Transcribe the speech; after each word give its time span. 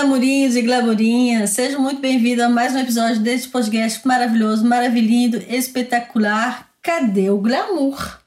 glamourinhos 0.00 0.56
e 0.56 0.62
glamourinhas, 0.62 1.50
sejam 1.50 1.78
muito 1.78 2.00
bem-vindos 2.00 2.42
a 2.42 2.48
mais 2.48 2.74
um 2.74 2.78
episódio 2.78 3.20
deste 3.20 3.48
podcast 3.48 4.00
maravilhoso, 4.08 4.64
maravilhindo, 4.64 5.36
espetacular. 5.46 6.70
Cadê 6.80 7.28
o 7.28 7.36
glamour? 7.36 8.18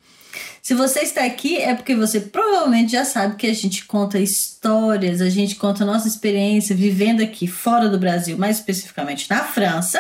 Se 0.62 0.76
você 0.76 1.00
está 1.00 1.26
aqui 1.26 1.58
é 1.58 1.74
porque 1.74 1.96
você 1.96 2.20
provavelmente 2.20 2.92
já 2.92 3.04
sabe 3.04 3.38
que 3.38 3.48
a 3.48 3.54
gente 3.56 3.86
conta 3.86 4.20
histórias, 4.20 5.20
a 5.20 5.30
gente 5.32 5.56
conta 5.56 5.84
nossa 5.84 6.08
experiência 6.08 6.76
vivendo 6.76 7.24
aqui 7.24 7.48
fora 7.48 7.90
do 7.90 7.98
Brasil, 7.98 8.38
mais 8.38 8.58
especificamente 8.58 9.28
na 9.28 9.44
França. 9.44 10.00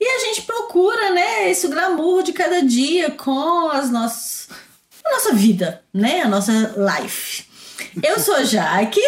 E 0.00 0.04
a 0.04 0.18
gente 0.26 0.42
procura, 0.42 1.10
né, 1.10 1.52
esse 1.52 1.68
glamour 1.68 2.24
de 2.24 2.32
cada 2.32 2.62
dia 2.62 3.12
com 3.12 3.68
as 3.68 3.92
nossas 3.92 4.48
a 5.04 5.12
nossa 5.12 5.34
vida, 5.34 5.84
né, 5.94 6.22
a 6.22 6.28
nossa 6.28 6.74
life. 6.76 7.49
Eu 8.02 8.18
sou 8.20 8.34
a 8.34 8.44
Jaque. 8.44 9.00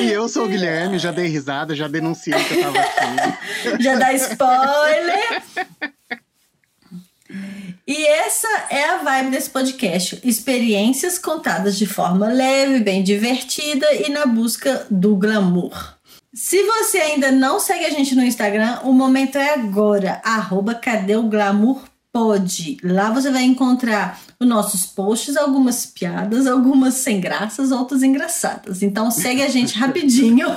e 0.00 0.10
eu 0.10 0.28
sou 0.28 0.44
o 0.44 0.48
Guilherme, 0.48 0.98
já 0.98 1.10
dei 1.10 1.26
risada, 1.26 1.74
já 1.74 1.88
denunciei 1.88 2.42
que 2.44 2.54
eu 2.54 2.62
tava 2.62 2.78
aqui. 2.78 3.78
já 3.82 3.94
dá 3.96 4.12
spoiler. 4.12 5.42
E 7.86 8.06
essa 8.06 8.48
é 8.70 8.84
a 8.84 8.98
vibe 8.98 9.30
desse 9.30 9.50
podcast: 9.50 10.20
experiências 10.24 11.18
contadas 11.18 11.76
de 11.78 11.86
forma 11.86 12.28
leve, 12.28 12.80
bem 12.80 13.02
divertida 13.02 13.92
e 13.94 14.10
na 14.10 14.26
busca 14.26 14.86
do 14.90 15.16
glamour. 15.16 15.94
Se 16.32 16.62
você 16.62 16.98
ainda 16.98 17.32
não 17.32 17.58
segue 17.58 17.84
a 17.84 17.90
gente 17.90 18.14
no 18.14 18.22
Instagram, 18.22 18.80
o 18.84 18.92
momento 18.92 19.36
é 19.36 19.54
agora. 19.54 20.20
Arroba. 20.24 20.80
Lá 22.82 23.10
você 23.10 23.30
vai 23.30 23.42
encontrar 23.42 24.20
os 24.40 24.48
nossos 24.48 24.86
posts, 24.86 25.36
algumas 25.36 25.84
piadas, 25.84 26.46
algumas 26.46 26.94
sem 26.94 27.20
graças, 27.20 27.70
outras 27.70 28.02
engraçadas. 28.02 28.82
Então 28.82 29.10
segue 29.10 29.42
a 29.42 29.48
gente 29.48 29.76
rapidinho. 29.78 30.48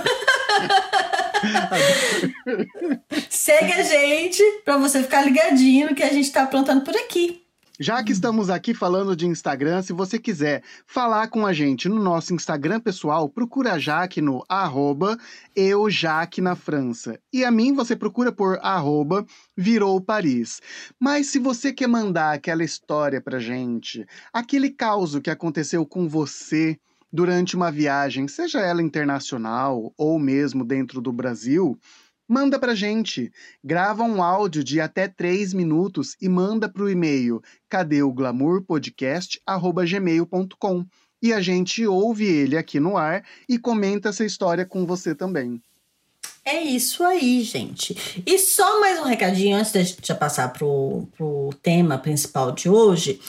segue 3.30 3.74
a 3.74 3.84
gente 3.84 4.42
para 4.64 4.78
você 4.78 5.04
ficar 5.04 5.26
ligadinho 5.26 5.90
no 5.90 5.96
que 5.96 6.04
a 6.04 6.14
gente 6.14 6.28
está 6.28 6.44
aprontando 6.44 6.82
por 6.82 6.96
aqui. 6.96 7.43
Já 7.84 8.02
que 8.02 8.14
estamos 8.14 8.50
aqui 8.50 8.74
falando 8.74 9.14
de 9.14 9.28
Instagram, 9.28 9.82
se 9.82 9.92
você 9.92 10.18
quiser 10.18 10.64
falar 10.88 11.28
com 11.28 11.46
a 11.46 11.52
gente 11.52 11.90
no 11.90 12.02
nosso 12.02 12.34
Instagram 12.34 12.80
pessoal, 12.80 13.28
procura 13.28 13.74
a 13.74 13.78
Jaque 13.78 14.22
no 14.22 14.42
arroba 14.48 15.18
eujaque 15.54 16.40
na 16.40 16.56
França. 16.56 17.20
E 17.34 17.44
a 17.44 17.52
mim 17.52 17.74
você 17.74 17.94
procura 17.94 18.32
por 18.32 18.58
arroba 18.62 19.26
virou 19.58 20.00
Paris. 20.00 20.62
Mas 20.98 21.28
se 21.28 21.40
você 21.40 21.74
quer 21.74 21.88
mandar 21.88 22.34
aquela 22.34 22.64
história 22.64 23.20
pra 23.20 23.38
gente, 23.38 24.08
aquele 24.32 24.70
caos 24.70 25.20
que 25.20 25.30
aconteceu 25.30 25.86
com 25.86 26.08
você 26.08 26.80
durante 27.12 27.54
uma 27.54 27.70
viagem, 27.70 28.30
seja 28.30 28.62
ela 28.62 28.82
internacional 28.82 29.94
ou 29.98 30.18
mesmo 30.18 30.64
dentro 30.64 31.02
do 31.02 31.12
Brasil, 31.12 31.78
Manda 32.34 32.58
pra 32.58 32.74
gente. 32.74 33.32
Grava 33.64 34.02
um 34.02 34.24
áudio 34.24 34.64
de 34.64 34.82
até 34.82 35.08
3 35.08 35.54
minutos 35.54 36.16
e 36.20 36.28
manda 36.28 36.74
e-mail 36.90 37.44
cadê 37.70 38.02
o 38.02 38.12
glamourpodcast@gmail.com 38.12 40.86
e 41.22 41.32
a 41.32 41.40
gente 41.40 41.86
ouve 41.86 42.26
ele 42.26 42.58
aqui 42.58 42.80
no 42.80 42.98
ar 42.98 43.24
e 43.48 43.60
comenta 43.60 44.10
essa 44.10 44.26
história 44.26 44.66
com 44.66 44.84
você 44.84 45.14
também. 45.14 45.62
É 46.44 46.60
isso 46.60 47.04
aí, 47.04 47.44
gente. 47.44 48.24
E 48.26 48.40
só 48.40 48.80
mais 48.80 49.00
um 49.00 49.04
recadinho 49.04 49.56
antes 49.56 49.72
de 49.72 49.96
já 50.02 50.16
passar 50.16 50.52
pro, 50.54 51.08
pro 51.16 51.52
tema 51.62 52.00
principal 52.00 52.52
de 52.52 52.68
hoje. 52.68 53.22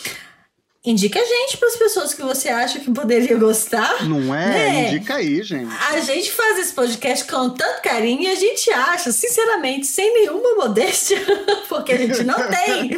Indica 0.87 1.19
a 1.19 1.25
gente 1.25 1.57
para 1.57 1.69
as 1.69 1.77
pessoas 1.77 2.13
que 2.13 2.21
você 2.21 2.51
acha 2.51 2.79
que 2.79 2.91
poderia 2.91 3.39
gostar. 3.39 4.07
Não 4.07 4.35
é? 4.35 4.49
Né? 4.49 4.89
Indica 4.89 5.15
aí, 5.15 5.43
gente. 5.43 5.73
A 5.91 5.99
gente 6.01 6.31
faz 6.31 6.59
esse 6.59 6.75
podcast 6.75 7.25
com 7.25 7.49
tanto 7.49 7.81
carinho 7.81 8.21
e 8.21 8.27
a 8.27 8.35
gente 8.35 8.71
acha, 8.71 9.11
sinceramente, 9.11 9.87
sem 9.87 10.13
nenhuma 10.13 10.57
modéstia, 10.57 11.17
porque 11.71 11.93
a 11.93 11.97
gente 11.97 12.23
não 12.25 12.35
tem. 12.35 12.91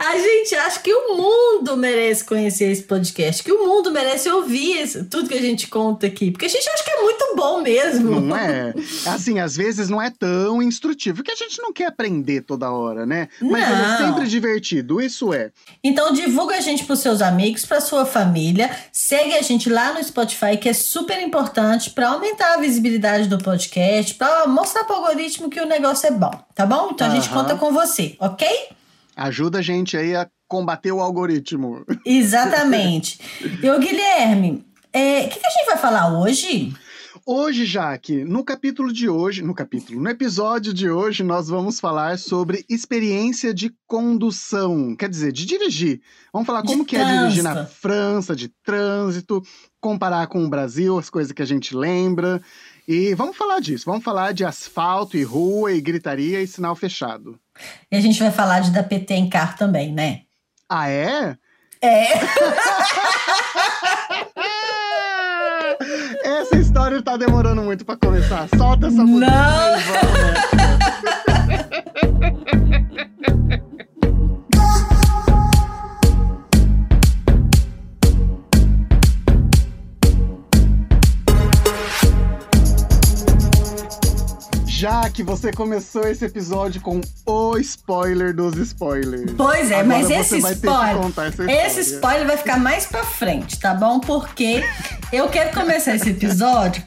A 0.00 0.18
gente 0.18 0.54
acha 0.56 0.80
que 0.80 0.92
o 0.92 1.16
mundo 1.16 1.76
merece 1.76 2.24
conhecer 2.24 2.72
esse 2.72 2.82
podcast, 2.82 3.40
que 3.40 3.52
o 3.52 3.68
mundo 3.68 3.92
merece 3.92 4.28
ouvir 4.28 4.82
isso, 4.82 5.04
tudo 5.04 5.28
que 5.28 5.38
a 5.38 5.40
gente 5.40 5.68
conta 5.68 6.08
aqui, 6.08 6.32
porque 6.32 6.46
a 6.46 6.48
gente 6.48 6.68
acha 6.68 6.82
que 6.82 6.90
é 6.90 7.02
muito 7.02 7.36
bom 7.36 7.60
mesmo. 7.60 8.20
Não 8.20 8.36
é? 8.36 8.74
Assim, 9.06 9.38
às 9.38 9.56
vezes 9.56 9.88
não 9.88 10.02
é 10.02 10.10
tão 10.10 10.60
instrutivo, 10.60 11.18
porque 11.18 11.30
a 11.30 11.36
gente 11.36 11.62
não 11.62 11.72
quer 11.72 11.86
aprender 11.86 12.40
toda 12.40 12.72
hora, 12.72 13.06
né? 13.06 13.28
Mas 13.40 13.68
não. 13.68 13.76
é 13.76 13.98
sempre 13.98 14.26
divertido, 14.26 15.00
isso 15.00 15.32
é. 15.32 15.52
Então 15.84 16.12
divulga 16.12 16.56
a 16.56 16.60
gente 16.60 16.84
pro 16.84 16.96
seu 16.96 17.11
seus 17.12 17.22
amigos, 17.22 17.66
para 17.66 17.80
sua 17.80 18.06
família. 18.06 18.70
Segue 18.90 19.34
a 19.34 19.42
gente 19.42 19.68
lá 19.68 19.92
no 19.92 20.02
Spotify, 20.02 20.56
que 20.56 20.68
é 20.68 20.72
super 20.72 21.20
importante 21.20 21.90
para 21.90 22.08
aumentar 22.08 22.54
a 22.54 22.56
visibilidade 22.56 23.28
do 23.28 23.38
podcast, 23.38 24.14
para 24.14 24.46
mostrar 24.46 24.84
para 24.84 24.94
o 24.94 25.04
algoritmo 25.04 25.50
que 25.50 25.60
o 25.60 25.66
negócio 25.66 26.06
é 26.06 26.10
bom, 26.10 26.32
tá 26.54 26.64
bom? 26.64 26.90
Então 26.92 27.06
uhum. 27.06 27.12
a 27.12 27.16
gente 27.16 27.28
conta 27.28 27.56
com 27.56 27.72
você, 27.72 28.16
ok? 28.18 28.48
Ajuda 29.14 29.58
a 29.58 29.62
gente 29.62 29.96
aí 29.96 30.16
a 30.16 30.26
combater 30.48 30.92
o 30.92 31.00
algoritmo. 31.00 31.84
Exatamente. 32.04 33.20
e 33.62 33.70
o 33.70 33.78
Guilherme, 33.78 34.64
o 34.94 34.98
é, 34.98 35.24
que, 35.24 35.38
que 35.38 35.46
a 35.46 35.50
gente 35.50 35.66
vai 35.66 35.76
falar 35.76 36.18
hoje? 36.18 36.74
Hoje, 37.24 37.64
Jaque, 37.64 38.24
no 38.24 38.42
capítulo 38.42 38.92
de 38.92 39.08
hoje, 39.08 39.42
no 39.42 39.54
capítulo, 39.54 40.00
no 40.00 40.10
episódio 40.10 40.74
de 40.74 40.90
hoje, 40.90 41.22
nós 41.22 41.46
vamos 41.46 41.78
falar 41.78 42.18
sobre 42.18 42.64
experiência 42.68 43.54
de 43.54 43.72
condução, 43.86 44.96
quer 44.96 45.08
dizer, 45.08 45.30
de 45.30 45.46
dirigir. 45.46 46.00
Vamos 46.32 46.46
falar 46.46 46.64
como 46.64 46.84
que 46.84 46.96
é 46.96 47.04
dirigir 47.04 47.44
na 47.44 47.64
França, 47.64 48.34
de 48.34 48.48
trânsito, 48.64 49.40
comparar 49.80 50.26
com 50.26 50.44
o 50.44 50.48
Brasil, 50.48 50.98
as 50.98 51.08
coisas 51.08 51.32
que 51.32 51.42
a 51.42 51.46
gente 51.46 51.76
lembra. 51.76 52.42
E 52.88 53.14
vamos 53.14 53.36
falar 53.36 53.60
disso, 53.60 53.84
vamos 53.86 54.02
falar 54.02 54.32
de 54.32 54.44
asfalto 54.44 55.16
e 55.16 55.22
rua 55.22 55.72
e 55.72 55.80
gritaria 55.80 56.42
e 56.42 56.46
sinal 56.48 56.74
fechado. 56.74 57.38
E 57.88 57.96
a 57.96 58.00
gente 58.00 58.18
vai 58.18 58.32
falar 58.32 58.60
de 58.60 58.72
dar 58.72 58.82
PT 58.82 59.14
em 59.14 59.28
carro 59.28 59.56
também, 59.56 59.92
né? 59.92 60.22
Ah, 60.68 60.88
é? 60.88 61.36
É. 61.80 62.04
Tá 67.04 67.16
demorando 67.16 67.62
muito 67.62 67.84
pra 67.84 67.96
começar. 67.96 68.48
Solta 68.56 68.86
essa 68.86 69.02
música. 69.02 69.30
Não! 69.30 69.72
já 84.82 85.08
que 85.08 85.22
você 85.22 85.52
começou 85.52 86.08
esse 86.08 86.24
episódio 86.24 86.80
com 86.80 87.00
o 87.24 87.56
spoiler 87.58 88.34
dos 88.34 88.56
spoilers. 88.56 89.30
Pois 89.36 89.70
é, 89.70 89.78
Agora 89.78 89.86
mas 89.86 90.10
esse 90.10 90.38
spoiler, 90.38 91.46
esse 91.48 91.80
spoiler 91.82 92.26
vai 92.26 92.36
ficar 92.36 92.58
mais 92.58 92.86
pra 92.86 93.04
frente, 93.04 93.60
tá 93.60 93.74
bom? 93.74 94.00
Porque 94.00 94.60
eu 95.12 95.28
quero 95.28 95.54
começar 95.54 95.94
esse 95.94 96.10
episódio 96.10 96.82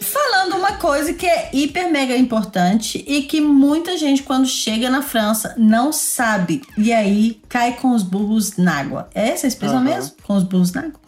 falando 0.00 0.56
uma 0.56 0.72
coisa 0.72 1.14
que 1.14 1.24
é 1.24 1.50
hiper 1.52 1.88
mega 1.88 2.16
importante 2.16 3.04
e 3.06 3.22
que 3.22 3.40
muita 3.40 3.96
gente 3.96 4.24
quando 4.24 4.48
chega 4.48 4.90
na 4.90 5.00
França 5.00 5.54
não 5.56 5.92
sabe 5.92 6.62
e 6.76 6.92
aí 6.92 7.40
cai 7.48 7.76
com 7.76 7.94
os 7.94 8.02
burros 8.02 8.56
na 8.56 8.76
água. 8.76 9.08
É 9.14 9.28
essa 9.28 9.46
a 9.46 9.48
expressão 9.48 9.78
uhum. 9.78 9.84
mesmo? 9.84 10.16
Com 10.24 10.34
os 10.34 10.42
burros 10.42 10.72
na 10.72 10.80
água. 10.80 11.00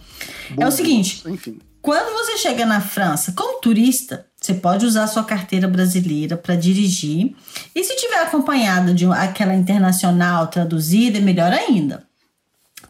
é 0.56 0.68
o 0.68 0.70
seguinte, 0.70 1.20
enfim. 1.26 1.58
Quando 1.82 2.12
você 2.12 2.36
chega 2.36 2.64
na 2.64 2.80
França 2.80 3.32
como 3.32 3.58
turista, 3.58 4.26
você 4.40 4.54
pode 4.54 4.86
usar 4.86 5.06
sua 5.06 5.22
carteira 5.22 5.68
brasileira 5.68 6.34
para 6.34 6.56
dirigir. 6.56 7.36
E 7.74 7.84
se 7.84 7.94
tiver 7.96 8.22
acompanhado 8.22 8.94
de 8.94 9.04
aquela 9.06 9.54
internacional 9.54 10.46
traduzida, 10.46 11.18
é 11.18 11.20
melhor 11.20 11.52
ainda. 11.52 12.08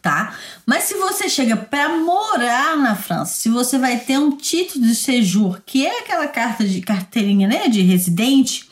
Tá? 0.01 0.33
Mas 0.65 0.85
se 0.85 0.95
você 0.95 1.29
chega 1.29 1.55
para 1.55 1.89
morar 1.97 2.77
na 2.77 2.95
França, 2.95 3.33
se 3.33 3.49
você 3.49 3.77
vai 3.77 3.99
ter 3.99 4.17
um 4.17 4.35
título 4.35 4.85
de 4.85 4.95
séjour, 4.95 5.61
que 5.63 5.85
é 5.85 5.99
aquela 5.99 6.27
carta 6.27 6.63
de 6.63 6.81
carteirinha, 6.81 7.47
né, 7.47 7.67
de 7.67 7.81
residente, 7.81 8.67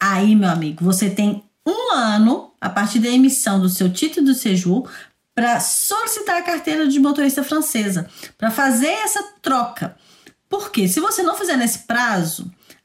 aí, 0.00 0.34
meu 0.34 0.48
amigo, 0.48 0.84
você 0.84 1.10
tem 1.10 1.44
um 1.64 1.92
ano 1.94 2.50
a 2.60 2.68
partir 2.68 2.98
da 2.98 3.08
emissão 3.08 3.60
do 3.60 3.68
seu 3.68 3.92
título 3.92 4.26
de 4.26 4.34
séjour 4.34 4.88
para 5.34 5.60
solicitar 5.60 6.36
a 6.36 6.42
carteira 6.42 6.88
de 6.88 6.98
motorista 6.98 7.44
francesa, 7.44 8.08
para 8.36 8.50
fazer 8.50 8.90
essa 8.90 9.22
troca. 9.40 9.94
Porque 10.52 10.86
se 10.86 11.00
você 11.00 11.22
não 11.22 11.34
fizer 11.34 11.56
nesse 11.56 11.78
prazo, 11.78 12.44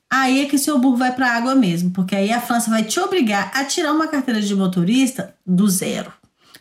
aí 0.09 0.45
é 0.45 0.45
que 0.45 0.57
seu 0.57 0.79
burro 0.79 0.95
vai 0.95 1.13
para 1.13 1.27
a 1.27 1.35
água 1.35 1.53
mesmo, 1.53 1.91
porque 1.91 2.15
aí 2.15 2.31
a 2.31 2.39
França 2.39 2.69
vai 2.69 2.81
te 2.81 2.97
obrigar 2.97 3.51
a 3.53 3.65
tirar 3.65 3.91
uma 3.91 4.07
carteira 4.07 4.39
de 4.39 4.55
motorista 4.55 5.35
do 5.45 5.67
zero. 5.67 6.13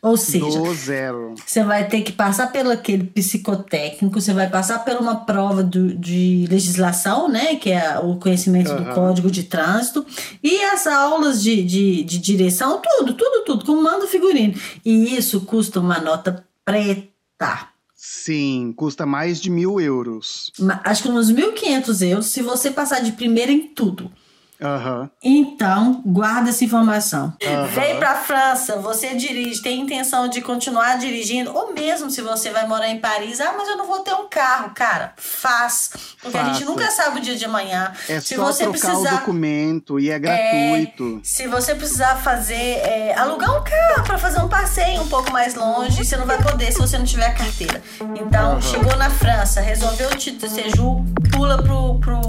Ou 0.02 0.16
seja, 0.16 0.58
do 0.58 0.74
zero. 0.74 1.34
você 1.46 1.62
vai 1.62 1.86
ter 1.86 2.02
que 2.02 2.10
passar 2.10 2.50
pelo 2.50 2.72
aquele 2.72 3.04
psicotécnico, 3.04 4.20
você 4.20 4.32
vai 4.32 4.50
passar 4.50 4.80
por 4.80 4.96
uma 4.96 5.14
prova 5.24 5.62
do, 5.62 5.94
de 5.94 6.44
legislação, 6.50 7.28
né? 7.28 7.54
Que 7.54 7.70
é 7.70 8.00
o 8.00 8.16
conhecimento 8.16 8.72
uhum. 8.72 8.82
do 8.82 8.92
código 8.92 9.30
de 9.30 9.44
trânsito, 9.44 10.04
e 10.42 10.60
as 10.64 10.88
aulas 10.88 11.40
de, 11.40 11.62
de, 11.62 12.02
de 12.02 12.18
direção, 12.18 12.82
tudo, 12.82 13.14
tudo, 13.14 13.44
tudo, 13.44 13.64
com 13.64 13.80
mando 13.80 14.08
figurino. 14.08 14.54
E 14.84 15.16
isso 15.16 15.42
custa 15.42 15.78
uma 15.78 16.00
nota 16.00 16.44
preta. 16.64 17.75
Sim, 18.08 18.72
custa 18.76 19.04
mais 19.04 19.40
de 19.40 19.50
mil 19.50 19.80
euros. 19.80 20.52
Acho 20.84 21.02
que 21.02 21.08
uns 21.08 21.28
1.500 21.28 22.08
euros 22.08 22.26
se 22.26 22.40
você 22.40 22.70
passar 22.70 23.00
de 23.00 23.10
primeira 23.10 23.50
em 23.50 23.66
tudo. 23.66 24.12
Uhum. 24.60 25.08
Então, 25.22 26.02
guarda 26.04 26.50
essa 26.50 26.64
informação. 26.64 27.32
Uhum. 27.42 27.66
Vem 27.66 27.98
pra 27.98 28.14
França, 28.14 28.76
você 28.76 29.14
dirige, 29.14 29.62
tem 29.62 29.80
intenção 29.80 30.28
de 30.28 30.40
continuar 30.40 30.98
dirigindo, 30.98 31.54
ou 31.54 31.72
mesmo 31.72 32.10
se 32.10 32.22
você 32.22 32.50
vai 32.50 32.66
morar 32.66 32.88
em 32.88 32.98
Paris, 32.98 33.40
ah, 33.40 33.54
mas 33.56 33.68
eu 33.68 33.76
não 33.76 33.86
vou 33.86 34.00
ter 34.00 34.14
um 34.14 34.28
carro, 34.28 34.70
cara, 34.74 35.12
faz. 35.16 35.90
Porque 36.20 36.36
Faça. 36.36 36.50
a 36.50 36.52
gente 36.52 36.64
nunca 36.64 36.90
sabe 36.90 37.18
o 37.18 37.22
dia 37.22 37.36
de 37.36 37.44
amanhã. 37.44 37.92
É 38.08 38.20
se 38.20 38.34
só 38.34 38.46
você 38.46 38.64
trocar 38.64 38.78
precisar, 38.78 39.14
o 39.14 39.18
documento 39.18 40.00
e 40.00 40.10
é 40.10 40.18
gratuito. 40.18 41.20
É, 41.22 41.26
se 41.26 41.46
você 41.46 41.74
precisar 41.74 42.16
fazer, 42.16 42.54
é, 42.54 43.14
alugar 43.16 43.50
um 43.50 43.62
carro 43.62 44.04
para 44.04 44.18
fazer 44.18 44.40
um 44.40 44.48
passeio 44.48 45.02
um 45.02 45.08
pouco 45.08 45.30
mais 45.32 45.54
longe, 45.54 46.04
você 46.04 46.16
não 46.16 46.26
vai 46.26 46.42
poder 46.42 46.72
se 46.72 46.78
você 46.78 46.98
não 46.98 47.04
tiver 47.04 47.26
a 47.26 47.34
carteira. 47.34 47.82
Então, 48.14 48.54
uhum. 48.54 48.62
chegou 48.62 48.96
na 48.96 49.10
França, 49.10 49.60
resolveu 49.60 50.08
o 50.08 50.16
título 50.16 50.48
de 50.48 50.48
Seju, 50.48 51.04
pula 51.32 51.62
pro, 51.62 51.98
pro 51.98 52.20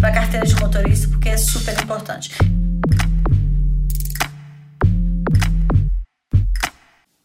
para 0.00 0.12
carteira 0.12 0.46
de 0.46 0.54
motorista, 0.54 1.08
porque 1.08 1.28
é 1.28 1.36
super 1.36 1.74
importante. 1.82 2.36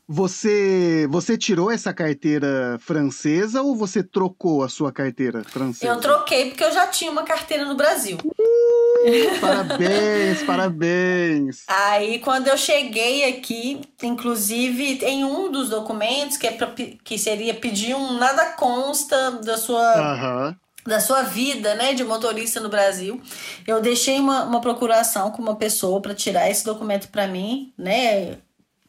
Você, 0.07 1.07
você 1.09 1.37
tirou 1.37 1.71
essa 1.71 1.93
carteira 1.93 2.77
francesa 2.79 3.61
ou 3.61 3.75
você 3.75 4.03
trocou 4.03 4.63
a 4.63 4.69
sua 4.69 4.91
carteira 4.91 5.43
francesa? 5.43 5.91
Eu 5.91 5.99
troquei 5.99 6.49
porque 6.49 6.63
eu 6.63 6.71
já 6.71 6.87
tinha 6.87 7.09
uma 7.09 7.23
carteira 7.23 7.65
no 7.65 7.75
Brasil. 7.75 8.17
Uh, 8.23 9.39
parabéns, 9.41 10.43
parabéns. 10.43 11.63
Aí 11.67 12.19
quando 12.19 12.47
eu 12.47 12.57
cheguei 12.57 13.29
aqui, 13.29 13.81
inclusive 14.03 14.99
em 15.03 15.23
um 15.23 15.51
dos 15.51 15.69
documentos 15.69 16.37
que 16.37 16.47
é 16.47 16.51
pra, 16.51 16.71
que 17.03 17.17
seria 17.17 17.53
pedir 17.53 17.95
um 17.95 18.17
nada 18.17 18.51
consta 18.51 19.31
da 19.43 19.57
sua 19.57 20.49
uhum 20.49 20.62
da 20.85 21.00
sua 21.00 21.24
vida, 21.24 21.75
né, 21.75 21.94
de 21.94 22.03
motorista 22.03 22.59
no 22.59 22.69
Brasil. 22.69 23.21
Eu 23.65 23.81
deixei 23.81 24.19
uma, 24.19 24.44
uma 24.44 24.62
procuração 24.62 25.31
com 25.31 25.41
uma 25.41 25.56
pessoa 25.56 26.01
para 26.01 26.13
tirar 26.13 26.50
esse 26.50 26.65
documento 26.65 27.07
para 27.09 27.27
mim, 27.27 27.74
né, 27.77 28.38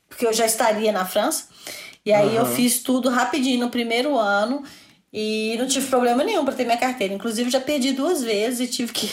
porque 0.09 0.27
eu 0.27 0.33
já 0.33 0.47
estaria 0.47 0.93
na 0.93 1.05
França. 1.05 1.49
E 2.05 2.13
aí 2.13 2.31
uhum. 2.31 2.35
eu 2.35 2.47
fiz 2.47 2.83
tudo 2.83 3.09
rapidinho 3.09 3.61
no 3.61 3.71
primeiro 3.71 4.19
ano 4.19 4.63
e 5.13 5.57
não 5.59 5.67
tive 5.67 5.87
problema 5.87 6.23
nenhum 6.23 6.45
para 6.45 6.55
ter 6.55 6.65
minha 6.65 6.77
carteira. 6.77 7.15
Inclusive 7.15 7.51
já 7.51 7.61
perdi 7.61 7.93
duas 7.93 8.23
vezes 8.23 8.61
e 8.61 8.71
tive 8.71 8.93
que 8.93 9.11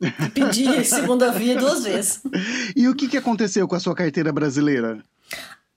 pedir 0.32 0.84
segunda 0.84 1.30
via 1.30 1.56
duas 1.56 1.84
vezes. 1.84 2.22
E 2.74 2.88
o 2.88 2.94
que, 2.94 3.08
que 3.08 3.16
aconteceu 3.16 3.68
com 3.68 3.74
a 3.74 3.80
sua 3.80 3.94
carteira 3.94 4.32
brasileira? 4.32 5.04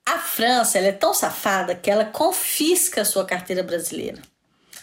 A 0.06 0.18
França 0.18 0.78
ela 0.78 0.88
é 0.88 0.92
tão 0.92 1.12
safada 1.12 1.74
que 1.74 1.90
ela 1.90 2.04
confisca 2.04 3.02
a 3.02 3.04
sua 3.04 3.24
carteira 3.24 3.62
brasileira. 3.62 4.20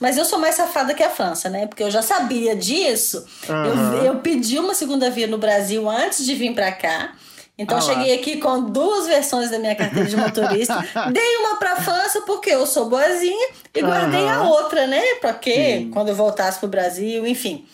Mas 0.01 0.17
eu 0.17 0.25
sou 0.25 0.39
mais 0.39 0.55
safada 0.55 0.95
que 0.95 1.03
a 1.03 1.11
França, 1.11 1.47
né? 1.47 1.67
Porque 1.67 1.83
eu 1.83 1.91
já 1.91 2.01
sabia 2.01 2.55
disso. 2.55 3.23
Uhum. 3.47 3.93
Eu, 3.97 4.03
eu 4.05 4.15
pedi 4.15 4.57
uma 4.57 4.73
segunda 4.73 5.11
via 5.11 5.27
no 5.27 5.37
Brasil 5.37 5.87
antes 5.87 6.25
de 6.25 6.33
vir 6.33 6.55
para 6.55 6.71
cá. 6.71 7.13
Então 7.55 7.77
ah 7.77 7.81
cheguei 7.81 8.15
aqui 8.15 8.37
com 8.37 8.71
duas 8.71 9.05
versões 9.05 9.51
da 9.51 9.59
minha 9.59 9.75
carteira 9.75 10.09
de 10.09 10.17
motorista. 10.17 10.83
Dei 11.13 11.37
uma 11.37 11.57
para 11.57 11.75
França 11.75 12.21
porque 12.21 12.49
eu 12.49 12.65
sou 12.65 12.89
boazinha 12.89 13.49
e 13.75 13.81
guardei 13.81 14.23
uhum. 14.23 14.29
a 14.29 14.49
outra, 14.49 14.87
né? 14.87 15.01
Porque 15.21 15.53
Sim. 15.53 15.91
quando 15.91 16.09
eu 16.09 16.15
voltasse 16.15 16.57
pro 16.57 16.67
Brasil, 16.67 17.27
enfim. 17.27 17.67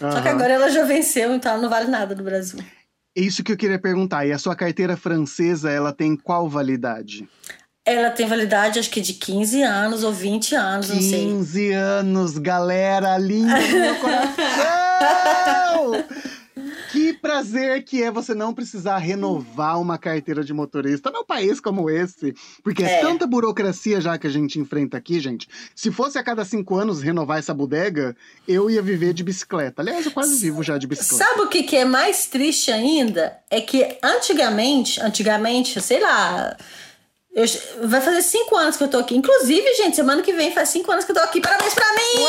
Uhum. 0.00 0.10
Só 0.10 0.22
que 0.22 0.28
agora 0.28 0.54
ela 0.54 0.70
já 0.70 0.84
venceu, 0.84 1.34
então 1.34 1.52
ela 1.52 1.60
não 1.60 1.68
vale 1.68 1.90
nada 1.90 2.14
no 2.14 2.22
Brasil. 2.22 2.58
É 3.14 3.20
isso 3.20 3.44
que 3.44 3.52
eu 3.52 3.56
queria 3.58 3.78
perguntar. 3.78 4.24
E 4.24 4.32
a 4.32 4.38
sua 4.38 4.56
carteira 4.56 4.96
francesa, 4.96 5.70
ela 5.70 5.92
tem 5.92 6.16
qual 6.16 6.48
validade? 6.48 7.28
Ela 7.86 8.10
tem 8.10 8.26
validade, 8.26 8.78
acho 8.78 8.88
que 8.88 9.02
de 9.02 9.12
15 9.12 9.62
anos 9.62 10.02
ou 10.04 10.12
20 10.12 10.54
anos, 10.54 10.88
não 10.88 11.02
sei. 11.02 11.26
15 11.26 11.72
anos, 11.72 12.38
galera 12.38 13.18
linda 13.18 13.60
do 13.60 13.78
meu 13.78 13.94
coração! 13.96 14.34
que 16.90 17.12
prazer 17.12 17.84
que 17.84 18.02
é 18.02 18.10
você 18.10 18.34
não 18.34 18.54
precisar 18.54 18.96
renovar 18.96 19.78
uma 19.78 19.98
carteira 19.98 20.42
de 20.42 20.54
motorista 20.54 21.10
num 21.10 21.26
país 21.26 21.60
como 21.60 21.90
esse. 21.90 22.34
Porque 22.62 22.82
é. 22.82 22.86
é 22.86 23.00
tanta 23.02 23.26
burocracia 23.26 24.00
já 24.00 24.16
que 24.16 24.26
a 24.26 24.30
gente 24.30 24.58
enfrenta 24.58 24.96
aqui, 24.96 25.20
gente. 25.20 25.46
Se 25.74 25.90
fosse 25.90 26.16
a 26.16 26.22
cada 26.22 26.42
cinco 26.42 26.76
anos 26.76 27.02
renovar 27.02 27.38
essa 27.38 27.52
bodega, 27.52 28.16
eu 28.48 28.70
ia 28.70 28.80
viver 28.80 29.12
de 29.12 29.22
bicicleta. 29.22 29.82
Aliás, 29.82 30.06
eu 30.06 30.12
quase 30.12 30.40
vivo 30.40 30.62
já 30.62 30.78
de 30.78 30.86
bicicleta. 30.86 31.22
Sabe 31.22 31.42
o 31.42 31.48
que, 31.48 31.64
que 31.64 31.76
é 31.76 31.84
mais 31.84 32.24
triste 32.28 32.70
ainda? 32.70 33.36
É 33.50 33.60
que 33.60 33.98
antigamente, 34.02 34.98
antigamente, 35.02 35.78
sei 35.82 36.00
lá 36.00 36.56
eu, 37.34 37.44
vai 37.88 38.00
fazer 38.00 38.22
cinco 38.22 38.56
anos 38.56 38.76
que 38.76 38.84
eu 38.84 38.88
tô 38.88 38.98
aqui. 38.98 39.16
Inclusive, 39.16 39.74
gente, 39.74 39.96
semana 39.96 40.22
que 40.22 40.32
vem 40.32 40.52
faz 40.52 40.68
cinco 40.68 40.92
anos 40.92 41.04
que 41.04 41.10
eu 41.10 41.16
tô 41.16 41.22
aqui. 41.22 41.40
Parabéns 41.40 41.74
pra 41.74 41.84
mim! 41.92 42.24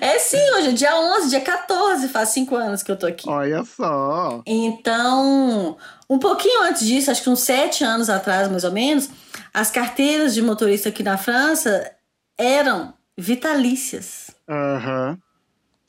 é 0.00 0.18
sim, 0.18 0.50
hoje 0.56 0.70
é 0.70 0.72
dia 0.72 0.96
11, 0.98 1.30
dia 1.30 1.40
14, 1.40 2.08
faz 2.08 2.30
cinco 2.30 2.56
anos 2.56 2.82
que 2.82 2.90
eu 2.90 2.96
tô 2.96 3.06
aqui. 3.06 3.28
Olha 3.28 3.62
só! 3.64 4.42
Então, 4.44 5.76
um 6.08 6.18
pouquinho 6.18 6.64
antes 6.64 6.84
disso, 6.84 7.08
acho 7.08 7.22
que 7.22 7.30
uns 7.30 7.40
sete 7.40 7.84
anos 7.84 8.10
atrás, 8.10 8.50
mais 8.50 8.64
ou 8.64 8.72
menos, 8.72 9.08
as 9.54 9.70
carteiras 9.70 10.34
de 10.34 10.42
motorista 10.42 10.88
aqui 10.88 11.04
na 11.04 11.16
França 11.16 11.88
eram 12.36 12.92
vitalícias. 13.16 14.32
Aham. 14.48 15.10
Uhum. 15.10 15.18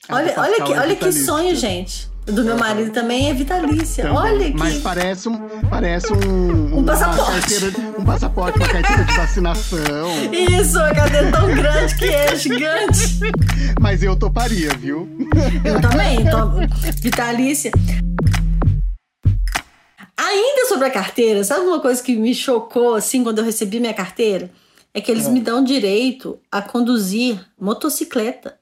Olha, 0.09 0.33
olha, 0.37 0.63
que, 0.63 0.73
olha 0.73 0.95
que 0.95 1.11
sonho, 1.11 1.55
gente 1.55 2.10
do 2.25 2.43
meu 2.43 2.57
marido 2.57 2.91
também 2.91 3.29
é 3.29 3.33
vitalícia. 3.33 4.03
Também. 4.03 4.19
Olha 4.19 4.51
que. 4.51 4.57
Mas 4.57 4.77
parece 4.79 5.29
um. 5.29 5.49
Parece 5.69 6.13
um. 6.13 6.79
Um 6.79 6.83
passaporte. 6.83 7.31
Carteira, 7.31 7.73
um 7.97 8.05
passaporte, 8.05 8.57
uma 8.59 8.67
carteira 8.67 9.03
de 9.03 9.13
vacinação. 9.15 10.09
Isso, 10.61 10.79
a 10.79 10.93
cadeira 10.93 11.31
tão 11.31 11.47
grande 11.53 11.95
que 11.95 12.05
é, 12.05 12.35
gigante. 12.35 13.19
Mas 13.79 14.03
eu 14.03 14.15
toparia, 14.15 14.69
viu? 14.77 15.09
Eu 15.65 15.81
também, 15.81 16.23
tô... 16.29 17.01
vitalícia. 17.01 17.71
Ainda 20.17 20.67
sobre 20.67 20.85
a 20.87 20.91
carteira, 20.91 21.43
sabe 21.43 21.65
uma 21.65 21.79
coisa 21.79 22.01
que 22.01 22.15
me 22.15 22.35
chocou 22.35 22.93
assim 22.93 23.23
quando 23.23 23.39
eu 23.39 23.45
recebi 23.45 23.79
minha 23.79 23.93
carteira? 23.93 24.51
É 24.93 25.01
que 25.01 25.11
eles 25.11 25.25
é. 25.25 25.31
me 25.31 25.39
dão 25.39 25.63
direito 25.63 26.37
a 26.51 26.61
conduzir 26.61 27.39
motocicleta. 27.59 28.60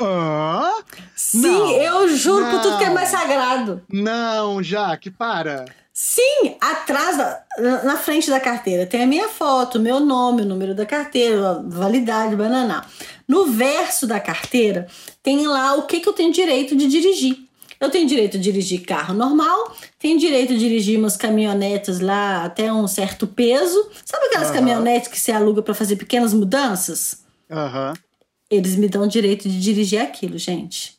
Ah? 0.00 0.82
Sim, 1.14 1.42
não, 1.42 1.70
eu 1.72 2.08
juro 2.16 2.44
não, 2.44 2.50
por 2.52 2.60
tudo 2.62 2.78
que 2.78 2.84
é 2.84 2.90
mais 2.90 3.08
sagrado. 3.08 3.82
Não, 3.92 4.62
Jaque, 4.62 5.10
para. 5.10 5.66
Sim, 5.92 6.56
atrás, 6.60 7.18
da, 7.18 7.44
na 7.84 7.96
frente 7.98 8.30
da 8.30 8.40
carteira, 8.40 8.86
tem 8.86 9.02
a 9.02 9.06
minha 9.06 9.28
foto, 9.28 9.78
meu 9.78 10.00
nome, 10.00 10.42
o 10.42 10.46
número 10.46 10.74
da 10.74 10.86
carteira, 10.86 11.62
validade, 11.66 12.34
banana. 12.34 12.86
No 13.28 13.46
verso 13.46 14.06
da 14.06 14.18
carteira, 14.18 14.86
tem 15.22 15.46
lá 15.46 15.74
o 15.74 15.82
que, 15.82 16.00
que 16.00 16.08
eu 16.08 16.14
tenho 16.14 16.32
direito 16.32 16.74
de 16.74 16.86
dirigir. 16.86 17.36
Eu 17.78 17.90
tenho 17.90 18.06
direito 18.06 18.38
de 18.38 18.44
dirigir 18.44 18.84
carro 18.86 19.12
normal, 19.12 19.76
tenho 19.98 20.18
direito 20.18 20.54
de 20.54 20.58
dirigir 20.58 20.98
umas 20.98 21.16
caminhonetas 21.16 22.00
lá 22.00 22.44
até 22.44 22.72
um 22.72 22.86
certo 22.86 23.26
peso. 23.26 23.90
Sabe 24.04 24.26
aquelas 24.26 24.48
uhum. 24.48 24.54
caminhonetes 24.54 25.08
que 25.08 25.20
você 25.20 25.32
aluga 25.32 25.62
para 25.62 25.74
fazer 25.74 25.96
pequenas 25.96 26.32
mudanças? 26.32 27.22
Aham. 27.50 27.90
Uhum. 27.90 28.09
Eles 28.50 28.74
me 28.74 28.88
dão 28.88 29.04
o 29.04 29.08
direito 29.08 29.48
de 29.48 29.60
dirigir 29.60 30.00
aquilo, 30.00 30.36
gente. 30.36 30.98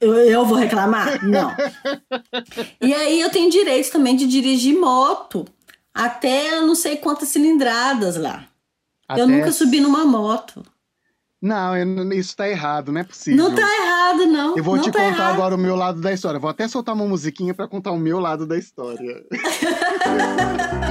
Eu, 0.00 0.14
eu 0.14 0.44
vou 0.46 0.56
reclamar? 0.56 1.24
Não. 1.24 1.54
e 2.80 2.92
aí 2.94 3.20
eu 3.20 3.30
tenho 3.30 3.50
direito 3.50 3.90
também 3.90 4.14
de 4.16 4.26
dirigir 4.26 4.78
moto 4.78 5.46
até 5.92 6.60
não 6.60 6.74
sei 6.74 6.96
quantas 6.96 7.28
cilindradas 7.28 8.16
lá. 8.16 8.46
Até... 9.08 9.22
Eu 9.22 9.28
nunca 9.28 9.52
subi 9.52 9.80
numa 9.80 10.04
moto. 10.04 10.64
Não, 11.42 11.74
isso 12.12 12.36
tá 12.36 12.46
errado, 12.48 12.92
não 12.92 13.00
é 13.00 13.04
possível. 13.04 13.42
Não 13.42 13.54
tá 13.54 13.62
errado, 13.62 14.26
não. 14.26 14.56
Eu 14.58 14.62
vou 14.62 14.76
não 14.76 14.82
te 14.82 14.92
tá 14.92 14.98
contar 14.98 15.08
errado. 15.08 15.32
agora 15.32 15.54
o 15.54 15.58
meu 15.58 15.74
lado 15.74 15.98
da 16.00 16.12
história. 16.12 16.38
Vou 16.38 16.50
até 16.50 16.68
soltar 16.68 16.94
uma 16.94 17.06
musiquinha 17.06 17.54
para 17.54 17.66
contar 17.66 17.92
o 17.92 17.98
meu 17.98 18.20
lado 18.20 18.46
da 18.46 18.58
história. 18.58 19.24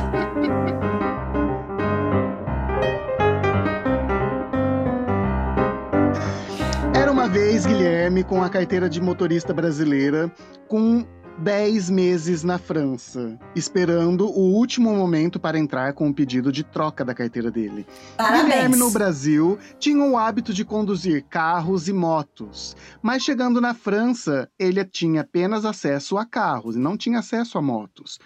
vez, 7.29 7.63
Guilherme, 7.63 8.24
com 8.24 8.43
a 8.43 8.50
carteira 8.50 8.89
de 8.89 9.00
motorista 9.00 9.53
brasileira, 9.53 10.31
com 10.67 11.05
10 11.38 11.91
meses 11.91 12.43
na 12.43 12.57
França, 12.57 13.38
esperando 13.55 14.27
o 14.27 14.55
último 14.55 14.91
momento 14.95 15.39
para 15.39 15.59
entrar 15.59 15.93
com 15.93 16.09
o 16.09 16.13
pedido 16.13 16.51
de 16.51 16.63
troca 16.63 17.05
da 17.05 17.13
carteira 17.13 17.51
dele. 17.51 17.86
Parabéns. 18.17 18.45
Guilherme, 18.45 18.75
no 18.77 18.89
Brasil, 18.89 19.59
tinha 19.77 20.03
o 20.03 20.17
hábito 20.17 20.51
de 20.53 20.65
conduzir 20.65 21.24
carros 21.29 21.88
e 21.88 21.93
motos, 21.93 22.75
mas 23.00 23.21
chegando 23.21 23.62
na 23.62 23.75
França, 23.75 24.50
ele 24.57 24.83
tinha 24.83 25.21
apenas 25.21 25.65
acesso 25.65 26.17
a 26.17 26.25
carros 26.25 26.75
e 26.75 26.79
não 26.79 26.98
tinha 26.98 27.19
acesso 27.19 27.59
a 27.59 27.62
motos. 27.62 28.19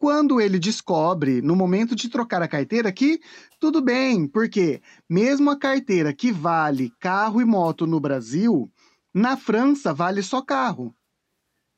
Quando 0.00 0.40
ele 0.40 0.58
descobre, 0.58 1.42
no 1.42 1.54
momento 1.54 1.94
de 1.94 2.08
trocar 2.08 2.40
a 2.40 2.48
carteira, 2.48 2.90
que 2.90 3.20
tudo 3.60 3.82
bem, 3.82 4.26
porque 4.26 4.80
mesmo 5.06 5.50
a 5.50 5.58
carteira 5.58 6.14
que 6.14 6.32
vale 6.32 6.90
carro 6.98 7.38
e 7.38 7.44
moto 7.44 7.86
no 7.86 8.00
Brasil, 8.00 8.72
na 9.12 9.36
França 9.36 9.92
vale 9.92 10.22
só 10.22 10.40
carro. 10.40 10.94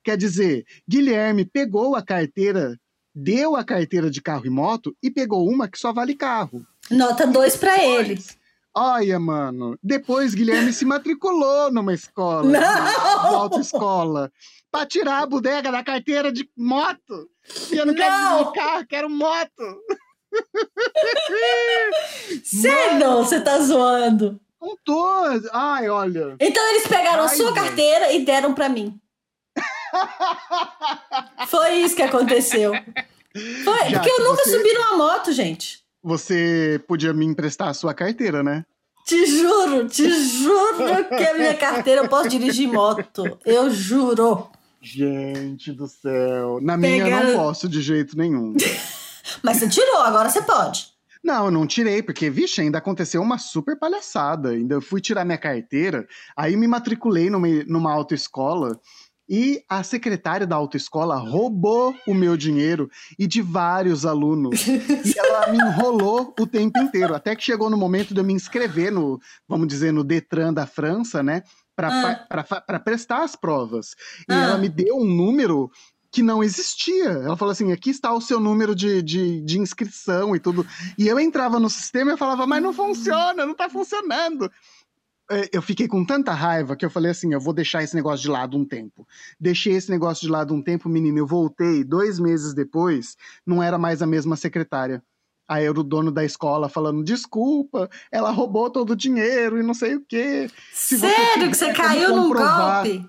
Quer 0.04 0.16
dizer, 0.16 0.64
Guilherme 0.88 1.44
pegou 1.44 1.96
a 1.96 2.02
carteira 2.02 2.78
deu 3.12 3.56
a 3.56 3.64
carteira 3.64 4.08
de 4.08 4.22
carro 4.22 4.46
e 4.46 4.50
moto 4.50 4.96
e 5.02 5.10
pegou 5.10 5.48
uma 5.48 5.68
que 5.68 5.78
só 5.78 5.92
vale 5.92 6.14
carro. 6.14 6.64
Nota 6.90 7.26
2 7.26 7.56
para 7.56 7.82
ele. 7.82 8.22
Olha, 8.74 9.18
mano, 9.18 9.76
depois 9.82 10.32
Guilherme 10.32 10.72
se 10.72 10.84
matriculou 10.84 11.70
numa 11.70 11.92
escola, 11.92 12.44
não! 12.48 12.60
numa 12.60 13.42
autoescola, 13.42 14.32
pra 14.70 14.86
tirar 14.86 15.22
a 15.22 15.26
bodega 15.26 15.70
da 15.70 15.82
carteira 15.82 16.32
de 16.32 16.48
moto. 16.56 17.28
E 17.70 17.76
eu 17.76 17.86
não, 17.86 17.92
não. 17.92 17.94
quero 17.94 18.52
carro, 18.52 18.86
quero 18.86 19.10
moto. 19.10 19.82
Sério? 22.44 23.16
Você 23.18 23.40
tá 23.40 23.58
zoando? 23.58 24.40
Não 24.60 24.76
tô. 24.84 25.04
Ai, 25.52 25.88
olha. 25.88 26.36
Então 26.40 26.66
eles 26.70 26.86
pegaram 26.86 27.24
Ai, 27.24 27.26
a 27.26 27.36
sua 27.36 27.52
carteira 27.52 28.12
e 28.12 28.24
deram 28.24 28.54
para 28.54 28.68
mim. 28.68 28.98
Foi 31.48 31.74
isso 31.74 31.96
que 31.96 32.02
aconteceu. 32.02 32.72
Foi, 33.64 33.90
Já 33.90 34.00
porque 34.00 34.10
eu 34.10 34.24
nunca 34.28 34.44
você... 34.44 34.56
subi 34.56 34.72
numa 34.72 34.96
moto, 34.96 35.32
gente. 35.32 35.82
Você 36.02 36.80
podia 36.86 37.12
me 37.12 37.24
emprestar 37.24 37.68
a 37.68 37.74
sua 37.74 37.94
carteira, 37.94 38.42
né? 38.42 38.64
Te 39.04 39.26
juro, 39.26 39.88
te 39.88 40.08
juro 40.08 41.08
que 41.08 41.24
a 41.24 41.34
minha 41.34 41.56
carteira 41.56 42.02
eu 42.02 42.08
posso 42.08 42.28
dirigir 42.28 42.68
moto. 42.68 43.38
Eu 43.44 43.68
juro. 43.70 44.48
Gente 44.82 45.72
do 45.72 45.86
céu. 45.86 46.58
Na 46.60 46.76
minha 46.76 47.06
eu 47.06 47.24
não 47.24 47.36
posso 47.36 47.68
de 47.68 47.80
jeito 47.80 48.18
nenhum. 48.18 48.54
Mas 49.42 49.58
você 49.58 49.68
tirou, 49.68 49.98
agora 49.98 50.28
você 50.28 50.42
pode. 50.42 50.88
Não, 51.22 51.44
eu 51.44 51.50
não 51.52 51.68
tirei, 51.68 52.02
porque, 52.02 52.28
vixe, 52.28 52.60
ainda 52.60 52.78
aconteceu 52.78 53.22
uma 53.22 53.38
super 53.38 53.78
palhaçada. 53.78 54.50
Ainda 54.50 54.80
fui 54.80 55.00
tirar 55.00 55.24
minha 55.24 55.38
carteira, 55.38 56.04
aí 56.36 56.56
me 56.56 56.66
matriculei 56.66 57.30
numa, 57.30 57.46
numa 57.64 57.92
autoescola 57.92 58.80
e 59.28 59.62
a 59.68 59.82
secretária 59.82 60.46
da 60.46 60.56
autoescola 60.56 61.16
roubou 61.16 61.94
o 62.06 62.12
meu 62.12 62.36
dinheiro 62.36 62.90
e 63.18 63.26
de 63.26 63.40
vários 63.40 64.04
alunos. 64.04 64.66
e 64.66 65.18
ela 65.18 65.46
me 65.46 65.58
enrolou 65.58 66.34
o 66.38 66.46
tempo 66.46 66.78
inteiro, 66.80 67.14
até 67.14 67.34
que 67.36 67.42
chegou 67.42 67.70
no 67.70 67.76
momento 67.76 68.12
de 68.12 68.20
eu 68.20 68.24
me 68.24 68.32
inscrever 68.32 68.90
no, 68.90 69.20
vamos 69.48 69.68
dizer, 69.68 69.92
no 69.92 70.04
Detran 70.04 70.52
da 70.52 70.66
França, 70.66 71.22
né? 71.22 71.42
Para 71.74 72.28
ah. 72.28 72.80
prestar 72.80 73.22
as 73.22 73.34
provas. 73.34 73.94
E 74.28 74.32
ah. 74.32 74.42
ela 74.42 74.58
me 74.58 74.68
deu 74.68 74.96
um 74.96 75.04
número 75.04 75.70
que 76.12 76.22
não 76.22 76.44
existia. 76.44 77.08
Ela 77.08 77.36
falou 77.36 77.52
assim: 77.52 77.72
aqui 77.72 77.90
está 77.90 78.12
o 78.12 78.20
seu 78.20 78.38
número 78.38 78.74
de, 78.74 79.02
de, 79.02 79.40
de 79.40 79.58
inscrição 79.58 80.36
e 80.36 80.40
tudo. 80.40 80.66
E 80.98 81.08
eu 81.08 81.18
entrava 81.18 81.58
no 81.58 81.70
sistema 81.70 82.12
e 82.12 82.18
falava, 82.18 82.46
mas 82.46 82.62
não 82.62 82.72
funciona, 82.72 83.44
não 83.46 83.52
está 83.52 83.68
funcionando. 83.68 84.50
É, 85.30 85.48
eu 85.52 85.62
fiquei 85.62 85.88
com 85.88 86.04
tanta 86.04 86.32
raiva 86.32 86.76
que 86.76 86.84
eu 86.84 86.90
falei 86.90 87.10
assim: 87.10 87.32
eu 87.32 87.40
vou 87.40 87.54
deixar 87.54 87.82
esse 87.82 87.94
negócio 87.94 88.22
de 88.22 88.28
lado 88.28 88.56
um 88.56 88.64
tempo. 88.64 89.08
Deixei 89.40 89.72
esse 89.72 89.90
negócio 89.90 90.26
de 90.26 90.30
lado 90.30 90.54
um 90.54 90.62
tempo, 90.62 90.88
menino. 90.88 91.18
Eu 91.18 91.26
voltei 91.26 91.82
dois 91.82 92.18
meses 92.20 92.52
depois, 92.52 93.16
não 93.46 93.62
era 93.62 93.78
mais 93.78 94.02
a 94.02 94.06
mesma 94.06 94.36
secretária. 94.36 95.02
Aí 95.48 95.64
era 95.64 95.78
o 95.78 95.82
dono 95.82 96.10
da 96.10 96.24
escola 96.24 96.68
falando: 96.68 97.04
desculpa, 97.04 97.90
ela 98.10 98.30
roubou 98.30 98.70
todo 98.70 98.90
o 98.90 98.96
dinheiro 98.96 99.58
e 99.58 99.62
não 99.62 99.74
sei 99.74 99.96
o 99.96 100.04
quê. 100.04 100.50
Se 100.72 100.98
Sério 100.98 101.50
que 101.50 101.56
você 101.56 101.72
caiu 101.72 102.16
num 102.16 102.32
golpe? 102.32 103.08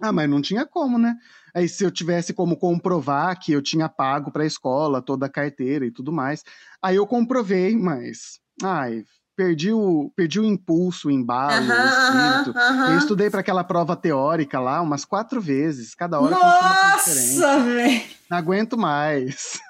Ah, 0.00 0.12
mas 0.12 0.28
não 0.28 0.42
tinha 0.42 0.66
como, 0.66 0.98
né? 0.98 1.16
Aí 1.54 1.68
se 1.68 1.84
eu 1.84 1.90
tivesse 1.90 2.32
como 2.32 2.56
comprovar 2.56 3.38
que 3.38 3.52
eu 3.52 3.62
tinha 3.62 3.88
pago 3.88 4.30
para 4.30 4.42
a 4.42 4.46
escola 4.46 5.02
toda 5.02 5.26
a 5.26 5.30
carteira 5.30 5.86
e 5.86 5.90
tudo 5.90 6.10
mais, 6.10 6.42
aí 6.82 6.96
eu 6.96 7.06
comprovei, 7.06 7.76
mas 7.76 8.40
ai, 8.62 9.04
perdi 9.36 9.72
o, 9.72 10.10
perdi 10.16 10.40
o 10.40 10.44
impulso, 10.44 11.08
o 11.08 11.10
embalo, 11.10 11.66
uh 11.66 11.68
-huh, 11.68 11.84
o 11.84 11.88
espírito. 11.88 12.50
Uh 12.50 12.54
-huh. 12.54 12.92
Eu 12.92 12.98
estudei 12.98 13.30
para 13.30 13.40
aquela 13.40 13.62
prova 13.62 13.94
teórica 13.94 14.58
lá 14.58 14.80
umas 14.80 15.04
quatro 15.04 15.40
vezes, 15.40 15.94
cada 15.94 16.20
hora 16.20 16.36
Nossa, 16.36 17.60
velho! 17.60 18.02
Não 18.30 18.38
aguento 18.38 18.76
mais. 18.78 19.60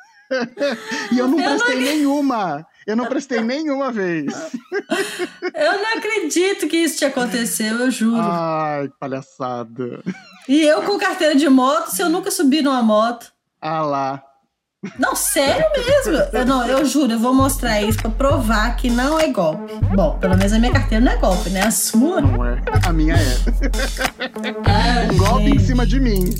E 1.12 1.18
eu 1.18 1.28
não 1.28 1.38
eu 1.38 1.44
prestei 1.44 1.74
não... 1.74 1.82
nenhuma. 1.82 2.66
Eu 2.86 2.96
não 2.96 3.06
prestei 3.06 3.40
nenhuma 3.40 3.92
vez. 3.92 4.26
eu 5.54 5.72
não 5.78 5.96
acredito 5.96 6.66
que 6.66 6.76
isso 6.76 6.98
te 6.98 7.04
aconteceu, 7.04 7.78
eu 7.78 7.90
juro. 7.90 8.20
Ai, 8.20 8.90
palhaçada. 8.98 10.02
E 10.48 10.60
eu 10.62 10.82
com 10.82 10.98
carteira 10.98 11.34
de 11.34 11.48
moto, 11.48 11.90
se 11.90 12.02
eu 12.02 12.08
nunca 12.08 12.30
subi 12.30 12.62
numa 12.62 12.82
moto. 12.82 13.32
Ah 13.60 13.82
lá. 13.82 14.22
Não, 14.98 15.14
sério 15.14 15.64
mesmo. 15.72 16.16
Eu, 16.32 16.44
não, 16.44 16.66
eu 16.66 16.84
juro, 16.84 17.12
eu 17.12 17.18
vou 17.18 17.32
mostrar 17.32 17.80
isso 17.80 17.98
pra 17.98 18.10
provar 18.10 18.76
que 18.76 18.90
não 18.90 19.18
é 19.18 19.28
golpe. 19.28 19.72
Bom, 19.94 20.18
pelo 20.18 20.36
menos 20.36 20.52
a 20.52 20.58
minha 20.58 20.72
carteira 20.72 21.04
não 21.04 21.12
é 21.12 21.16
golpe, 21.16 21.50
né? 21.50 21.62
A 21.62 21.70
sua. 21.70 22.20
Não 22.20 22.44
é. 22.44 22.60
A 22.84 22.92
minha 22.92 23.14
é. 23.14 23.36
Ah, 24.66 25.12
um 25.12 25.16
golpe 25.16 25.50
em 25.50 25.58
cima 25.60 25.86
de 25.86 26.00
mim. 26.00 26.34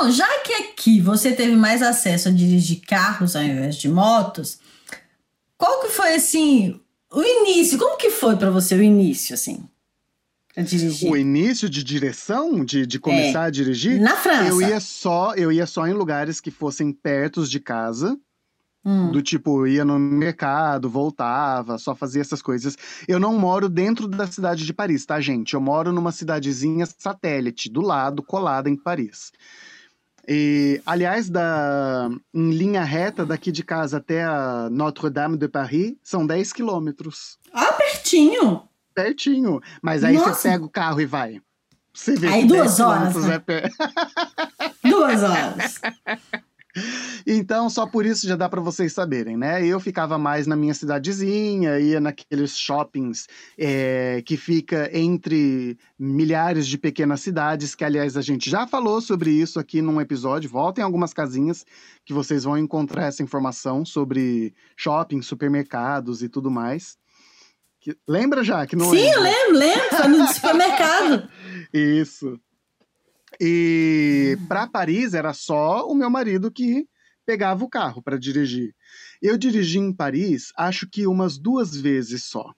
Então, 0.00 0.10
já 0.10 0.26
que 0.40 0.54
aqui 0.54 0.98
você 0.98 1.30
teve 1.30 1.54
mais 1.54 1.82
acesso 1.82 2.30
a 2.30 2.32
dirigir 2.32 2.80
carros 2.86 3.36
ao 3.36 3.42
invés 3.42 3.76
de 3.76 3.86
motos, 3.86 4.58
qual 5.58 5.82
que 5.82 5.88
foi 5.88 6.14
assim 6.14 6.80
o 7.12 7.22
início, 7.22 7.78
como 7.78 7.98
que 7.98 8.08
foi 8.08 8.34
para 8.34 8.50
você 8.50 8.74
o 8.74 8.82
início, 8.82 9.34
assim? 9.34 9.62
O 11.10 11.16
início 11.18 11.68
de 11.68 11.84
direção, 11.84 12.64
de, 12.64 12.86
de 12.86 12.98
começar 12.98 13.44
é, 13.44 13.46
a 13.48 13.50
dirigir? 13.50 14.00
Na 14.00 14.16
França. 14.16 14.48
Eu 14.48 14.62
ia 14.62 14.80
só, 14.80 15.34
eu 15.34 15.52
ia 15.52 15.66
só 15.66 15.86
em 15.86 15.92
lugares 15.92 16.40
que 16.40 16.50
fossem 16.50 16.92
perto 16.92 17.46
de 17.46 17.60
casa. 17.60 18.18
Hum. 18.82 19.12
Do 19.12 19.20
tipo, 19.20 19.66
ia 19.66 19.84
no 19.84 19.98
mercado, 19.98 20.88
voltava, 20.88 21.76
só 21.76 21.94
fazia 21.94 22.22
essas 22.22 22.40
coisas. 22.40 22.74
Eu 23.06 23.20
não 23.20 23.38
moro 23.38 23.68
dentro 23.68 24.08
da 24.08 24.26
cidade 24.26 24.64
de 24.64 24.72
Paris, 24.72 25.04
tá, 25.04 25.20
gente? 25.20 25.52
Eu 25.52 25.60
moro 25.60 25.92
numa 25.92 26.10
cidadezinha 26.10 26.86
satélite, 26.86 27.68
do 27.68 27.82
lado, 27.82 28.22
colada 28.22 28.70
em 28.70 28.76
Paris. 28.76 29.30
E, 30.32 30.80
aliás, 30.86 31.28
da, 31.28 32.08
em 32.32 32.52
linha 32.52 32.84
reta 32.84 33.26
daqui 33.26 33.50
de 33.50 33.64
casa 33.64 33.96
até 33.96 34.22
a 34.22 34.68
Notre-Dame 34.70 35.36
de 35.36 35.48
Paris, 35.48 35.96
são 36.04 36.24
10 36.24 36.52
quilômetros. 36.52 37.36
Ah, 37.52 37.72
pertinho! 37.72 38.62
Pertinho. 38.94 39.60
Mas 39.82 40.04
aí 40.04 40.14
Nossa. 40.14 40.34
você 40.34 40.50
pega 40.50 40.64
o 40.64 40.68
carro 40.68 41.00
e 41.00 41.06
vai. 41.06 41.42
Você 41.92 42.14
vê 42.14 42.28
aí 42.28 42.46
duas 42.46 42.78
horas. 42.78 43.16
Né? 43.16 43.42
É 43.48 44.88
duas 44.88 45.22
horas. 45.24 45.80
Então, 47.26 47.68
só 47.68 47.86
por 47.86 48.06
isso 48.06 48.26
já 48.26 48.36
dá 48.36 48.48
para 48.48 48.60
vocês 48.60 48.92
saberem, 48.92 49.36
né? 49.36 49.64
Eu 49.64 49.80
ficava 49.80 50.16
mais 50.18 50.46
na 50.46 50.56
minha 50.56 50.74
cidadezinha, 50.74 51.78
ia 51.78 52.00
naqueles 52.00 52.56
shoppings 52.56 53.26
é, 53.58 54.22
que 54.24 54.36
fica 54.36 54.90
entre 54.96 55.76
milhares 55.98 56.66
de 56.66 56.78
pequenas 56.78 57.20
cidades, 57.20 57.74
que 57.74 57.84
aliás 57.84 58.16
a 58.16 58.22
gente 58.22 58.48
já 58.48 58.66
falou 58.66 59.00
sobre 59.00 59.30
isso 59.30 59.58
aqui 59.58 59.82
num 59.82 60.00
episódio. 60.00 60.48
Voltem 60.48 60.84
algumas 60.84 61.12
casinhas 61.12 61.64
que 62.04 62.12
vocês 62.12 62.44
vão 62.44 62.56
encontrar 62.56 63.06
essa 63.06 63.22
informação 63.22 63.84
sobre 63.84 64.54
shopping, 64.76 65.22
supermercados 65.22 66.22
e 66.22 66.28
tudo 66.28 66.50
mais. 66.50 66.96
Que, 67.80 67.96
lembra 68.06 68.44
já 68.44 68.66
que 68.66 68.76
não 68.76 68.90
Sim, 68.90 69.14
lembro, 69.16 69.58
lembro, 69.58 69.96
foi 69.96 70.08
no 70.08 70.26
supermercado. 70.28 71.28
Isso. 71.72 72.38
E 73.40 74.36
para 74.46 74.66
Paris 74.66 75.14
era 75.14 75.32
só 75.32 75.88
o 75.88 75.94
meu 75.94 76.10
marido 76.10 76.50
que 76.50 76.86
pegava 77.24 77.64
o 77.64 77.70
carro 77.70 78.02
para 78.02 78.18
dirigir. 78.18 78.74
Eu 79.22 79.38
dirigi 79.38 79.78
em 79.78 79.92
Paris, 79.92 80.52
acho 80.56 80.86
que 80.88 81.06
umas 81.06 81.38
duas 81.38 81.74
vezes 81.74 82.24
só. 82.24 82.52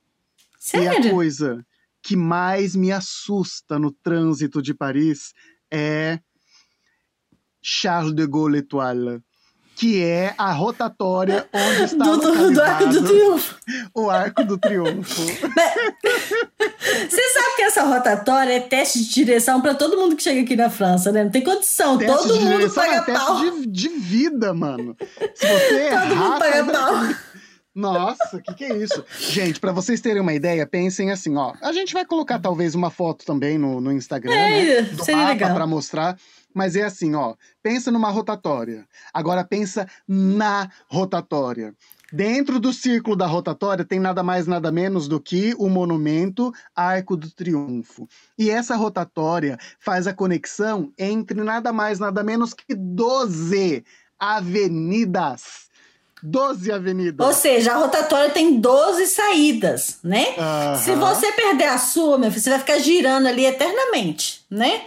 Sério? 0.59 1.05
E 1.05 1.09
a 1.09 1.11
coisa 1.11 1.65
que 2.03 2.17
mais 2.17 2.75
me 2.75 2.91
assusta 2.91 3.79
no 3.79 3.93
trânsito 3.93 4.61
de 4.61 4.75
Paris 4.75 5.33
é 5.71 6.19
Charles 7.61 8.15
de 8.15 8.27
Gaulle 8.27 8.59
Étoile 8.59 9.23
que 9.75 10.03
é 10.03 10.35
a 10.39 10.53
rotatória 10.53 11.49
onde 11.53 11.83
está 11.83 12.05
do, 12.05 12.17
do, 12.19 12.53
do 12.53 12.63
Arco 12.63 12.87
do 12.87 13.05
Triunfo. 13.05 13.57
O 13.95 14.11
Arco 14.11 14.45
do 14.45 14.59
Triunfo. 14.59 15.23
Você 16.83 17.29
sabe 17.31 17.57
que 17.57 17.63
essa 17.63 17.83
rotatória 17.83 18.55
é 18.55 18.61
teste 18.61 19.05
de 19.05 19.11
direção 19.11 19.61
para 19.61 19.75
todo 19.75 19.97
mundo 19.97 20.17
que 20.17 20.23
chega 20.23 20.41
aqui 20.41 20.57
na 20.57 20.69
França, 20.69 21.13
né? 21.13 21.25
Não 21.25 21.31
tem 21.31 21.43
condição. 21.43 21.97
Teste 21.97 22.17
todo 22.17 22.41
mundo 22.41 22.71
paga 22.75 22.95
é 22.95 23.15
pau. 23.15 23.41
Teste 23.41 23.61
de, 23.61 23.67
de, 23.69 23.89
vida, 23.89 24.53
mano. 24.53 24.97
Se 25.35 25.47
você 25.47 25.91
Todo 25.95 26.17
mundo 26.17 26.39
paga 26.39 26.65
pau. 26.73 27.15
Nossa, 27.75 28.37
o 28.37 28.43
que, 28.43 28.55
que 28.55 28.65
é 28.65 28.77
isso? 28.77 29.03
Gente, 29.19 29.59
para 29.59 29.73
vocês 29.73 30.01
terem 30.01 30.21
uma 30.21 30.35
ideia, 30.35 30.67
pensem 30.67 31.11
assim, 31.11 31.37
ó. 31.37 31.55
A 31.63 31.73
gente 31.73 31.95
vai 31.95 32.05
colocar 32.05 32.39
talvez 32.39 32.75
uma 32.75 32.91
foto 32.91 33.25
também 33.25 33.57
no, 33.57 33.81
no 33.81 33.91
Instagram, 33.91 34.33
é, 34.33 34.83
né? 34.83 34.83
Do 34.83 35.05
seria 35.05 35.21
mapa 35.21 35.33
legal. 35.33 35.55
pra 35.55 35.67
mostrar. 35.67 36.19
Mas 36.55 36.77
é 36.77 36.83
assim, 36.83 37.15
ó. 37.15 37.35
Pensa 37.63 37.91
numa 37.91 38.11
rotatória. 38.11 38.87
Agora 39.13 39.43
pensa 39.43 39.87
na 40.07 40.69
rotatória. 40.87 41.75
Dentro 42.13 42.61
do 42.61 42.75
círculo 42.75 43.17
da 43.17 43.27
rotatória 43.27 43.87
tem 43.87 43.99
nada 43.99 44.23
mais 44.23 44.47
nada 44.47 44.71
menos 44.71 45.09
do 45.09 45.19
que 45.19 45.55
o 45.59 45.67
monumento 45.71 46.53
Arco 46.77 47.17
do 47.17 47.31
Triunfo. 47.31 48.07
E 48.39 48.51
essa 48.51 48.77
rotatória 48.77 49.59
faz 49.79 50.07
a 50.07 50.13
conexão 50.13 50.93
entre 50.99 51.43
nada 51.43 51.73
mais 51.73 51.99
nada 51.99 52.23
menos 52.23 52.53
que 52.53 52.75
12 52.75 53.83
avenidas 54.19 55.71
12 56.23 56.71
avenidas. 56.71 57.27
Ou 57.27 57.33
seja, 57.33 57.73
a 57.73 57.77
rotatória 57.77 58.31
tem 58.31 58.61
12 58.61 59.07
saídas, 59.07 59.99
né? 60.05 60.35
Uhum. 60.39 60.79
Se 60.79 60.95
você 60.95 61.33
perder 61.33 61.65
a 61.65 61.79
sua, 61.79 62.17
meu 62.17 62.31
filho, 62.31 62.43
você 62.43 62.51
vai 62.51 62.59
ficar 62.61 62.79
girando 62.79 63.27
ali 63.27 63.45
eternamente, 63.45 64.45
né? 64.49 64.85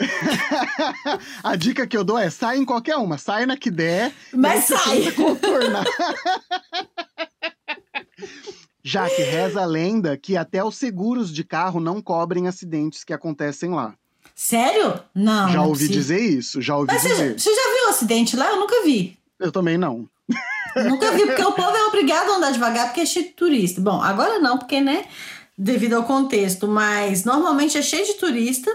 a 1.43 1.55
dica 1.55 1.85
que 1.85 1.97
eu 1.97 2.03
dou 2.03 2.17
é 2.17 2.29
sai 2.29 2.57
em 2.57 2.65
qualquer 2.65 2.95
uma, 2.95 3.17
sai 3.17 3.45
na 3.45 3.57
que 3.57 3.69
der. 3.69 4.13
Mas 4.33 4.65
sai. 4.65 5.11
Contornar. 5.11 5.85
Já 8.81 9.09
que 9.09 9.23
reza 9.23 9.63
a 9.63 9.65
lenda 9.65 10.15
que 10.15 10.37
até 10.37 10.63
os 10.63 10.77
seguros 10.77 11.33
de 11.33 11.43
carro 11.43 11.79
não 11.79 11.99
cobrem 12.01 12.47
acidentes 12.47 13.03
que 13.03 13.11
acontecem 13.11 13.71
lá. 13.71 13.95
Sério? 14.35 14.99
Não. 15.13 15.49
Já 15.49 15.57
não 15.57 15.69
ouvi 15.69 15.87
dizer 15.87 16.19
isso, 16.19 16.61
já 16.61 16.77
ouvi 16.77 16.93
Mas 16.93 17.01
dizer. 17.01 17.39
Você, 17.39 17.39
você 17.39 17.55
já 17.55 17.73
viu 17.73 17.89
acidente 17.89 18.37
lá? 18.37 18.51
Eu 18.51 18.59
nunca 18.59 18.83
vi. 18.83 19.17
Eu 19.39 19.51
também 19.51 19.75
não. 19.75 20.07
Nunca 20.75 21.11
vi, 21.11 21.25
porque 21.25 21.43
o 21.43 21.51
povo 21.53 21.75
é 21.75 21.85
obrigado 21.85 22.31
a 22.31 22.35
andar 22.35 22.51
devagar 22.51 22.87
porque 22.87 23.01
é 23.01 23.05
cheio 23.05 23.25
de 23.25 23.31
turista. 23.31 23.79
Bom, 23.79 24.01
agora 24.01 24.39
não, 24.39 24.57
porque, 24.57 24.81
né, 24.81 25.05
devido 25.57 25.93
ao 25.93 26.03
contexto, 26.03 26.67
mas 26.67 27.23
normalmente 27.23 27.77
é 27.77 27.81
cheio 27.81 28.05
de 28.05 28.13
turista. 28.13 28.71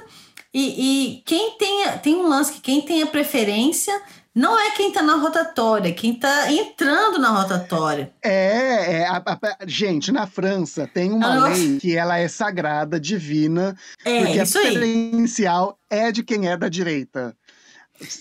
E, 0.53 1.15
e 1.15 1.23
quem 1.25 1.57
tem, 1.59 1.89
tem 2.03 2.17
um 2.17 2.29
lance 2.29 2.53
que 2.55 2.61
quem 2.61 2.81
tem 2.81 3.03
a 3.03 3.07
preferência 3.07 3.95
não 4.35 4.59
é 4.59 4.71
quem 4.73 4.93
tá 4.93 5.03
na 5.03 5.17
rotatória, 5.17 5.93
quem 5.93 6.15
tá 6.15 6.51
entrando 6.53 7.19
na 7.19 7.31
rotatória. 7.31 8.13
É, 8.23 8.99
é 8.99 9.07
a, 9.07 9.17
a, 9.17 9.67
gente, 9.67 10.13
na 10.13 10.27
França 10.27 10.89
tem 10.93 11.13
uma 11.13 11.49
lei 11.49 11.79
que 11.79 11.97
ela 11.97 12.17
é 12.17 12.29
sagrada, 12.29 13.01
divina, 13.01 13.77
é, 14.05 14.25
porque 14.25 14.39
a 14.39 14.47
preferencial 14.47 15.79
é 15.89 16.13
de 16.13 16.23
quem 16.23 16.49
é 16.49 16.57
da 16.57 16.69
direita. 16.69 17.37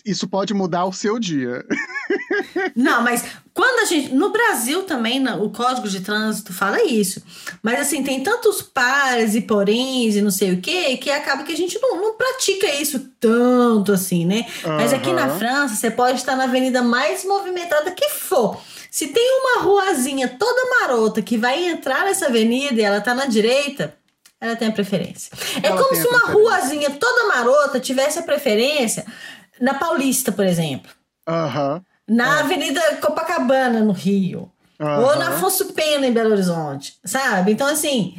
Isso 0.06 0.28
pode 0.28 0.54
mudar 0.54 0.86
o 0.86 0.94
seu 0.94 1.18
dia. 1.18 1.66
Não, 2.76 3.02
mas 3.02 3.24
quando 3.54 3.80
a 3.80 3.86
gente. 3.86 4.14
No 4.14 4.30
Brasil 4.30 4.84
também, 4.84 5.26
o 5.28 5.50
Código 5.50 5.88
de 5.88 6.02
Trânsito 6.02 6.54
fala 6.54 6.84
isso. 6.84 7.22
Mas 7.64 7.80
assim, 7.80 8.04
tem 8.04 8.22
tantos 8.22 8.62
pares 8.62 9.36
e 9.36 9.42
poréns 9.42 10.16
e 10.16 10.22
não 10.22 10.32
sei 10.32 10.54
o 10.54 10.62
quê, 10.62 10.98
que 10.98 11.10
acaba 11.10 11.44
que 11.44 11.52
a 11.52 11.58
gente 11.58 11.80
não, 11.82 12.02
não 12.02 12.14
pratica 12.16 12.68
isso 12.76 13.00
tanto 13.20 13.92
assim, 13.92 14.26
né? 14.26 14.46
Uhum. 14.64 14.76
Mas 14.76 14.94
aqui 14.94 15.14
na 15.14 15.30
França, 15.30 15.76
você 15.76 15.92
pode 15.92 16.18
estar 16.18 16.36
na 16.36 16.46
avenida 16.46 16.82
mais 16.82 17.24
movimentada 17.24 17.92
que 17.92 18.10
for. 18.10 18.60
Se 18.90 19.08
tem 19.08 19.42
uma 19.42 19.62
ruazinha 19.62 20.28
toda 20.28 20.80
marota 20.80 21.22
que 21.22 21.38
vai 21.38 21.66
entrar 21.66 22.06
nessa 22.06 22.26
avenida 22.26 22.80
e 22.80 22.84
ela 22.84 23.02
tá 23.02 23.14
na 23.14 23.26
direita, 23.26 23.96
ela 24.42 24.56
tem 24.56 24.70
a 24.70 24.72
preferência. 24.72 25.32
É 25.62 25.68
ela 25.68 25.82
como 25.82 25.96
se 25.96 26.08
uma 26.08 26.32
ruazinha 26.32 26.92
toda 26.92 27.28
marota 27.28 27.80
tivesse 27.80 28.20
a 28.20 28.24
preferência 28.24 29.06
na 29.60 29.74
Paulista, 29.74 30.32
por 30.32 30.46
exemplo. 30.46 30.92
Uhum. 31.28 31.82
Na 32.08 32.26
uhum. 32.26 32.40
Avenida 32.40 32.82
Copacabana, 33.02 33.82
no 33.82 33.92
Rio. 33.92 34.52
Uhum. 34.80 35.04
Ou 35.04 35.16
na 35.16 35.30
Afonso 35.30 35.74
Pena, 35.74 36.08
em 36.08 36.14
Belo 36.14 36.32
Horizonte. 36.32 36.98
Sabe? 37.04 37.52
Então, 37.52 37.68
assim, 37.68 38.16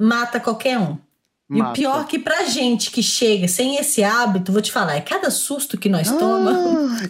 mata 0.00 0.40
qualquer 0.40 0.78
um. 0.78 0.98
Mata. 1.46 1.58
E 1.58 1.60
o 1.62 1.72
pior 1.72 2.00
é 2.02 2.04
que 2.04 2.18
pra 2.18 2.44
gente 2.44 2.90
que 2.90 3.02
chega 3.02 3.46
sem 3.46 3.76
esse 3.76 4.02
hábito, 4.02 4.50
vou 4.50 4.62
te 4.62 4.72
falar, 4.72 4.96
é 4.96 5.00
cada 5.00 5.30
susto 5.30 5.76
que 5.76 5.90
nós 5.90 6.10
ah, 6.10 6.16
toma. 6.16 6.52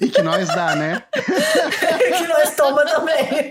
E 0.01 0.11
que 0.11 0.23
nós 0.23 0.49
dá, 0.49 0.75
né? 0.75 1.05
que 1.15 2.27
nós 2.27 2.55
toma 2.57 2.85
também. 2.85 3.51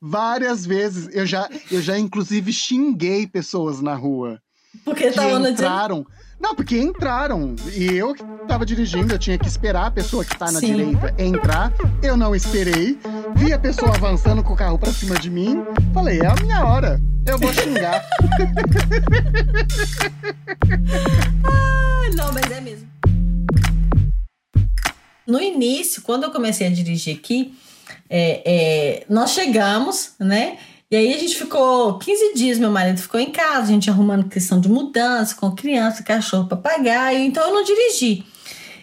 Várias 0.00 0.64
vezes 0.64 1.14
eu 1.14 1.26
já, 1.26 1.48
eu 1.70 1.82
já 1.82 1.98
inclusive 1.98 2.52
xinguei 2.52 3.26
pessoas 3.26 3.80
na 3.80 3.94
rua. 3.94 4.40
Porque 4.84 5.10
que 5.10 5.20
entraram. 5.20 6.06
Não, 6.40 6.56
porque 6.56 6.76
entraram. 6.76 7.54
E 7.72 7.84
eu 7.84 8.14
que 8.14 8.24
tava 8.48 8.66
dirigindo, 8.66 9.14
eu 9.14 9.18
tinha 9.18 9.38
que 9.38 9.46
esperar 9.46 9.86
a 9.86 9.90
pessoa 9.92 10.24
que 10.24 10.36
tá 10.36 10.50
na 10.50 10.58
Sim. 10.58 10.74
direita 10.74 11.14
entrar. 11.16 11.72
Eu 12.02 12.16
não 12.16 12.34
esperei. 12.34 12.98
Vi 13.36 13.52
a 13.52 13.58
pessoa 13.58 13.94
avançando 13.94 14.42
com 14.42 14.52
o 14.52 14.56
carro 14.56 14.76
pra 14.76 14.90
cima 14.92 15.14
de 15.16 15.30
mim. 15.30 15.64
Falei, 15.94 16.20
é 16.20 16.26
a 16.26 16.34
minha 16.42 16.64
hora. 16.64 17.00
Eu 17.24 17.38
vou 17.38 17.52
xingar. 17.54 18.04
ah, 21.44 22.10
não, 22.16 22.32
mas 22.32 22.50
é 22.50 22.60
mesmo. 22.60 22.88
No 25.24 25.40
início, 25.40 26.02
quando 26.02 26.24
eu 26.24 26.32
comecei 26.32 26.66
a 26.66 26.70
dirigir 26.70 27.16
aqui, 27.16 27.54
é, 28.10 28.42
é, 28.44 29.06
nós 29.08 29.30
chegamos, 29.30 30.14
né? 30.18 30.58
E 30.92 30.96
aí 30.96 31.14
a 31.14 31.18
gente 31.18 31.34
ficou 31.34 31.98
15 31.98 32.34
dias, 32.34 32.58
meu 32.58 32.70
marido 32.70 33.00
ficou 33.00 33.18
em 33.18 33.30
casa, 33.32 33.62
a 33.62 33.66
gente 33.66 33.88
arrumando 33.88 34.28
questão 34.28 34.60
de 34.60 34.68
mudança, 34.68 35.34
com 35.34 35.50
criança, 35.50 36.02
cachorro, 36.02 36.46
papagaio, 36.46 37.20
então 37.20 37.48
eu 37.48 37.54
não 37.54 37.64
dirigi. 37.64 38.22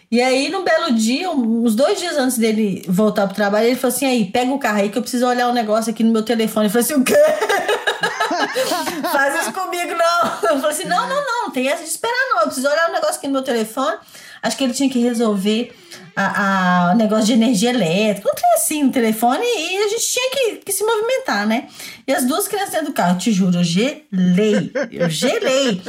E 0.09 0.19
aí, 0.19 0.49
no 0.49 0.63
belo 0.63 0.91
dia, 0.93 1.29
uns 1.29 1.75
dois 1.75 1.99
dias 1.99 2.17
antes 2.17 2.39
dele 2.39 2.83
voltar 2.87 3.27
pro 3.27 3.35
trabalho, 3.35 3.67
ele 3.67 3.75
falou 3.75 3.95
assim: 3.95 4.07
aí, 4.07 4.25
pega 4.25 4.51
o 4.51 4.57
carro 4.57 4.79
aí 4.79 4.89
que 4.89 4.97
eu 4.97 5.03
preciso 5.03 5.27
olhar 5.27 5.49
um 5.49 5.53
negócio 5.53 5.91
aqui 5.91 6.03
no 6.03 6.11
meu 6.11 6.23
telefone. 6.23 6.65
Eu 6.65 6.71
falei 6.71 6.83
assim: 6.83 6.95
o 6.95 7.03
quê? 7.03 7.13
Faz 9.11 9.41
isso 9.41 9.53
comigo, 9.53 9.93
não. 9.93 10.49
Eu 10.49 10.59
falei 10.59 10.71
assim: 10.71 10.85
não, 10.85 11.07
não, 11.07 11.15
não, 11.15 11.43
não 11.43 11.51
tem 11.51 11.67
essa 11.67 11.83
de 11.83 11.89
esperar, 11.89 12.29
não. 12.31 12.39
Eu 12.39 12.45
preciso 12.45 12.67
olhar 12.67 12.89
um 12.89 12.93
negócio 12.93 13.17
aqui 13.17 13.27
no 13.27 13.33
meu 13.33 13.43
telefone. 13.43 13.97
Acho 14.41 14.57
que 14.57 14.63
ele 14.63 14.73
tinha 14.73 14.89
que 14.89 14.99
resolver 14.99 15.75
a, 16.15 16.91
a 16.91 16.95
negócio 16.95 17.25
de 17.25 17.33
energia 17.33 17.69
elétrica, 17.69 18.29
um 18.29 18.35
trem 18.35 18.53
assim 18.55 18.83
no 18.83 18.91
telefone, 18.91 19.43
e 19.43 19.77
a 19.77 19.87
gente 19.87 20.07
tinha 20.07 20.31
que, 20.31 20.55
que 20.65 20.71
se 20.71 20.83
movimentar, 20.83 21.47
né? 21.47 21.67
E 22.07 22.13
as 22.13 22.25
duas 22.25 22.47
crianças 22.47 22.71
dentro 22.71 22.87
do 22.87 22.93
carro, 22.93 23.17
te 23.17 23.31
juro, 23.31 23.57
eu 23.57 23.63
gelei. 23.63 24.71
Eu 24.91 25.09
gelei. 25.09 25.81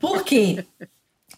Por 0.00 0.22
quê? 0.22 0.64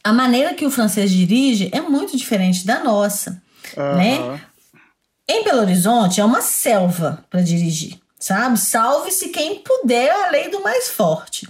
A 0.03 0.13
maneira 0.13 0.55
que 0.55 0.67
o 0.67 0.71
francês 0.71 1.11
dirige 1.11 1.71
é 1.73 1.81
muito 1.81 2.17
diferente 2.17 2.67
da 2.67 2.83
nossa, 2.83 3.41
uhum. 3.77 3.97
né? 3.97 4.41
Em 5.29 5.45
Belo 5.45 5.61
Horizonte 5.61 6.21
é 6.21 6.25
uma 6.25 6.43
selva 6.43 7.25
para 7.31 7.41
dirigir, 7.41 7.99
sabe? 8.19 8.59
Salve-se 8.59 9.29
quem 9.29 9.61
puder 9.61 10.11
a 10.11 10.31
lei 10.31 10.49
do 10.49 10.61
mais 10.61 10.89
forte. 10.89 11.49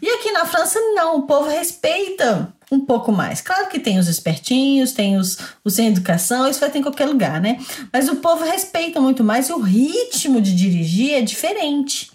E 0.00 0.08
aqui 0.10 0.32
na 0.32 0.44
França, 0.44 0.80
não, 0.94 1.18
o 1.18 1.22
povo 1.22 1.48
respeita 1.48 2.52
um 2.72 2.80
pouco 2.80 3.12
mais. 3.12 3.42
Claro 3.42 3.68
que 3.68 3.78
tem 3.78 3.98
os 3.98 4.08
espertinhos, 4.08 4.92
tem 4.92 5.18
os, 5.18 5.36
os 5.62 5.74
sem 5.74 5.88
educação, 5.88 6.48
isso 6.48 6.58
vai 6.58 6.70
ter 6.70 6.78
em 6.78 6.82
qualquer 6.82 7.06
lugar, 7.06 7.40
né? 7.40 7.60
Mas 7.92 8.08
o 8.08 8.16
povo 8.16 8.44
respeita 8.44 8.98
muito 8.98 9.22
mais 9.22 9.50
e 9.50 9.52
o 9.52 9.60
ritmo 9.60 10.40
de 10.40 10.54
dirigir 10.54 11.12
é 11.12 11.20
diferente. 11.20 12.10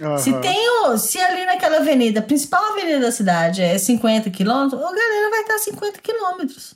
Uhum. 0.00 0.18
Se 0.18 0.32
tem 0.40 0.68
o, 0.84 0.98
se 0.98 1.18
ali 1.18 1.46
naquela 1.46 1.78
avenida, 1.78 2.20
a 2.20 2.22
principal 2.22 2.72
avenida 2.72 3.00
da 3.00 3.10
cidade 3.10 3.62
é 3.62 3.78
50 3.78 4.28
quilômetros, 4.30 4.82
a 4.82 4.92
galera 4.92 5.30
vai 5.30 5.40
estar 5.40 5.58
50 5.58 6.00
quilômetros. 6.00 6.74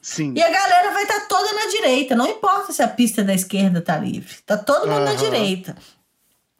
Sim. 0.00 0.32
E 0.36 0.40
a 0.40 0.48
galera 0.48 0.92
vai 0.92 1.02
estar 1.02 1.26
toda 1.26 1.52
na 1.52 1.66
direita, 1.66 2.14
não 2.14 2.28
importa 2.28 2.72
se 2.72 2.82
a 2.82 2.88
pista 2.88 3.24
da 3.24 3.34
esquerda 3.34 3.82
tá 3.82 3.98
livre, 3.98 4.36
tá 4.46 4.56
todo 4.56 4.86
mundo 4.86 4.98
uhum. 4.98 5.04
na 5.04 5.14
direita. 5.14 5.76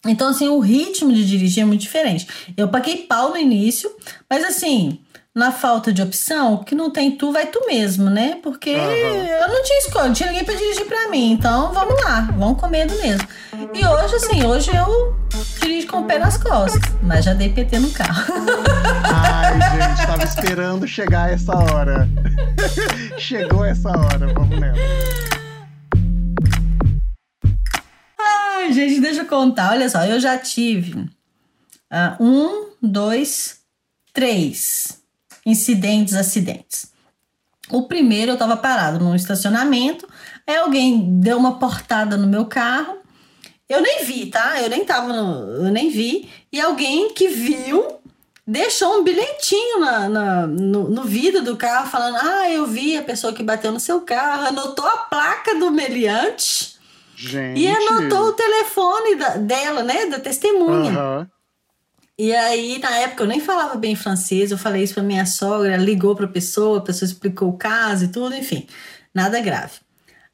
Então, 0.06 0.28
assim, 0.28 0.48
o 0.48 0.58
ritmo 0.58 1.12
de 1.12 1.26
dirigir 1.26 1.62
é 1.62 1.66
muito 1.66 1.80
diferente. 1.80 2.26
Eu 2.56 2.68
paguei 2.68 2.98
pau 2.98 3.30
no 3.30 3.36
início, 3.36 3.90
mas 4.28 4.44
assim, 4.44 5.00
na 5.38 5.52
falta 5.52 5.92
de 5.92 6.02
opção, 6.02 6.64
que 6.64 6.74
não 6.74 6.90
tem 6.90 7.12
tu, 7.12 7.30
vai 7.30 7.46
tu 7.46 7.64
mesmo, 7.64 8.10
né? 8.10 8.40
Porque 8.42 8.74
uhum. 8.74 9.24
eu 9.24 9.48
não 9.48 9.62
tinha 9.62 9.78
escolha, 9.78 10.06
não 10.08 10.12
tinha 10.12 10.30
ninguém 10.30 10.44
pra 10.44 10.54
dirigir 10.54 10.84
pra 10.84 11.08
mim. 11.10 11.30
Então, 11.30 11.72
vamos 11.72 11.94
lá, 12.02 12.22
vamos 12.36 12.60
com 12.60 12.66
medo 12.66 12.92
mesmo. 12.96 13.26
E 13.72 13.86
hoje, 13.86 14.16
assim, 14.16 14.44
hoje 14.44 14.68
eu 14.74 15.16
dirijo 15.60 15.86
com 15.86 16.00
o 16.00 16.04
pé 16.06 16.18
nas 16.18 16.36
costas, 16.36 16.82
mas 17.04 17.24
já 17.24 17.34
dei 17.34 17.50
PT 17.50 17.78
no 17.78 17.88
carro. 17.92 18.34
Ai, 19.04 19.54
gente, 19.94 20.06
tava 20.08 20.24
esperando 20.24 20.88
chegar 20.88 21.32
essa 21.32 21.56
hora. 21.56 22.08
Chegou 23.16 23.64
essa 23.64 23.90
hora, 23.90 24.26
vamos 24.34 24.58
nela. 24.58 24.76
Ai, 28.18 28.72
gente, 28.72 29.00
deixa 29.00 29.20
eu 29.20 29.26
contar. 29.26 29.70
Olha 29.70 29.88
só, 29.88 30.04
eu 30.04 30.18
já 30.18 30.36
tive 30.36 30.98
uh, 30.98 32.20
um, 32.20 32.70
dois, 32.82 33.60
três 34.12 34.97
incidentes, 35.48 36.14
acidentes. 36.14 36.92
O 37.70 37.86
primeiro 37.86 38.30
eu 38.30 38.34
estava 38.34 38.56
parado 38.56 39.02
num 39.02 39.14
estacionamento, 39.14 40.08
aí 40.46 40.56
alguém 40.56 41.20
deu 41.20 41.36
uma 41.36 41.58
portada 41.58 42.16
no 42.16 42.26
meu 42.26 42.46
carro. 42.46 42.98
Eu 43.68 43.82
nem 43.82 44.04
vi, 44.04 44.26
tá? 44.26 44.60
Eu 44.62 44.70
nem 44.70 44.84
tava 44.84 45.12
no, 45.12 45.66
eu 45.66 45.70
nem 45.70 45.90
vi. 45.90 46.28
E 46.50 46.60
alguém 46.60 47.12
que 47.12 47.28
viu 47.28 47.98
deixou 48.46 48.98
um 48.98 49.04
bilhetinho 49.04 49.80
na, 49.80 50.08
na 50.08 50.46
no, 50.46 50.88
no, 50.88 51.02
vidro 51.02 51.42
do 51.42 51.56
carro 51.56 51.90
falando: 51.90 52.16
Ah, 52.16 52.50
eu 52.50 52.66
vi 52.66 52.96
a 52.96 53.02
pessoa 53.02 53.32
que 53.32 53.42
bateu 53.42 53.70
no 53.70 53.80
seu 53.80 54.00
carro, 54.00 54.46
anotou 54.46 54.86
a 54.86 54.96
placa 54.96 55.54
do 55.56 55.70
meliante 55.70 56.78
Gente. 57.14 57.60
e 57.60 57.68
anotou 57.68 58.28
o 58.28 58.32
telefone 58.32 59.16
da, 59.16 59.36
dela, 59.36 59.82
né? 59.82 60.06
Da 60.06 60.18
testemunha. 60.18 60.98
Uhum. 60.98 61.26
E 62.18 62.34
aí, 62.34 62.78
na 62.80 62.90
época, 62.96 63.22
eu 63.22 63.28
nem 63.28 63.38
falava 63.40 63.76
bem 63.76 63.94
francês, 63.94 64.50
eu 64.50 64.58
falei 64.58 64.82
isso 64.82 64.94
pra 64.94 65.02
minha 65.04 65.24
sogra, 65.24 65.76
ligou 65.76 66.16
pra 66.16 66.26
pessoa, 66.26 66.78
a 66.78 66.82
pessoa 66.82 67.06
explicou 67.06 67.48
o 67.48 67.56
caso 67.56 68.06
e 68.06 68.08
tudo, 68.08 68.34
enfim, 68.34 68.66
nada 69.14 69.40
grave. 69.40 69.74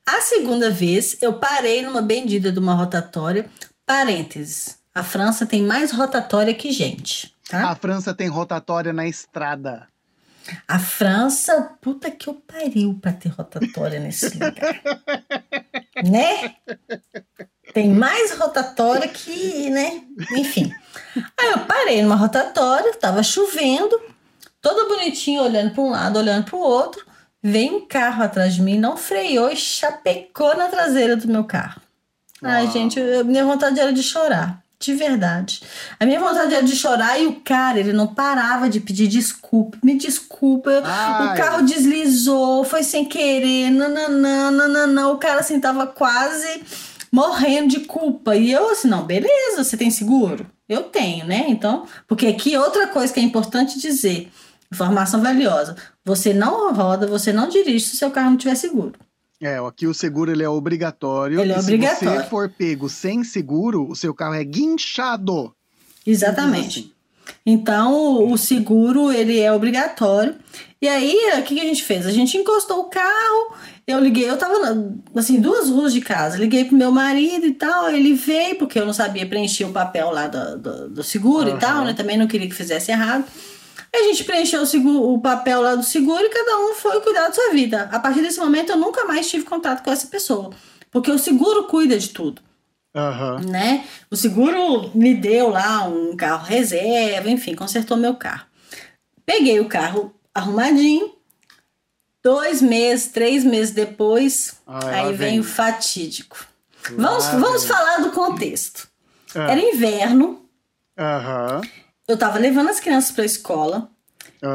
A 0.07 0.21
segunda 0.23 0.71
vez, 0.71 1.19
eu 1.21 1.35
parei 1.35 1.83
numa 1.83 2.01
bendita 2.01 2.51
de 2.51 2.59
uma 2.59 2.75
rotatória, 2.75 3.51
parênteses, 3.85 4.79
a 4.95 5.03
França 5.03 5.45
tem 5.45 5.63
mais 5.63 5.93
rotatória 5.93 6.55
que 6.55 6.73
gente, 6.73 7.35
tá? 7.51 7.69
A 7.71 7.75
França 7.77 8.15
tem 8.15 8.29
rotatória 8.29 8.93
na 8.93 9.07
estrada. 9.07 9.87
A 10.69 10.79
França, 10.79 11.77
puta 11.81 12.11
que 12.11 12.29
eu 12.29 12.35
pariu 12.35 12.99
pra 13.01 13.13
ter 13.13 13.31
rotatória 13.31 13.99
nesse 13.99 14.29
lugar. 14.39 14.81
né? 16.05 16.55
Tem 17.75 17.89
mais 17.89 18.31
rotatória 18.39 19.09
que, 19.09 19.69
né? 19.69 20.03
Enfim. 20.37 20.73
Aí 21.37 21.51
eu 21.51 21.59
parei 21.67 22.01
numa 22.03 22.15
rotatória, 22.15 22.95
tava 22.95 23.21
chovendo, 23.21 24.01
todo 24.63 24.89
bonitinho, 24.89 25.43
olhando 25.43 25.75
para 25.75 25.83
um 25.83 25.91
lado, 25.91 26.21
olhando 26.21 26.45
para 26.45 26.57
o 26.57 26.61
outro. 26.61 27.05
Veio 27.43 27.79
um 27.79 27.87
carro 27.87 28.23
atrás 28.23 28.55
de 28.55 28.63
mim, 28.63 28.79
não 28.79 28.97
freou 28.97 29.51
e 29.51 29.57
chapecou 29.57 30.57
na 30.57 30.69
traseira 30.69 31.17
do 31.17 31.27
meu 31.27 31.43
carro. 31.43 31.83
Ai, 32.41 32.71
gente, 32.71 33.01
eu, 33.01 33.25
minha 33.25 33.45
vontade 33.45 33.81
era 33.81 33.93
de 33.93 34.05
chorar. 34.05 34.63
De 34.79 34.95
verdade. 34.95 35.63
A 35.99 36.07
minha 36.07 36.21
vontade 36.21 36.55
era 36.55 36.63
de 36.63 36.77
chorar 36.77 37.19
e 37.19 37.27
o 37.27 37.41
cara, 37.41 37.81
ele 37.81 37.93
não 37.93 38.07
parava 38.07 38.69
de 38.69 38.81
pedir 38.81 39.09
desculpa. 39.09 39.79
Me 39.83 39.99
desculpa. 39.99 40.83
Ai. 40.85 41.33
O 41.33 41.37
carro 41.37 41.63
deslizou, 41.63 42.65
foi 42.65 42.85
sem 42.85 43.05
querer. 43.05 43.71
Nananã, 43.71 44.51
nananã. 44.51 45.09
O 45.09 45.19
cara 45.19 45.41
assim 45.41 45.59
tava 45.59 45.87
quase 45.87 46.63
morrendo 47.15 47.69
de 47.69 47.81
culpa. 47.81 48.35
E 48.35 48.51
eu 48.51 48.71
assim, 48.71 48.89
não, 48.89 49.05
beleza, 49.05 49.63
você 49.63 49.77
tem 49.77 49.89
seguro? 49.89 50.45
Eu 50.69 50.83
tenho, 50.83 51.25
né? 51.25 51.45
Então, 51.47 51.87
porque 52.09 52.27
aqui 52.27 52.57
outra 52.57 52.89
coisa 52.89 53.13
que 53.13 53.21
é 53.21 53.23
importante 53.23 53.79
dizer, 53.79 54.33
informação 54.73 55.23
valiosa. 55.23 55.77
Você 56.05 56.35
não 56.35 56.75
roda, 56.75 57.07
você 57.07 57.33
não 57.33 57.49
dirige 57.49 57.87
se 57.87 57.95
o 57.95 57.99
seu 57.99 58.11
carro 58.11 58.31
não 58.31 58.37
tiver 58.37 58.57
seguro. 58.57 58.95
É, 59.41 59.59
aqui 59.59 59.87
o 59.87 59.95
seguro 59.95 60.33
ele 60.33 60.43
é 60.43 60.49
obrigatório. 60.49 61.39
Ele 61.39 61.53
é 61.53 61.59
obrigatório. 61.59 61.99
Se 61.99 62.23
você 62.25 62.29
for 62.29 62.49
pego 62.49 62.89
sem 62.89 63.23
seguro, 63.23 63.89
o 63.89 63.95
seu 63.95 64.13
carro 64.13 64.35
é 64.35 64.43
guinchado. 64.43 65.55
Exatamente. 66.05 66.81
Assim. 66.81 66.95
Então, 67.47 68.29
o 68.29 68.37
seguro 68.37 69.13
ele 69.13 69.39
é 69.39 69.53
obrigatório. 69.53 70.35
E 70.83 70.89
aí, 70.89 71.17
o 71.39 71.43
que 71.43 71.61
a 71.61 71.65
gente 71.65 71.85
fez? 71.85 72.07
A 72.07 72.11
gente 72.11 72.37
encostou 72.37 72.81
o 72.81 72.91
carro, 72.91 73.55
eu 73.87 74.01
liguei, 74.01 74.29
eu 74.29 74.39
tava, 74.39 74.55
assim, 75.15 75.41
duas 75.41 75.69
ruas 75.69 75.93
de 75.93 76.01
casa. 76.01 76.39
Liguei 76.39 76.65
pro 76.65 76.77
meu 76.77 76.91
marido 76.91 77.47
e 77.47 77.53
tal, 77.53 77.91
ele 77.91 78.15
veio, 78.15 78.57
porque 78.57 78.79
eu 78.79 78.87
não 78.87 78.95
sabia 78.95 79.27
preencher 79.27 79.65
o 79.65 79.73
papel 79.73 80.11
lá 80.11 80.27
do, 80.27 80.59
do, 80.59 80.89
do 80.89 81.03
seguro 81.03 81.51
uhum. 81.51 81.57
e 81.57 81.61
tal, 81.61 81.85
né? 81.85 81.93
Também 81.93 82.17
não 82.17 82.27
queria 82.27 82.49
que 82.49 82.55
fizesse 82.55 82.91
errado. 82.91 83.25
A 83.95 83.99
gente 84.05 84.25
preencheu 84.25 84.63
o, 84.63 84.67
seguro, 84.67 85.13
o 85.13 85.21
papel 85.21 85.61
lá 85.61 85.77
do 85.77 85.85
seguro 85.85 86.25
e 86.25 86.29
cada 86.29 86.59
um 86.59 86.75
foi 86.75 87.01
cuidar 87.01 87.29
da 87.29 87.33
sua 87.33 87.53
vida. 87.53 87.89
A 87.93 87.99
partir 88.01 88.23
desse 88.23 88.41
momento 88.41 88.71
eu 88.71 88.77
nunca 88.77 89.05
mais 89.05 89.31
tive 89.31 89.45
contato 89.45 89.85
com 89.85 89.91
essa 89.91 90.09
pessoa. 90.09 90.51
Porque 90.91 91.11
o 91.11 91.19
seguro 91.19 91.65
cuida 91.65 91.97
de 91.97 92.09
tudo. 92.09 92.43
Uhum. 92.95 93.51
Né? 93.51 93.85
O 94.11 94.17
seguro 94.17 94.91
me 94.95 95.15
deu 95.15 95.51
lá 95.51 95.85
um 95.87 96.17
carro 96.17 96.45
reserva, 96.45 97.31
enfim, 97.31 97.55
consertou 97.55 97.97
meu 97.97 98.15
carro. 98.15 98.47
Peguei 99.25 99.61
o 99.61 99.69
carro 99.69 100.13
arrumadinho. 100.35 101.14
Dois 102.25 102.63
meses, 102.63 103.09
três 103.09 103.45
meses 103.45 103.75
depois, 103.75 104.57
Ai, 104.67 105.01
aí 105.01 105.13
vem 105.13 105.41
o 105.41 105.45
fatídico. 105.45 106.47
Vamos, 106.97 107.27
vamos 107.27 107.65
falar 107.65 107.99
do 107.99 108.13
contexto. 108.13 108.89
Uhum. 109.35 109.43
Era 109.43 109.61
inverno. 109.61 110.43
Uhum 110.99 111.85
eu 112.07 112.17
tava 112.17 112.39
levando 112.39 112.71
as 112.71 112.81
crianças 112.81 113.11
pra 113.11 113.25
escola 113.25 113.91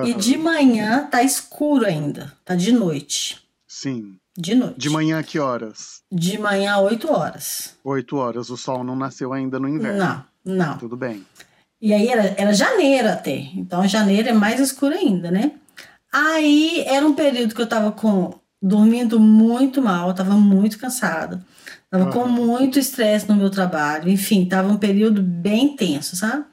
e 0.06 0.14
de 0.14 0.38
manhã 0.38 1.08
tá 1.10 1.24
escuro 1.24 1.86
ainda, 1.86 2.34
tá 2.46 2.56
de 2.56 2.72
noite. 2.72 3.42
Sim. 3.68 4.18
De 4.38 4.56
noite. 4.56 4.80
De 4.80 4.90
manhã 4.90 5.22
que 5.24 5.40
horas? 5.40 6.02
De 6.12 6.38
manhã, 6.38 6.78
8 6.78 7.12
horas. 7.12 7.76
8 7.84 8.16
horas, 8.16 8.50
o 8.50 8.58
sol 8.58 8.84
não 8.84 8.96
nasceu 8.96 9.34
ainda 9.34 9.60
no 9.60 9.68
inverno. 9.68 9.98
Não, 9.98 10.26
não. 10.46 10.78
Tudo 10.78 10.96
bem. 10.96 11.26
E 11.82 11.94
aí 11.94 12.08
era, 12.08 12.36
era 12.38 12.54
janeiro 12.54 13.10
até, 13.10 13.36
então 13.56 13.88
janeiro 13.88 14.30
é 14.30 14.34
mais 14.34 14.60
escuro 14.60 14.94
ainda, 14.94 15.32
né? 15.32 15.54
Aí 16.12 16.84
era 16.88 17.06
um 17.06 17.14
período 17.14 17.54
que 17.54 17.62
eu 17.62 17.68
tava 17.68 17.92
com 17.92 18.40
dormindo 18.62 19.20
muito 19.20 19.82
mal, 19.82 20.14
tava 20.14 20.34
muito 20.34 20.78
cansada. 20.78 21.44
Tava 21.90 22.06
uhum. 22.06 22.12
com 22.12 22.28
muito 22.28 22.78
estresse 22.78 23.28
no 23.28 23.36
meu 23.36 23.50
trabalho, 23.50 24.10
enfim, 24.10 24.46
tava 24.46 24.72
um 24.72 24.78
período 24.78 25.22
bem 25.22 25.76
tenso, 25.76 26.16
sabe? 26.16 26.46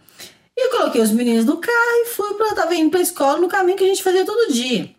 E 0.56 0.66
eu 0.66 0.70
coloquei 0.70 1.02
os 1.02 1.10
meninos 1.10 1.44
no 1.44 1.58
carro 1.58 2.02
e 2.02 2.06
fui 2.06 2.34
para 2.34 2.54
tava 2.54 2.74
indo 2.74 2.90
pra 2.90 3.00
escola 3.00 3.38
no 3.38 3.48
caminho 3.48 3.76
que 3.76 3.84
a 3.84 3.88
gente 3.88 4.02
fazia 4.02 4.24
todo 4.24 4.52
dia. 4.52 4.90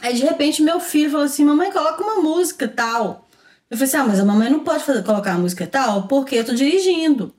Aí 0.00 0.14
de 0.14 0.22
repente 0.22 0.62
meu 0.62 0.80
filho 0.80 1.10
falou 1.10 1.26
assim: 1.26 1.44
"Mamãe, 1.44 1.70
coloca 1.70 2.02
uma 2.02 2.16
música 2.16 2.66
tal". 2.66 3.28
Eu 3.70 3.76
falei 3.76 3.88
assim: 3.88 3.96
"Ah, 3.96 4.04
mas 4.04 4.18
a 4.18 4.24
mamãe 4.24 4.50
não 4.50 4.60
pode 4.60 4.82
fazer, 4.82 5.04
colocar 5.04 5.34
a 5.34 5.38
música 5.38 5.66
tal 5.66 6.08
porque 6.08 6.34
eu 6.36 6.44
tô 6.44 6.52
dirigindo". 6.52 7.32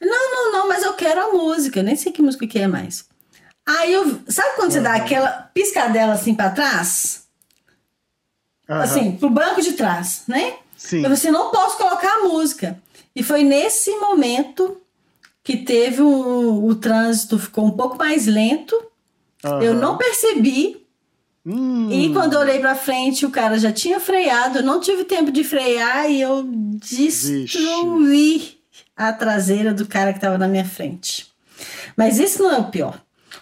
Não, 0.00 0.30
não, 0.30 0.52
não, 0.52 0.68
mas 0.68 0.84
eu 0.84 0.92
quero 0.92 1.20
a 1.20 1.32
música, 1.32 1.82
nem 1.82 1.96
sei 1.96 2.12
que 2.12 2.22
música 2.22 2.46
que 2.46 2.58
é 2.58 2.68
mais. 2.68 3.09
Aí 3.66 3.92
eu, 3.92 4.20
sabe 4.28 4.56
quando 4.56 4.72
você 4.72 4.80
dá 4.80 4.94
aquela 4.94 5.28
piscadela 5.54 6.14
assim 6.14 6.34
para 6.34 6.50
trás? 6.50 7.24
Uhum. 8.68 8.76
Assim, 8.76 9.12
pro 9.12 9.30
banco 9.30 9.60
de 9.60 9.72
trás, 9.72 10.22
né? 10.26 10.54
Sim. 10.76 10.98
Eu 10.98 11.02
falei 11.02 11.16
assim, 11.16 11.30
não 11.30 11.50
posso 11.50 11.76
colocar 11.76 12.08
a 12.08 12.28
música. 12.28 12.80
E 13.14 13.22
foi 13.22 13.42
nesse 13.42 13.90
momento 13.96 14.80
que 15.42 15.56
teve 15.56 16.00
um, 16.00 16.64
o 16.64 16.74
trânsito 16.74 17.38
ficou 17.38 17.66
um 17.66 17.70
pouco 17.72 17.98
mais 17.98 18.26
lento. 18.26 18.74
Uhum. 19.44 19.62
Eu 19.62 19.74
não 19.74 19.96
percebi. 19.96 20.86
Hum. 21.44 21.90
E 21.90 22.12
quando 22.12 22.34
eu 22.34 22.40
olhei 22.40 22.60
para 22.60 22.74
frente, 22.74 23.26
o 23.26 23.30
cara 23.30 23.58
já 23.58 23.72
tinha 23.72 23.98
freado. 23.98 24.58
Eu 24.58 24.62
não 24.62 24.80
tive 24.80 25.04
tempo 25.04 25.32
de 25.32 25.42
frear 25.42 26.10
e 26.10 26.20
eu 26.20 26.44
destruí 26.44 28.38
Vixe. 28.38 28.58
a 28.96 29.12
traseira 29.12 29.74
do 29.74 29.86
cara 29.86 30.12
que 30.12 30.18
estava 30.18 30.38
na 30.38 30.46
minha 30.46 30.64
frente. 30.64 31.30
Mas 31.96 32.18
isso 32.18 32.42
não 32.42 32.52
é 32.52 32.58
o 32.58 32.70
pior. 32.70 33.00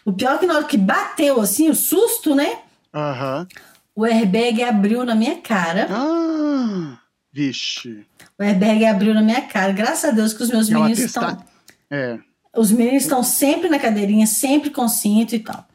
O 0.09 0.13
pior 0.15 0.37
é 0.37 0.39
que 0.39 0.47
na 0.47 0.55
hora 0.55 0.65
que 0.65 0.79
bateu 0.79 1.39
assim, 1.39 1.69
o 1.69 1.75
susto, 1.75 2.35
né? 2.35 2.61
Uhum. 2.95 3.47
O 3.95 4.07
airbag 4.07 4.63
abriu 4.63 5.05
na 5.05 5.15
minha 5.15 5.37
cara. 5.37 5.87
Ah, 5.91 6.99
vixe. 7.31 8.07
O 8.39 8.43
airbag 8.43 8.87
abriu 8.87 9.13
na 9.13 9.21
minha 9.21 9.43
cara. 9.43 9.71
Graças 9.71 10.09
a 10.09 10.11
Deus 10.15 10.33
que 10.33 10.43
os 10.43 10.49
meus 10.49 10.71
meninos 10.71 10.99
estão 10.99 11.45
é. 11.91 12.19
Os 12.57 12.73
meninos 12.73 13.03
estão 13.03 13.23
sempre 13.23 13.69
na 13.69 13.79
cadeirinha, 13.79 14.27
sempre 14.27 14.71
com 14.71 14.89
cinto 14.89 15.35
e 15.35 15.41
tal. 15.41 15.69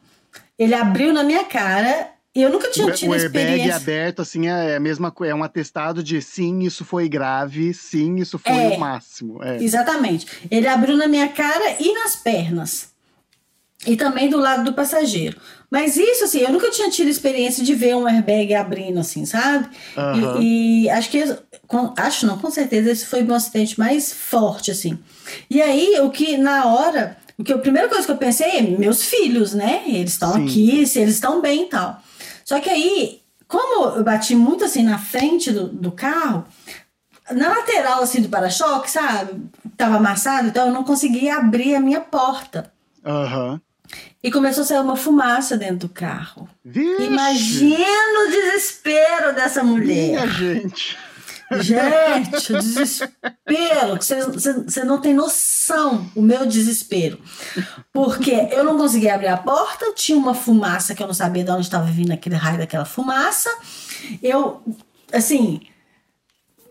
Ele 0.58 0.74
abriu 0.74 1.12
na 1.12 1.22
minha 1.22 1.44
cara 1.44 2.08
e 2.34 2.42
eu 2.42 2.50
nunca 2.50 2.68
tinha 2.72 2.90
tido 2.90 3.12
o 3.12 3.14
experiência. 3.14 3.72
O 3.72 3.76
aberto, 3.76 4.22
assim, 4.22 4.48
é 4.48 4.74
a 4.74 4.80
mesma 4.80 5.12
coisa. 5.12 5.30
É 5.30 5.36
um 5.36 5.44
atestado 5.44 6.02
de 6.02 6.20
sim, 6.20 6.62
isso 6.62 6.84
foi 6.84 7.08
grave, 7.08 7.72
sim, 7.72 8.16
isso 8.16 8.36
foi 8.36 8.52
é, 8.52 8.68
o 8.70 8.80
máximo. 8.80 9.40
É. 9.44 9.62
Exatamente. 9.62 10.26
Ele 10.50 10.66
abriu 10.66 10.96
na 10.96 11.06
minha 11.06 11.28
cara 11.28 11.76
e 11.78 11.94
nas 11.94 12.16
pernas. 12.16 12.93
E 13.86 13.96
também 13.96 14.28
do 14.28 14.38
lado 14.38 14.64
do 14.64 14.72
passageiro. 14.72 15.36
Mas 15.70 15.96
isso, 15.96 16.24
assim, 16.24 16.40
eu 16.40 16.52
nunca 16.52 16.70
tinha 16.70 16.88
tido 16.88 17.08
experiência 17.08 17.64
de 17.64 17.74
ver 17.74 17.96
um 17.96 18.06
airbag 18.06 18.54
abrindo, 18.54 19.00
assim, 19.00 19.26
sabe? 19.26 19.68
Uhum. 19.96 20.40
E, 20.40 20.84
e, 20.84 20.90
acho 20.90 21.10
que, 21.10 21.36
com, 21.66 21.92
acho 21.96 22.26
não, 22.26 22.38
com 22.38 22.50
certeza, 22.50 22.90
esse 22.90 23.06
foi 23.06 23.22
o 23.22 23.24
meu 23.24 23.34
acidente 23.34 23.78
mais 23.78 24.12
forte, 24.12 24.70
assim. 24.70 24.98
E 25.50 25.60
aí, 25.60 25.98
o 26.00 26.10
que 26.10 26.36
na 26.36 26.66
hora, 26.66 27.16
o 27.36 27.42
que 27.42 27.52
a 27.52 27.58
primeira 27.58 27.88
coisa 27.88 28.06
que 28.06 28.12
eu 28.12 28.16
pensei 28.16 28.58
é 28.58 28.62
meus 28.62 29.02
filhos, 29.02 29.52
né? 29.52 29.82
Eles 29.86 30.12
estão 30.12 30.34
aqui, 30.34 30.86
se 30.86 31.00
eles 31.00 31.14
estão 31.14 31.40
bem 31.40 31.62
e 31.64 31.68
tal. 31.68 32.00
Só 32.44 32.60
que 32.60 32.70
aí, 32.70 33.22
como 33.48 33.96
eu 33.96 34.04
bati 34.04 34.34
muito 34.34 34.64
assim 34.64 34.82
na 34.82 34.98
frente 34.98 35.50
do, 35.50 35.66
do 35.66 35.90
carro, 35.90 36.44
na 37.32 37.48
lateral 37.48 38.02
assim 38.02 38.22
do 38.22 38.28
para-choque, 38.28 38.90
sabe? 38.90 39.42
Tava 39.76 39.96
amassado, 39.96 40.48
então 40.48 40.68
eu 40.68 40.72
não 40.72 40.84
conseguia 40.84 41.36
abrir 41.36 41.74
a 41.74 41.80
minha 41.80 42.00
porta. 42.00 42.72
Aham. 43.04 43.52
Uhum. 43.52 43.60
E 44.22 44.30
começou 44.30 44.62
a 44.62 44.66
sair 44.66 44.80
uma 44.80 44.96
fumaça 44.96 45.56
dentro 45.56 45.76
do 45.76 45.88
carro. 45.88 46.48
Vixe. 46.64 47.02
Imagina 47.02 48.26
o 48.26 48.30
desespero 48.30 49.34
dessa 49.34 49.62
mulher. 49.62 50.10
Minha 50.10 50.26
gente. 50.26 50.96
Gente, 51.60 52.52
o 52.54 52.58
desespero. 52.58 53.96
Você 54.00 54.84
não 54.84 54.98
tem 54.98 55.12
noção 55.12 56.10
o 56.14 56.22
meu 56.22 56.46
desespero. 56.46 57.18
Porque 57.92 58.32
eu 58.50 58.64
não 58.64 58.78
conseguia 58.78 59.14
abrir 59.14 59.28
a 59.28 59.36
porta, 59.36 59.92
tinha 59.94 60.16
uma 60.16 60.34
fumaça 60.34 60.94
que 60.94 61.02
eu 61.02 61.06
não 61.06 61.14
sabia 61.14 61.44
de 61.44 61.50
onde 61.50 61.62
estava 61.62 61.84
vindo 61.84 62.12
aquele 62.12 62.34
raio 62.34 62.58
daquela 62.58 62.86
fumaça. 62.86 63.50
Eu, 64.22 64.62
assim, 65.12 65.60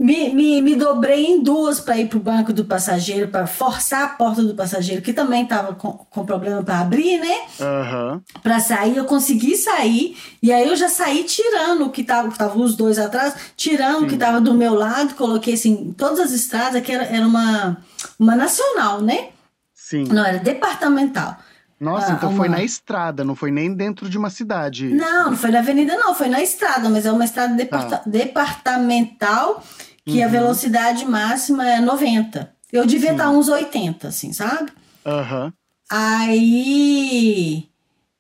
me, 0.04 0.34
me, 0.34 0.62
me 0.62 0.76
dobrei 0.76 1.26
em 1.26 1.42
duas 1.42 1.80
para 1.80 1.98
ir 1.98 2.10
para 2.10 2.18
o 2.18 2.22
banco 2.22 2.52
do 2.52 2.66
passageiro, 2.66 3.30
para 3.30 3.48
forçar 3.48 4.04
a 4.04 4.08
porta 4.10 4.44
do 4.44 4.54
passageiro, 4.54 5.02
que 5.02 5.14
também 5.14 5.44
estava 5.44 5.74
com, 5.76 5.94
com 5.94 6.26
problema 6.26 6.62
para 6.62 6.80
abrir, 6.80 7.22
né? 7.22 7.38
Uhum. 7.62 8.22
Para 8.44 8.60
sair, 8.60 8.98
eu 8.98 9.06
consegui 9.06 9.56
sair, 9.56 10.18
e 10.42 10.52
aí 10.52 10.68
eu 10.68 10.76
já 10.76 10.90
saí 10.90 11.24
tirando 11.24 11.86
o 11.86 11.90
que 11.90 12.02
estava, 12.02 12.28
estavam 12.28 12.62
os 12.62 12.76
dois 12.76 13.00
atrás, 13.00 13.34
tirando 13.56 14.00
Sim. 14.00 14.06
o 14.06 14.08
que 14.10 14.16
estava 14.16 14.42
do 14.42 14.54
meu 14.54 14.74
lado, 14.74 15.16
coloquei 15.16 15.54
assim, 15.54 15.96
todas 15.98 16.20
as 16.20 16.32
estradas, 16.32 16.82
que 16.82 16.92
era, 16.92 17.06
era 17.06 17.26
uma, 17.26 17.78
uma 18.20 18.36
nacional, 18.36 19.00
né? 19.00 19.30
Sim. 19.74 20.04
Não, 20.04 20.26
era 20.26 20.38
departamental. 20.38 21.38
Nossa, 21.80 22.12
ah, 22.12 22.16
então 22.16 22.30
uma... 22.30 22.38
foi 22.38 22.50
na 22.50 22.62
estrada, 22.62 23.24
não 23.24 23.36
foi 23.36 23.52
nem 23.52 23.74
dentro 23.74 24.10
de 24.10 24.18
uma 24.18 24.30
cidade. 24.30 24.90
Não, 24.90 25.32
não 25.32 25.38
foi 25.38 25.50
na 25.52 25.60
avenida, 25.60 25.96
não, 25.96 26.14
foi 26.14 26.28
na 26.28 26.42
estrada, 26.42 26.90
mas 26.90 27.06
é 27.06 27.12
uma 27.12 27.24
estrada 27.24 27.54
departa... 27.54 27.98
tá. 27.98 28.04
departamental 28.06 29.64
que 30.06 30.20
uhum. 30.20 30.26
a 30.26 30.28
velocidade 30.28 31.06
máxima 31.06 31.70
é 31.70 31.80
90. 31.80 32.52
Eu 32.72 32.86
devia 32.86 33.12
estar 33.12 33.30
uns 33.30 33.48
80, 33.48 34.08
assim, 34.08 34.34
sabe? 34.34 34.72
Uhum. 35.06 35.52
Aí 35.90 37.70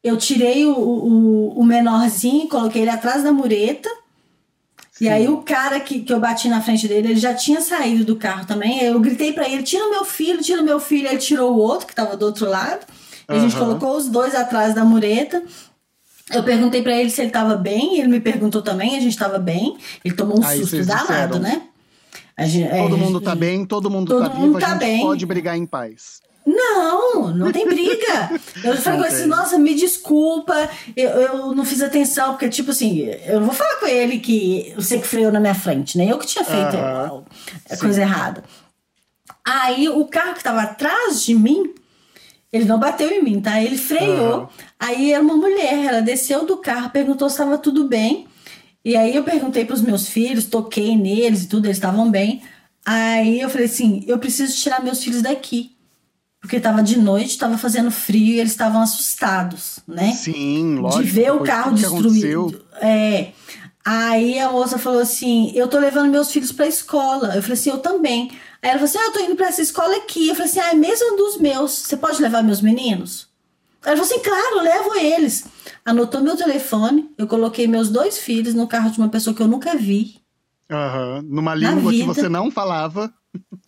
eu 0.03 0.17
tirei 0.17 0.65
o, 0.65 0.77
o, 0.77 1.59
o 1.59 1.63
menorzinho, 1.65 2.47
coloquei 2.47 2.81
ele 2.83 2.91
atrás 2.91 3.23
da 3.23 3.31
mureta 3.31 3.89
Sim. 4.93 5.05
E 5.05 5.09
aí 5.09 5.27
o 5.27 5.37
cara 5.37 5.79
que, 5.79 6.01
que 6.01 6.13
eu 6.13 6.19
bati 6.19 6.47
na 6.47 6.61
frente 6.61 6.87
dele, 6.87 7.09
ele 7.09 7.19
já 7.19 7.33
tinha 7.33 7.59
saído 7.61 8.05
do 8.05 8.15
carro 8.15 8.45
também. 8.45 8.83
Eu 8.83 8.99
gritei 8.99 9.33
para 9.33 9.49
ele: 9.49 9.63
tira 9.63 9.89
meu 9.89 10.05
filho, 10.05 10.41
tira 10.41 10.61
meu 10.61 10.79
filho. 10.79 11.07
Ele 11.07 11.17
tirou 11.17 11.53
o 11.53 11.57
outro 11.57 11.87
que 11.87 11.95
tava 11.95 12.15
do 12.15 12.25
outro 12.25 12.47
lado. 12.47 12.85
Uhum. 13.27 13.35
A 13.35 13.39
gente 13.39 13.55
colocou 13.55 13.97
os 13.97 14.07
dois 14.07 14.35
atrás 14.35 14.75
da 14.75 14.85
mureta. 14.85 15.43
Eu 16.31 16.43
perguntei 16.43 16.81
para 16.81 16.95
ele 16.95 17.09
se 17.09 17.21
ele 17.21 17.31
tava 17.31 17.55
bem, 17.55 17.99
ele 17.99 18.07
me 18.07 18.19
perguntou 18.19 18.61
também, 18.61 18.95
a 18.95 18.99
gente 18.99 19.17
tava 19.17 19.39
bem. 19.39 19.77
Ele 20.05 20.15
tomou 20.15 20.39
um 20.39 20.45
aí 20.45 20.59
susto 20.59 20.85
danado, 20.85 21.39
né? 21.39 21.63
Gente, 22.39 22.69
todo 22.69 22.95
é, 22.95 22.99
mundo 22.99 23.21
tá 23.21 23.35
bem, 23.35 23.65
todo 23.65 23.89
mundo 23.89 24.07
todo 24.07 24.29
tá 24.29 24.33
mundo 24.33 24.47
vivo, 24.47 24.59
tá 24.59 24.67
a 24.67 24.69
gente 24.71 24.79
bem. 24.79 25.01
pode 25.01 25.25
brigar 25.25 25.57
em 25.57 25.65
paz. 25.65 26.21
Não, 26.45 27.33
não 27.33 27.51
tem 27.51 27.67
briga. 27.67 28.31
Eu 28.63 28.75
falei 28.77 29.07
assim, 29.09 29.27
nossa, 29.27 29.57
me 29.57 29.73
desculpa, 29.73 30.69
eu, 30.95 31.09
eu 31.09 31.55
não 31.55 31.63
fiz 31.63 31.81
atenção, 31.81 32.31
porque, 32.31 32.49
tipo 32.49 32.71
assim, 32.71 33.09
eu 33.25 33.39
não 33.39 33.47
vou 33.47 33.55
falar 33.55 33.75
com 33.75 33.87
ele 33.87 34.19
que 34.19 34.73
você 34.75 34.99
que 34.99 35.07
freou 35.07 35.31
na 35.31 35.39
minha 35.39 35.55
frente, 35.55 35.97
né? 35.97 36.11
Eu 36.11 36.17
que 36.17 36.25
tinha 36.25 36.43
feito 36.43 36.75
uh 36.75 36.79
-huh. 36.79 37.23
a 37.69 37.77
coisa 37.77 38.01
errada. 38.01 38.43
Aí 39.45 39.87
o 39.89 40.05
carro 40.05 40.33
que 40.33 40.43
tava 40.43 40.61
atrás 40.61 41.23
de 41.23 41.33
mim, 41.33 41.73
ele 42.51 42.65
não 42.65 42.79
bateu 42.79 43.09
em 43.09 43.23
mim, 43.23 43.41
tá? 43.41 43.61
Ele 43.61 43.77
freou. 43.77 44.49
Aí 44.79 45.11
era 45.11 45.23
uma 45.23 45.35
mulher, 45.35 45.85
ela 45.85 46.01
desceu 46.01 46.45
do 46.45 46.57
carro, 46.57 46.89
perguntou 46.89 47.29
se 47.29 47.35
estava 47.35 47.57
tudo 47.57 47.87
bem. 47.87 48.27
E 48.83 48.95
aí 48.95 49.15
eu 49.15 49.23
perguntei 49.23 49.65
para 49.65 49.75
os 49.75 49.81
meus 49.81 50.07
filhos, 50.07 50.45
toquei 50.45 50.95
neles 50.97 51.43
e 51.43 51.47
tudo, 51.47 51.65
eles 51.65 51.77
estavam 51.77 52.09
bem. 52.11 52.41
Aí 52.85 53.39
eu 53.39 53.49
falei 53.49 53.65
assim: 53.67 54.03
eu 54.07 54.17
preciso 54.19 54.55
tirar 54.55 54.83
meus 54.83 55.03
filhos 55.03 55.21
daqui 55.21 55.73
porque 56.43 56.57
estava 56.57 56.83
de 56.83 56.99
noite, 56.99 57.29
estava 57.29 57.57
fazendo 57.57 57.89
frio 57.89 58.35
e 58.35 58.39
eles 58.41 58.51
estavam 58.51 58.81
assustados, 58.81 59.79
né? 59.87 60.11
Sim, 60.11 60.75
lógico. 60.75 61.01
De 61.01 61.09
ver 61.09 61.31
o 61.31 61.39
carro 61.39 61.71
destruído. 61.73 62.65
É. 62.81 63.31
Aí 63.85 64.37
a 64.37 64.51
moça 64.51 64.77
falou 64.77 64.99
assim: 64.99 65.53
Eu 65.55 65.69
tô 65.69 65.79
levando 65.79 66.11
meus 66.11 66.29
filhos 66.33 66.51
pra 66.51 66.67
escola. 66.67 67.33
Eu 67.33 67.41
falei 67.41 67.53
assim: 67.53 67.69
Eu 67.69 67.77
também. 67.77 68.29
Aí 68.61 68.69
ela 68.69 68.73
falou 68.73 68.83
assim: 68.83 68.97
ah, 68.97 69.05
Eu 69.05 69.13
tô 69.13 69.19
indo 69.21 69.35
pra 69.37 69.47
essa 69.47 69.61
escola 69.61 69.95
aqui. 69.95 70.27
Eu 70.27 70.35
falei 70.35 70.51
assim: 70.51 70.59
Ah, 70.59 70.71
é 70.71 70.75
mesmo 70.75 71.15
dos 71.15 71.37
meus. 71.37 71.71
Você 71.71 71.95
pode 71.95 72.21
levar 72.21 72.43
meus 72.43 72.59
meninos? 72.59 73.29
Ela 73.85 73.97
falou 73.97 74.01
assim: 74.01 74.19
Claro, 74.19 74.61
levo 74.61 74.95
eles. 74.95 75.45
Anotou 75.85 76.21
meu 76.21 76.35
telefone. 76.35 77.09
Eu 77.17 77.27
coloquei 77.27 77.67
meus 77.67 77.89
dois 77.89 78.17
filhos 78.17 78.53
no 78.53 78.67
carro 78.67 78.89
de 78.91 78.97
uma 78.97 79.09
pessoa 79.09 79.35
que 79.35 79.41
eu 79.41 79.47
nunca 79.47 79.75
vi. 79.75 80.21
Uhum. 80.69 81.21
Numa 81.23 81.53
língua 81.53 81.91
que 81.91 82.03
você 82.03 82.29
não 82.29 82.49
falava. 82.49 83.13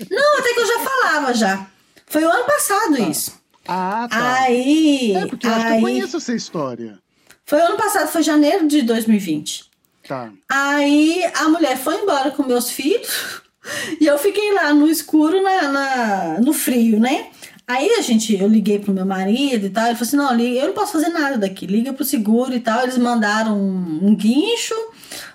Não, 0.09 0.39
até 0.39 0.53
que 0.53 0.59
eu 0.59 0.67
já 0.67 0.79
falava 0.79 1.33
já. 1.33 1.67
Foi 2.07 2.23
o 2.23 2.29
ano 2.29 2.45
passado 2.45 2.97
tá. 2.97 3.03
isso. 3.03 3.45
Ah, 3.67 4.07
tá. 4.09 4.41
Aí. 4.41 5.13
É, 5.15 5.25
porque 5.25 5.45
eu 5.45 5.51
aí, 5.51 5.57
acho 5.57 5.67
que 5.67 5.73
eu 5.73 5.81
conheço 5.81 6.17
essa 6.17 6.33
história. 6.33 6.99
Foi 7.45 7.59
o 7.59 7.65
ano 7.65 7.77
passado, 7.77 8.07
foi 8.07 8.23
janeiro 8.23 8.67
de 8.67 8.81
2020. 8.81 9.69
Tá. 10.07 10.31
Aí 10.49 11.23
a 11.35 11.49
mulher 11.49 11.77
foi 11.77 11.95
embora 12.01 12.31
com 12.31 12.43
meus 12.43 12.69
filhos 12.69 13.41
e 13.99 14.05
eu 14.05 14.17
fiquei 14.17 14.53
lá 14.53 14.73
no 14.73 14.87
escuro, 14.87 15.41
na, 15.41 15.67
na, 15.67 16.39
no 16.41 16.53
frio, 16.53 16.99
né? 16.99 17.29
Aí 17.67 17.95
a 17.97 18.01
gente, 18.01 18.39
eu 18.39 18.47
liguei 18.47 18.77
pro 18.77 18.93
meu 18.93 19.05
marido 19.05 19.65
e 19.65 19.69
tal, 19.69 19.87
ele 19.87 19.95
falou 19.95 20.07
assim, 20.07 20.17
não, 20.17 20.39
eu 20.39 20.67
não 20.67 20.73
posso 20.73 20.91
fazer 20.91 21.09
nada 21.09 21.37
daqui, 21.37 21.65
liga 21.65 21.93
pro 21.93 22.05
seguro 22.05 22.53
e 22.53 22.59
tal. 22.59 22.83
Eles 22.83 22.97
mandaram 22.97 23.57
um, 23.57 23.99
um 24.03 24.15
guincho, 24.15 24.75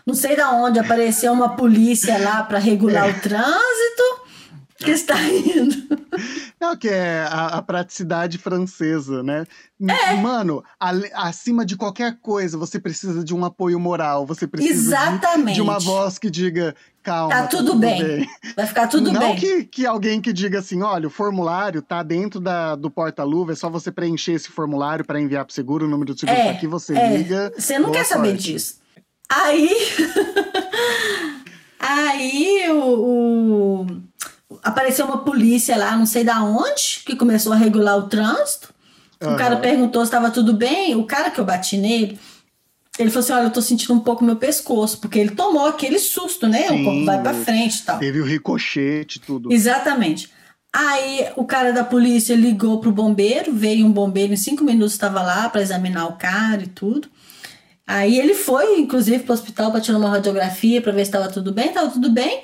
não 0.07 0.15
sei 0.15 0.37
da 0.37 0.53
onde, 0.53 0.79
apareceu 0.79 1.33
uma 1.33 1.57
polícia 1.57 2.17
lá 2.19 2.43
para 2.45 2.59
regular 2.59 3.09
é. 3.09 3.11
o 3.11 3.21
trânsito 3.21 4.20
que 4.81 4.91
está 4.91 5.21
indo. 5.23 5.77
Não, 6.59 6.75
que 6.75 6.89
é 6.89 7.27
a, 7.31 7.59
a 7.59 7.63
praticidade 7.63 8.39
francesa, 8.39 9.23
né? 9.23 9.45
É. 9.87 10.15
Mano, 10.15 10.65
a, 10.79 10.91
acima 11.29 11.67
de 11.67 11.77
qualquer 11.77 12.19
coisa, 12.21 12.57
você 12.57 12.81
precisa 12.81 13.23
de 13.23 13.35
um 13.35 13.45
apoio 13.45 13.79
moral, 13.79 14.27
você 14.27 14.47
precisa 14.47 15.21
de, 15.47 15.55
de, 15.55 15.61
uma 15.61 15.79
voz 15.79 16.19
que 16.19 16.31
diga, 16.31 16.75
calma. 17.03 17.31
Tá, 17.31 17.43
tá 17.43 17.49
tudo, 17.49 17.73
tudo 17.73 17.79
bem. 17.79 18.03
bem. 18.03 18.27
Vai 18.57 18.67
ficar 18.67 18.89
tudo 18.89 19.13
Não 19.13 19.21
bem. 19.21 19.29
Não 19.31 19.37
que, 19.37 19.65
que 19.65 19.87
alguém 19.87 20.21
que 20.21 20.33
diga 20.33 20.59
assim, 20.59 20.83
olha, 20.83 21.09
o 21.09 21.11
formulário 21.11 21.83
tá 21.83 22.03
dentro 22.03 22.41
da, 22.41 22.75
do 22.75 22.91
porta-luva, 22.91 23.53
é 23.53 23.57
só 23.57 23.69
você 23.69 23.93
preencher 23.93 24.33
esse 24.33 24.49
formulário 24.49 25.05
para 25.05 25.21
enviar 25.21 25.45
pro 25.45 25.55
seguro, 25.55 25.87
o 25.87 25.89
número 25.89 26.15
do 26.15 26.21
seguro 26.21 26.39
é, 26.39 26.45
tá 26.45 26.51
aqui, 26.53 26.67
você 26.67 26.97
é. 26.97 27.19
liga. 27.19 27.53
Você 27.57 27.79
não 27.79 27.93
quer 27.93 28.07
sorte. 28.07 28.09
saber 28.09 28.37
disso. 28.39 28.81
Aí. 29.29 29.69
Aí 31.79 32.71
o, 32.71 32.85
o 32.85 33.87
apareceu 34.63 35.07
uma 35.07 35.19
polícia 35.19 35.77
lá, 35.77 35.97
não 35.97 36.07
sei 36.07 36.25
da 36.25 36.43
onde, 36.43 37.03
que 37.05 37.17
começou 37.17 37.53
a 37.53 37.57
regular 37.57 37.97
o 37.97 38.09
trânsito. 38.09 38.73
Uhum. 39.23 39.35
O 39.35 39.37
cara 39.37 39.57
perguntou 39.57 40.03
se 40.03 40.09
estava 40.09 40.31
tudo 40.31 40.53
bem. 40.53 40.95
O 40.95 41.05
cara 41.05 41.31
que 41.31 41.39
eu 41.39 41.45
bati 41.45 41.77
nele, 41.77 42.19
ele 42.99 43.11
falou 43.11 43.25
assim: 43.25 43.33
Olha, 43.33 43.45
eu 43.45 43.51
tô 43.51 43.63
sentindo 43.63 43.95
um 43.95 44.01
pouco 44.01 44.25
meu 44.25 44.37
pescoço, 44.37 44.99
porque 44.99 45.19
ele 45.19 45.31
tomou 45.31 45.67
aquele 45.67 45.99
susto, 45.99 46.49
né? 46.49 46.69
Sim, 46.69 46.81
o 46.81 46.85
corpo 46.85 47.05
vai 47.05 47.23
pra 47.23 47.35
frente 47.35 47.79
e 47.79 47.83
tal. 47.83 47.99
Teve 47.99 48.21
o 48.21 48.25
ricochete 48.25 49.21
tudo. 49.21 49.53
Exatamente. 49.53 50.31
Aí 50.73 51.27
o 51.37 51.45
cara 51.45 51.73
da 51.73 51.83
polícia 51.83 52.35
ligou 52.35 52.79
pro 52.79 52.93
bombeiro, 52.93 53.53
veio 53.53 53.85
um 53.85 53.91
bombeiro 53.91 54.33
em 54.33 54.37
cinco 54.37 54.63
minutos, 54.63 54.93
estava 54.93 55.21
lá 55.21 55.49
para 55.49 55.61
examinar 55.61 56.07
o 56.07 56.17
cara 56.17 56.63
e 56.63 56.69
tudo. 56.69 57.09
Aí 57.85 58.21
ele 58.21 58.35
foi, 58.35 58.79
inclusive, 58.79 59.25
pro 59.25 59.35
hospital 59.35 59.73
para 59.73 59.81
tirar 59.81 59.99
uma 59.99 60.09
radiografia 60.09 60.81
para 60.81 60.93
ver 60.93 61.05
se 61.05 61.09
estava 61.09 61.29
tudo 61.29 61.53
bem, 61.53 61.69
estava 61.69 61.91
tudo 61.91 62.09
bem. 62.09 62.41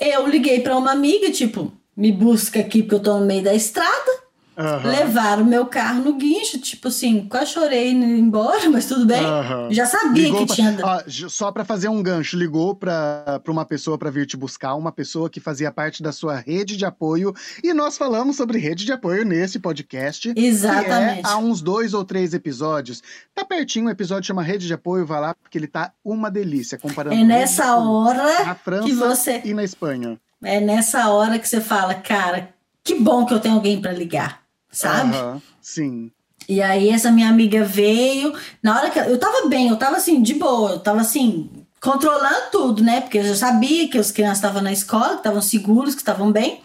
Eu 0.00 0.26
liguei 0.26 0.60
para 0.60 0.76
uma 0.76 0.92
amiga, 0.92 1.30
tipo, 1.30 1.72
me 1.96 2.10
busca 2.10 2.60
aqui 2.60 2.82
porque 2.82 2.96
eu 2.96 3.02
tô 3.02 3.18
no 3.18 3.26
meio 3.26 3.42
da 3.42 3.54
estrada. 3.54 4.23
Uhum. 4.56 4.88
Levaram 4.88 5.42
o 5.42 5.46
meu 5.46 5.66
carro 5.66 6.04
no 6.04 6.14
guincho, 6.14 6.58
tipo 6.58 6.86
assim, 6.86 7.26
quase 7.28 7.52
chorei 7.52 7.90
indo 7.90 8.04
embora, 8.04 8.68
mas 8.70 8.86
tudo 8.86 9.04
bem. 9.04 9.24
Uhum. 9.24 9.72
Já 9.72 9.84
sabia 9.84 10.24
ligou 10.24 10.40
que 10.40 10.46
pra, 10.46 10.54
tinha. 10.54 10.78
Ó, 10.82 11.02
só 11.28 11.50
para 11.50 11.64
fazer 11.64 11.88
um 11.88 12.02
gancho, 12.02 12.36
ligou 12.36 12.74
para 12.74 13.42
uma 13.48 13.64
pessoa 13.64 13.98
para 13.98 14.10
vir 14.10 14.26
te 14.26 14.36
buscar, 14.36 14.74
uma 14.74 14.92
pessoa 14.92 15.28
que 15.28 15.40
fazia 15.40 15.72
parte 15.72 16.02
da 16.02 16.12
sua 16.12 16.36
rede 16.36 16.76
de 16.76 16.84
apoio. 16.84 17.34
E 17.62 17.74
nós 17.74 17.98
falamos 17.98 18.36
sobre 18.36 18.58
rede 18.58 18.84
de 18.84 18.92
apoio 18.92 19.24
nesse 19.24 19.58
podcast. 19.58 20.32
Exatamente. 20.36 21.22
Que 21.22 21.26
é, 21.26 21.30
há 21.30 21.36
uns 21.36 21.60
dois 21.60 21.92
ou 21.92 22.04
três 22.04 22.32
episódios. 22.32 23.02
Tá 23.34 23.44
pertinho, 23.44 23.86
o 23.86 23.90
episódio 23.90 24.26
chama 24.26 24.42
Rede 24.42 24.66
de 24.66 24.74
Apoio, 24.74 25.04
vai 25.04 25.20
lá, 25.20 25.34
porque 25.34 25.58
ele 25.58 25.66
tá 25.66 25.92
uma 26.04 26.30
delícia, 26.30 26.78
comparando. 26.78 27.16
É 27.16 27.24
nessa 27.24 27.76
hora 27.76 28.44
na 28.44 28.54
França 28.54 28.86
que 28.86 28.94
você... 28.94 29.42
e 29.44 29.52
na 29.52 29.64
Espanha. 29.64 30.18
É 30.42 30.60
nessa 30.60 31.10
hora 31.10 31.38
que 31.38 31.48
você 31.48 31.60
fala, 31.60 31.94
cara, 31.94 32.50
que 32.84 32.94
bom 32.94 33.24
que 33.24 33.34
eu 33.34 33.40
tenho 33.40 33.54
alguém 33.54 33.80
para 33.80 33.92
ligar 33.92 34.43
sabe? 34.74 35.16
Uhum, 35.16 35.40
sim. 35.62 36.10
E 36.48 36.60
aí 36.60 36.90
essa 36.90 37.10
minha 37.10 37.28
amiga 37.28 37.64
veio, 37.64 38.34
na 38.62 38.76
hora 38.76 38.90
que 38.90 38.98
eu 38.98 39.18
tava 39.18 39.48
bem, 39.48 39.68
eu 39.68 39.76
tava 39.76 39.96
assim, 39.96 40.22
de 40.22 40.34
boa, 40.34 40.72
eu 40.72 40.78
tava 40.78 41.00
assim, 41.00 41.48
controlando 41.80 42.50
tudo, 42.52 42.82
né? 42.82 43.00
Porque 43.00 43.18
eu 43.18 43.24
já 43.24 43.34
sabia 43.34 43.88
que 43.88 43.98
as 43.98 44.10
crianças 44.10 44.38
estavam 44.38 44.62
na 44.62 44.72
escola, 44.72 45.10
que 45.10 45.16
estavam 45.16 45.40
seguros, 45.40 45.94
que 45.94 46.00
estavam 46.02 46.30
bem. 46.30 46.60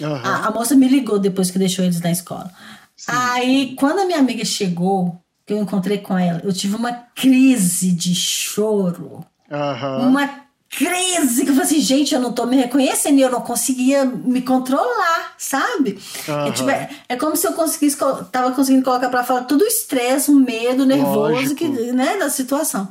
Uhum. 0.00 0.14
A, 0.14 0.46
a, 0.46 0.50
moça 0.50 0.74
me 0.74 0.88
ligou 0.88 1.18
depois 1.18 1.50
que 1.50 1.58
deixou 1.58 1.84
eles 1.84 2.00
na 2.00 2.10
escola. 2.10 2.50
Sim. 2.96 3.12
Aí, 3.12 3.76
quando 3.76 4.00
a 4.00 4.04
minha 4.04 4.18
amiga 4.18 4.44
chegou, 4.44 5.20
que 5.46 5.52
eu 5.52 5.58
encontrei 5.58 5.98
com 5.98 6.18
ela, 6.18 6.40
eu 6.42 6.52
tive 6.52 6.74
uma 6.74 6.92
crise 6.92 7.92
de 7.92 8.14
choro. 8.14 9.24
Uhum. 9.50 10.08
Uma 10.08 10.43
crise, 10.76 11.44
que 11.44 11.50
eu 11.50 11.54
falei 11.54 11.68
assim, 11.68 11.80
gente, 11.80 12.14
eu 12.14 12.20
não 12.20 12.32
tô 12.32 12.46
me 12.46 12.56
reconhecendo 12.56 13.18
e 13.18 13.22
eu 13.22 13.30
não 13.30 13.40
conseguia 13.40 14.04
me 14.04 14.42
controlar, 14.42 15.34
sabe? 15.38 15.98
Uhum. 16.28 16.52
Tipo, 16.52 16.70
é, 16.70 16.90
é, 17.08 17.16
como 17.16 17.36
se 17.36 17.46
eu 17.46 17.52
conseguisse, 17.52 17.96
tava 18.30 18.52
conseguindo 18.52 18.84
colocar 18.84 19.08
pra 19.08 19.24
fora 19.24 19.44
todo 19.44 19.62
o 19.62 19.66
estresse, 19.66 20.30
o 20.30 20.34
medo, 20.34 20.82
o 20.82 20.86
nervoso 20.86 21.54
que, 21.54 21.68
né, 21.68 22.16
da 22.16 22.28
situação. 22.28 22.88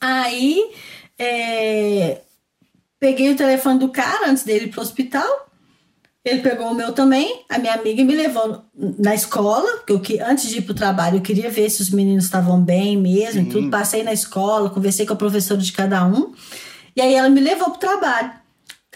Aí, 0.00 0.70
é, 1.18 2.20
peguei 3.00 3.32
o 3.32 3.36
telefone 3.36 3.78
do 3.78 3.88
cara 3.88 4.30
antes 4.30 4.44
dele 4.44 4.66
ir 4.66 4.70
pro 4.70 4.82
hospital, 4.82 5.47
ele 6.28 6.42
pegou 6.42 6.68
o 6.68 6.74
meu 6.74 6.92
também, 6.92 7.44
a 7.48 7.58
minha 7.58 7.74
amiga 7.74 8.04
me 8.04 8.14
levou 8.14 8.62
na 8.98 9.14
escola, 9.14 9.82
porque 9.86 10.14
eu, 10.14 10.26
antes 10.26 10.50
de 10.50 10.58
ir 10.58 10.62
para 10.62 10.72
o 10.72 10.76
trabalho 10.76 11.18
eu 11.18 11.22
queria 11.22 11.50
ver 11.50 11.68
se 11.70 11.82
os 11.82 11.90
meninos 11.90 12.24
estavam 12.24 12.60
bem 12.60 12.96
mesmo 12.96 13.42
Sim. 13.42 13.48
e 13.48 13.52
tudo. 13.52 13.70
Passei 13.70 14.02
na 14.02 14.12
escola, 14.12 14.70
conversei 14.70 15.06
com 15.06 15.12
a 15.12 15.16
professora 15.16 15.60
de 15.60 15.72
cada 15.72 16.04
um, 16.06 16.32
e 16.94 17.00
aí 17.00 17.14
ela 17.14 17.28
me 17.28 17.40
levou 17.40 17.70
para 17.70 17.76
o 17.76 17.78
trabalho. 17.78 18.32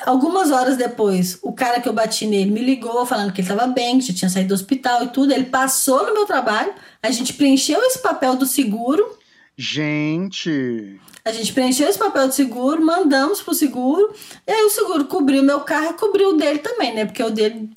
Algumas 0.04 0.50
horas 0.50 0.76
depois, 0.76 1.38
o 1.42 1.52
cara 1.52 1.80
que 1.80 1.88
eu 1.88 1.92
bati 1.92 2.26
nele 2.26 2.50
me 2.50 2.60
ligou 2.60 3.04
falando 3.06 3.32
que 3.32 3.40
ele 3.40 3.48
estava 3.48 3.70
bem, 3.70 3.98
que 3.98 4.06
já 4.06 4.14
tinha 4.14 4.28
saído 4.28 4.48
do 4.48 4.54
hospital 4.54 5.04
e 5.04 5.08
tudo. 5.08 5.32
Ele 5.32 5.44
passou 5.44 6.06
no 6.06 6.14
meu 6.14 6.26
trabalho, 6.26 6.72
a 7.02 7.10
gente 7.10 7.34
preencheu 7.34 7.80
esse 7.82 8.00
papel 8.00 8.34
do 8.34 8.46
seguro. 8.46 9.18
Gente! 9.56 11.00
A 11.24 11.30
gente 11.30 11.52
preencheu 11.52 11.88
esse 11.88 11.98
papel 11.98 12.28
de 12.28 12.34
seguro, 12.34 12.84
mandamos 12.84 13.40
pro 13.42 13.54
seguro, 13.54 14.12
e 14.46 14.50
aí 14.50 14.64
o 14.64 14.70
seguro 14.70 15.04
cobriu 15.04 15.42
meu 15.42 15.60
carro 15.60 15.90
e 15.90 15.98
cobriu 15.98 16.30
o 16.30 16.36
dele 16.36 16.58
também, 16.58 16.94
né? 16.94 17.04
Porque 17.04 17.22
o 17.22 17.30
dele. 17.30 17.70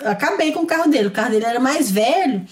Acabei 0.00 0.52
com 0.52 0.60
o 0.60 0.66
carro 0.66 0.90
dele. 0.90 1.08
O 1.08 1.12
carro 1.12 1.30
dele 1.30 1.44
era 1.44 1.60
mais 1.60 1.90
velho. 1.90 2.44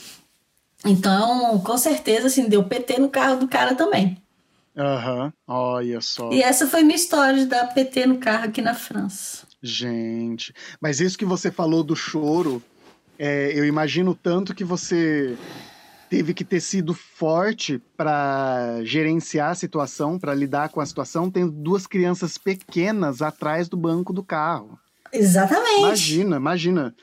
Então, 0.85 1.59
com 1.61 1.79
certeza, 1.79 2.27
assim, 2.27 2.49
deu 2.49 2.63
PT 2.65 3.01
no 3.01 3.09
carro 3.09 3.37
do 3.41 3.49
cara 3.49 3.75
também. 3.75 4.19
Aham, 4.77 5.25
uhum. 5.25 5.33
olha 5.47 6.01
só. 6.01 6.31
E 6.31 6.43
essa 6.43 6.67
foi 6.67 6.83
minha 6.83 6.97
história 6.97 7.39
de 7.39 7.47
dar 7.47 7.73
PT 7.73 8.07
no 8.07 8.19
carro 8.19 8.45
aqui 8.45 8.61
na 8.61 8.75
França. 8.75 9.47
Gente, 9.63 10.53
mas 10.81 11.01
isso 11.01 11.17
que 11.17 11.25
você 11.25 11.51
falou 11.51 11.83
do 11.83 11.97
choro, 11.97 12.63
é, 13.19 13.53
eu 13.55 13.65
imagino 13.65 14.15
tanto 14.15 14.55
que 14.55 14.65
você 14.65 15.39
teve 16.15 16.33
que 16.33 16.45
ter 16.45 16.61
sido 16.61 16.95
forte 16.95 17.83
para 17.97 18.79
gerenciar 18.85 19.51
a 19.51 19.55
situação, 19.57 20.17
para 20.17 20.33
lidar 20.33 20.69
com 20.69 20.81
a 20.81 20.87
situação, 20.87 21.29
tendo 21.29 21.51
duas 21.51 21.89
crianças 21.89 22.39
pequenas 22.39 23.21
atrás 23.21 23.69
do 23.69 23.77
banco 23.77 24.13
do 24.13 24.23
carro. 24.23 24.79
Exatamente. 25.13 25.81
Imagina, 25.81 26.37
imagina. 26.37 26.95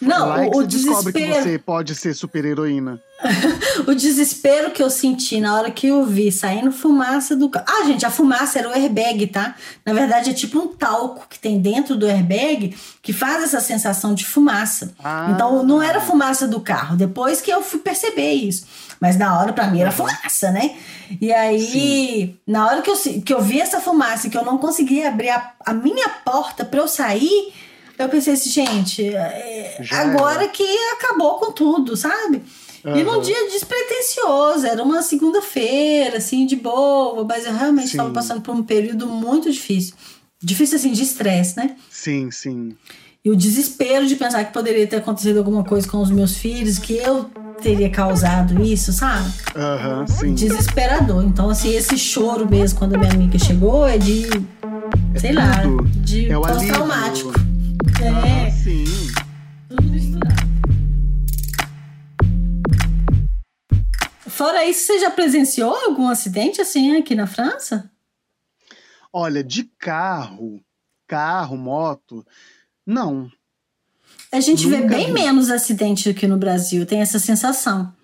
Não, 0.00 0.28
Lá 0.28 0.44
é 0.44 0.50
que 0.50 0.56
o, 0.56 0.60
você 0.60 0.66
descobre 0.66 1.12
que 1.12 1.18
desespero. 1.20 1.42
você 1.42 1.58
pode 1.58 1.94
ser 1.94 2.14
super 2.14 2.44
heroína. 2.44 3.00
o 3.86 3.94
desespero 3.94 4.70
que 4.70 4.82
eu 4.82 4.90
senti 4.90 5.40
na 5.40 5.54
hora 5.54 5.70
que 5.70 5.86
eu 5.86 6.04
vi 6.04 6.30
saindo 6.30 6.70
fumaça 6.70 7.34
do 7.34 7.48
carro. 7.48 7.64
Ah, 7.66 7.84
gente, 7.86 8.04
a 8.04 8.10
fumaça 8.10 8.58
era 8.58 8.68
o 8.68 8.72
airbag, 8.72 9.26
tá? 9.28 9.54
Na 9.84 9.94
verdade, 9.94 10.30
é 10.30 10.34
tipo 10.34 10.58
um 10.58 10.68
talco 10.68 11.26
que 11.28 11.38
tem 11.38 11.58
dentro 11.58 11.96
do 11.96 12.06
airbag 12.06 12.76
que 13.00 13.12
faz 13.12 13.42
essa 13.42 13.60
sensação 13.60 14.12
de 14.14 14.26
fumaça. 14.26 14.94
Ah. 15.02 15.30
Então, 15.34 15.64
não 15.64 15.82
era 15.82 16.00
fumaça 16.00 16.46
do 16.46 16.60
carro. 16.60 16.96
Depois 16.96 17.40
que 17.40 17.50
eu 17.50 17.62
fui 17.62 17.80
perceber 17.80 18.32
isso. 18.32 18.66
Mas 19.00 19.16
na 19.16 19.38
hora, 19.38 19.52
pra 19.52 19.66
mim, 19.66 19.80
era 19.80 19.90
fumaça, 19.92 20.50
né? 20.50 20.76
E 21.20 21.32
aí, 21.32 21.60
Sim. 21.60 22.36
na 22.46 22.66
hora 22.66 22.82
que 22.82 22.90
eu, 22.90 22.96
que 23.24 23.32
eu 23.32 23.40
vi 23.40 23.60
essa 23.60 23.80
fumaça 23.80 24.26
e 24.26 24.30
que 24.30 24.36
eu 24.36 24.44
não 24.44 24.58
conseguia 24.58 25.08
abrir 25.08 25.30
a, 25.30 25.52
a 25.64 25.72
minha 25.72 26.08
porta 26.24 26.64
pra 26.64 26.80
eu 26.80 26.88
sair, 26.88 27.52
eu 27.98 28.08
pensei 28.08 28.34
assim, 28.34 28.50
gente, 28.50 29.14
é, 29.14 29.78
Já 29.80 30.00
agora 30.02 30.44
era. 30.44 30.48
que 30.48 30.66
acabou 30.92 31.34
com 31.34 31.52
tudo, 31.52 31.96
sabe? 31.96 32.42
E 32.84 33.02
num 33.02 33.20
dia 33.20 33.50
despretensioso, 33.50 34.64
era 34.64 34.80
uma 34.80 35.02
segunda-feira, 35.02 36.18
assim, 36.18 36.46
de 36.46 36.54
boa, 36.54 37.24
mas 37.24 37.44
eu 37.44 37.52
realmente 37.52 37.88
estava 37.88 38.10
passando 38.10 38.40
por 38.42 38.54
um 38.54 38.62
período 38.62 39.08
muito 39.08 39.50
difícil. 39.50 39.94
Difícil, 40.40 40.76
assim, 40.76 40.92
de 40.92 41.02
estresse, 41.02 41.56
né? 41.56 41.74
Sim, 41.90 42.30
sim. 42.30 42.76
E 43.24 43.30
o 43.30 43.34
desespero 43.34 44.06
de 44.06 44.14
pensar 44.14 44.44
que 44.44 44.52
poderia 44.52 44.86
ter 44.86 44.96
acontecido 44.96 45.38
alguma 45.38 45.64
coisa 45.64 45.88
com 45.88 45.98
os 46.00 46.10
meus 46.12 46.36
filhos, 46.36 46.78
que 46.78 46.96
eu 46.96 47.28
teria 47.60 47.90
causado 47.90 48.62
isso, 48.62 48.92
sabe? 48.92 49.32
Aham, 49.56 50.06
sim. 50.06 50.34
Desesperador. 50.34 51.24
Então, 51.24 51.50
assim, 51.50 51.74
esse 51.74 51.98
choro 51.98 52.48
mesmo, 52.48 52.78
quando 52.78 52.94
a 52.94 52.98
minha 52.98 53.10
amiga 53.12 53.36
chegou, 53.36 53.84
é 53.84 53.98
de, 53.98 54.28
sei 55.16 55.32
lá, 55.32 55.60
tudo. 55.62 55.88
de 55.88 56.30
É 56.30 56.38
o 56.38 56.42
pós-traumático. 56.42 57.25
É, 58.06 58.50
sim. 58.50 58.84
tudo 59.68 59.82
misturado. 59.84 60.36
Fora 64.28 64.64
isso, 64.64 64.86
você 64.86 64.98
já 64.98 65.10
presenciou 65.10 65.74
algum 65.74 66.08
acidente 66.08 66.60
assim 66.60 66.96
aqui 66.96 67.14
na 67.14 67.26
França? 67.26 67.90
Olha, 69.12 69.42
de 69.42 69.64
carro, 69.78 70.60
carro, 71.06 71.56
moto, 71.56 72.24
não. 72.86 73.30
A 74.30 74.40
gente 74.40 74.68
vê 74.68 74.76
Nunca 74.78 74.94
bem 74.94 75.06
vi. 75.06 75.12
menos 75.12 75.50
acidente 75.50 76.10
aqui 76.10 76.26
no 76.26 76.36
Brasil, 76.36 76.84
tem 76.84 77.00
essa 77.00 77.18
sensação. 77.18 77.95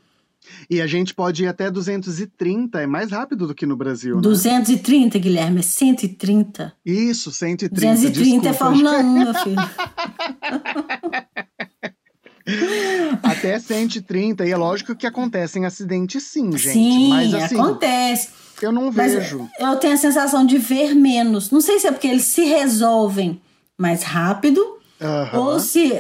E 0.71 0.81
a 0.81 0.87
gente 0.87 1.15
pode 1.15 1.45
ir 1.45 1.49
até 1.49 1.71
230, 1.71 2.81
é 2.81 2.87
mais 2.87 3.11
rápido 3.11 3.47
do 3.47 3.55
que 3.55 3.67
no 3.67 3.77
Brasil, 3.77 4.17
né? 4.17 4.23
230, 4.23 5.19
Guilherme, 5.19 5.61
é 5.61 5.63
130. 5.63 6.73
Isso, 6.85 7.31
130. 7.31 7.75
230 7.75 8.49
é 8.49 8.51
desculpa. 8.51 8.55
Fórmula 8.55 8.99
1, 8.99 9.13
meu 9.25 9.35
filho. 9.35 9.57
Até 13.23 13.59
130, 13.59 14.45
e 14.45 14.51
é 14.51 14.57
lógico 14.57 14.95
que 14.97 15.07
acontecem 15.07 15.65
acidentes 15.65 16.25
sim, 16.25 16.51
gente. 16.57 16.73
Sim, 16.73 17.09
mas 17.09 17.33
assim, 17.35 17.55
acontece. 17.61 18.29
eu 18.61 18.73
não 18.73 18.91
Mas 18.93 19.15
vejo. 19.15 19.49
eu 19.59 19.77
tenho 19.77 19.95
a 19.95 19.97
sensação 19.97 20.45
de 20.45 20.59
ver 20.59 20.95
menos. 20.95 21.51
Não 21.51 21.61
sei 21.61 21.79
se 21.79 21.87
é 21.87 21.93
porque 21.93 22.09
eles 22.09 22.25
se 22.25 22.45
resolvem 22.45 23.41
mais 23.79 24.03
rápido 24.03 24.61
Aham. 25.01 25.39
ou 25.39 25.61
se 25.61 25.93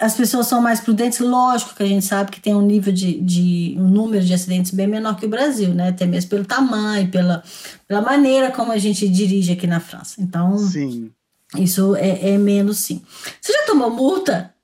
as 0.00 0.14
pessoas 0.14 0.46
são 0.46 0.60
mais 0.62 0.80
prudentes. 0.80 1.18
Lógico 1.20 1.74
que 1.74 1.82
a 1.82 1.86
gente 1.86 2.04
sabe 2.04 2.30
que 2.30 2.40
tem 2.40 2.54
um 2.54 2.62
nível 2.62 2.92
de, 2.92 3.20
de 3.20 3.74
um 3.78 3.88
número 3.88 4.24
de 4.24 4.32
acidentes 4.32 4.70
bem 4.70 4.86
menor 4.86 5.16
que 5.16 5.26
o 5.26 5.28
Brasil, 5.28 5.74
né? 5.74 5.88
Até 5.90 6.06
mesmo 6.06 6.30
pelo 6.30 6.44
tamanho, 6.44 7.08
pela, 7.10 7.42
pela 7.86 8.00
maneira 8.00 8.50
como 8.50 8.72
a 8.72 8.78
gente 8.78 9.08
dirige 9.08 9.52
aqui 9.52 9.66
na 9.66 9.78
França. 9.80 10.20
Então, 10.20 10.56
Sim. 10.58 11.10
isso 11.56 11.94
é, 11.96 12.30
é 12.30 12.38
menos 12.38 12.78
sim. 12.78 13.02
Você 13.40 13.52
já 13.52 13.66
tomou 13.66 13.90
multa? 13.90 14.54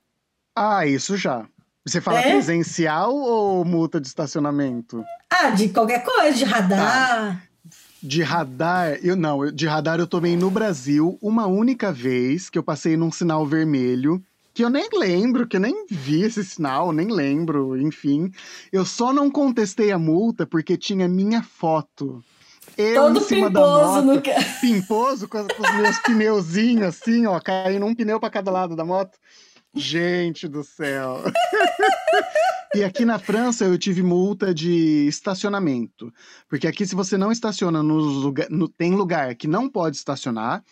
Ah, 0.55 0.85
isso 0.85 1.15
já. 1.15 1.45
Você 1.85 2.01
fala 2.01 2.19
É? 2.19 2.31
presencial 2.31 3.15
ou 3.15 3.63
multa 3.63 4.01
de 4.01 4.07
estacionamento? 4.07 5.03
Ah, 5.29 5.51
de 5.51 5.69
qualquer 5.69 6.03
coisa, 6.03 6.35
de 6.37 6.43
radar. 6.43 7.43
De 8.01 8.21
radar, 8.21 8.97
eu 9.01 9.15
não, 9.15 9.51
de 9.51 9.65
radar 9.67 9.99
eu 9.99 10.07
tomei 10.07 10.35
no 10.35 10.49
Brasil 10.51 11.17
uma 11.21 11.47
única 11.47 11.91
vez 11.91 12.49
que 12.49 12.57
eu 12.57 12.63
passei 12.63 12.95
num 12.97 13.11
sinal 13.11 13.45
vermelho, 13.45 14.21
que 14.57 14.63
eu 14.63 14.71
nem 14.71 14.89
lembro, 14.91 15.47
que 15.47 15.57
eu 15.57 15.61
nem 15.61 15.85
vi 15.87 16.23
esse 16.23 16.43
sinal, 16.43 16.91
nem 16.91 17.11
lembro, 17.11 17.79
enfim. 17.79 18.31
Eu 18.71 18.83
só 18.83 19.13
não 19.13 19.29
contestei 19.29 19.91
a 19.91 19.99
multa 19.99 20.47
porque 20.47 20.75
tinha 20.75 21.07
minha 21.07 21.43
foto. 21.43 22.23
Eu 22.75 23.03
Todo 23.03 23.19
em 23.19 23.23
cima 23.23 23.51
da 23.51 23.59
pimposo 23.59 24.03
moto, 24.03 24.05
no 24.05 24.21
pimposo 24.59 25.27
com, 25.27 25.47
com 25.47 25.61
os 25.61 25.75
meus 25.75 25.99
pneuzinhos 25.99 26.87
assim, 26.87 27.27
ó, 27.27 27.39
caindo 27.39 27.85
um 27.85 27.93
pneu 27.93 28.19
pra 28.19 28.31
cada 28.31 28.49
lado 28.49 28.75
da 28.75 28.83
moto. 28.83 29.15
Gente 29.75 30.47
do 30.47 30.63
céu. 30.63 31.21
e 32.73 32.83
aqui 32.83 33.05
na 33.05 33.19
França 33.19 33.63
eu 33.63 33.77
tive 33.77 34.01
multa 34.01 34.55
de 34.55 35.05
estacionamento. 35.07 36.11
Porque 36.49 36.65
aqui, 36.65 36.83
se 36.83 36.95
você 36.95 37.15
não 37.15 37.31
estaciona 37.31 37.83
nos 37.83 38.23
lugar, 38.23 38.49
no, 38.49 38.67
tem 38.67 38.95
lugar 38.95 39.35
que 39.35 39.47
não 39.47 39.69
pode 39.69 39.97
estacionar, 39.97 40.63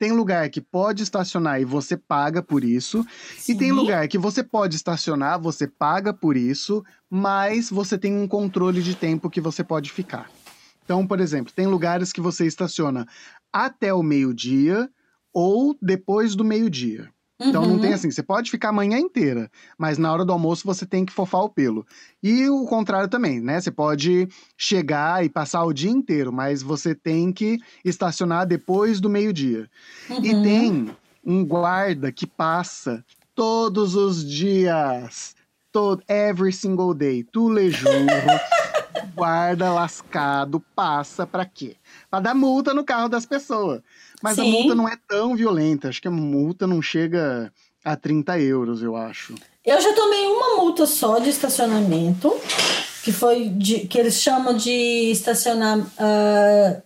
tem 0.00 0.12
lugar 0.12 0.48
que 0.48 0.62
pode 0.62 1.02
estacionar 1.02 1.60
e 1.60 1.64
você 1.66 1.94
paga 1.94 2.42
por 2.42 2.64
isso. 2.64 3.06
E 3.46 3.54
tem 3.54 3.68
Sim. 3.68 3.72
lugar 3.72 4.08
que 4.08 4.16
você 4.16 4.42
pode 4.42 4.74
estacionar, 4.74 5.38
você 5.38 5.68
paga 5.68 6.10
por 6.10 6.38
isso, 6.38 6.82
mas 7.10 7.68
você 7.68 7.98
tem 7.98 8.16
um 8.16 8.26
controle 8.26 8.82
de 8.82 8.96
tempo 8.96 9.28
que 9.28 9.42
você 9.42 9.62
pode 9.62 9.92
ficar. 9.92 10.30
Então, 10.82 11.06
por 11.06 11.20
exemplo, 11.20 11.52
tem 11.54 11.66
lugares 11.66 12.14
que 12.14 12.20
você 12.20 12.46
estaciona 12.46 13.06
até 13.52 13.92
o 13.92 14.02
meio-dia 14.02 14.88
ou 15.34 15.76
depois 15.82 16.34
do 16.34 16.44
meio-dia. 16.44 17.10
Então 17.48 17.62
não 17.62 17.72
Uhum. 17.72 17.78
tem 17.78 17.92
assim, 17.92 18.10
você 18.10 18.22
pode 18.22 18.50
ficar 18.50 18.68
a 18.68 18.72
manhã 18.72 18.98
inteira, 18.98 19.50
mas 19.78 19.98
na 19.98 20.12
hora 20.12 20.24
do 20.24 20.32
almoço 20.32 20.66
você 20.66 20.84
tem 20.86 21.04
que 21.04 21.12
fofar 21.12 21.42
o 21.42 21.48
pelo. 21.48 21.86
E 22.22 22.48
o 22.48 22.64
contrário 22.66 23.08
também, 23.08 23.40
né? 23.40 23.60
Você 23.60 23.70
pode 23.70 24.28
chegar 24.56 25.24
e 25.24 25.28
passar 25.28 25.64
o 25.64 25.72
dia 25.72 25.90
inteiro, 25.90 26.32
mas 26.32 26.62
você 26.62 26.94
tem 26.94 27.32
que 27.32 27.58
estacionar 27.84 28.46
depois 28.46 29.00
do 29.00 29.08
meio-dia. 29.08 29.68
E 30.22 30.34
Uhum. 30.34 30.42
tem 30.42 30.96
um 31.24 31.44
guarda 31.44 32.12
que 32.12 32.26
passa 32.26 33.04
todos 33.34 33.94
os 33.94 34.24
dias, 34.24 35.34
todo, 35.72 36.02
every 36.08 36.52
single 36.52 36.92
day, 36.94 37.24
tulejurro, 37.24 37.90
guarda 39.14 39.72
lascado, 39.72 40.62
passa 40.74 41.26
pra 41.26 41.44
quê? 41.46 41.76
Pra 42.10 42.20
dar 42.20 42.34
multa 42.34 42.74
no 42.74 42.84
carro 42.84 43.08
das 43.08 43.24
pessoas. 43.26 43.80
Mas 44.22 44.38
a 44.38 44.42
Sim. 44.42 44.52
multa 44.52 44.74
não 44.74 44.88
é 44.88 44.96
tão 45.08 45.34
violenta, 45.34 45.88
acho 45.88 46.00
que 46.00 46.08
a 46.08 46.10
multa 46.10 46.66
não 46.66 46.80
chega 46.82 47.52
a 47.84 47.96
30 47.96 48.38
euros, 48.40 48.82
eu 48.82 48.94
acho. 48.96 49.34
Eu 49.64 49.80
já 49.80 49.92
tomei 49.94 50.26
uma 50.26 50.56
multa 50.56 50.86
só 50.86 51.18
de 51.18 51.30
estacionamento, 51.30 52.34
que 53.02 53.12
foi 53.12 53.48
de, 53.48 53.80
que 53.86 53.98
eles 53.98 54.20
chamam 54.20 54.54
de 54.54 54.70
estacionar 55.10 55.78
uh, 55.78 56.82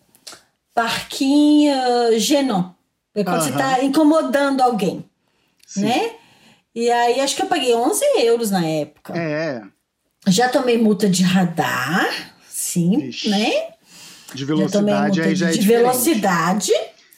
parquinho 0.74 1.74
genon. 2.18 2.70
É 3.14 3.22
quando 3.22 3.42
você 3.42 3.50
Aham. 3.50 3.58
tá 3.58 3.84
incomodando 3.84 4.60
alguém, 4.60 5.04
Sim. 5.66 5.82
né? 5.82 6.12
E 6.74 6.90
aí 6.90 7.20
acho 7.20 7.36
que 7.36 7.42
eu 7.42 7.46
paguei 7.46 7.72
11 7.74 8.04
euros 8.24 8.50
na 8.50 8.64
época. 8.66 9.16
É, 9.16 9.62
Já 10.26 10.48
tomei 10.48 10.76
multa 10.76 11.08
de 11.08 11.22
radar, 11.22 12.34
sim, 12.48 12.96
Ixi, 13.08 13.28
né? 13.30 13.50
de 14.34 14.40
Já 14.40 14.46
tomei 14.46 14.56
velocidade 14.56 15.18
multa 15.20 15.28
aí 15.30 15.36
já 15.36 15.46
é 15.46 15.50
de, 15.50 15.54
de 15.58 15.62
diferente. 15.62 15.82
velocidade. 15.84 16.72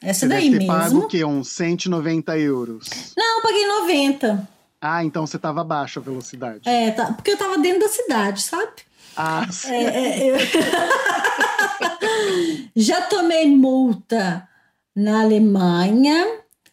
Essa 0.07 0.21
Você 0.21 0.29
daí 0.29 0.51
deve 0.51 0.61
ter 0.61 0.66
pago 0.66 0.90
o 0.90 0.95
mesmo. 0.95 1.09
quê? 1.09 1.25
Uns 1.25 1.49
190 1.49 2.38
euros. 2.38 3.12
Não, 3.16 3.37
eu 3.38 3.42
paguei 3.42 3.66
90. 3.66 4.49
Ah, 4.81 5.05
então 5.05 5.27
você 5.27 5.38
tava 5.38 5.62
abaixo 5.62 5.99
a 5.99 6.03
velocidade. 6.03 6.61
É, 6.69 6.90
tá, 6.92 7.12
porque 7.12 7.33
eu 7.33 7.37
tava 7.37 7.59
dentro 7.59 7.81
da 7.81 7.88
cidade, 7.88 8.42
sabe? 8.42 8.71
Ah, 9.16 9.47
sim. 9.51 9.73
É, 9.73 10.29
é, 10.29 10.31
eu- 10.31 10.37
já 12.77 13.03
tomei 13.03 13.47
multa 13.49 14.47
na 14.95 15.23
Alemanha, 15.23 16.25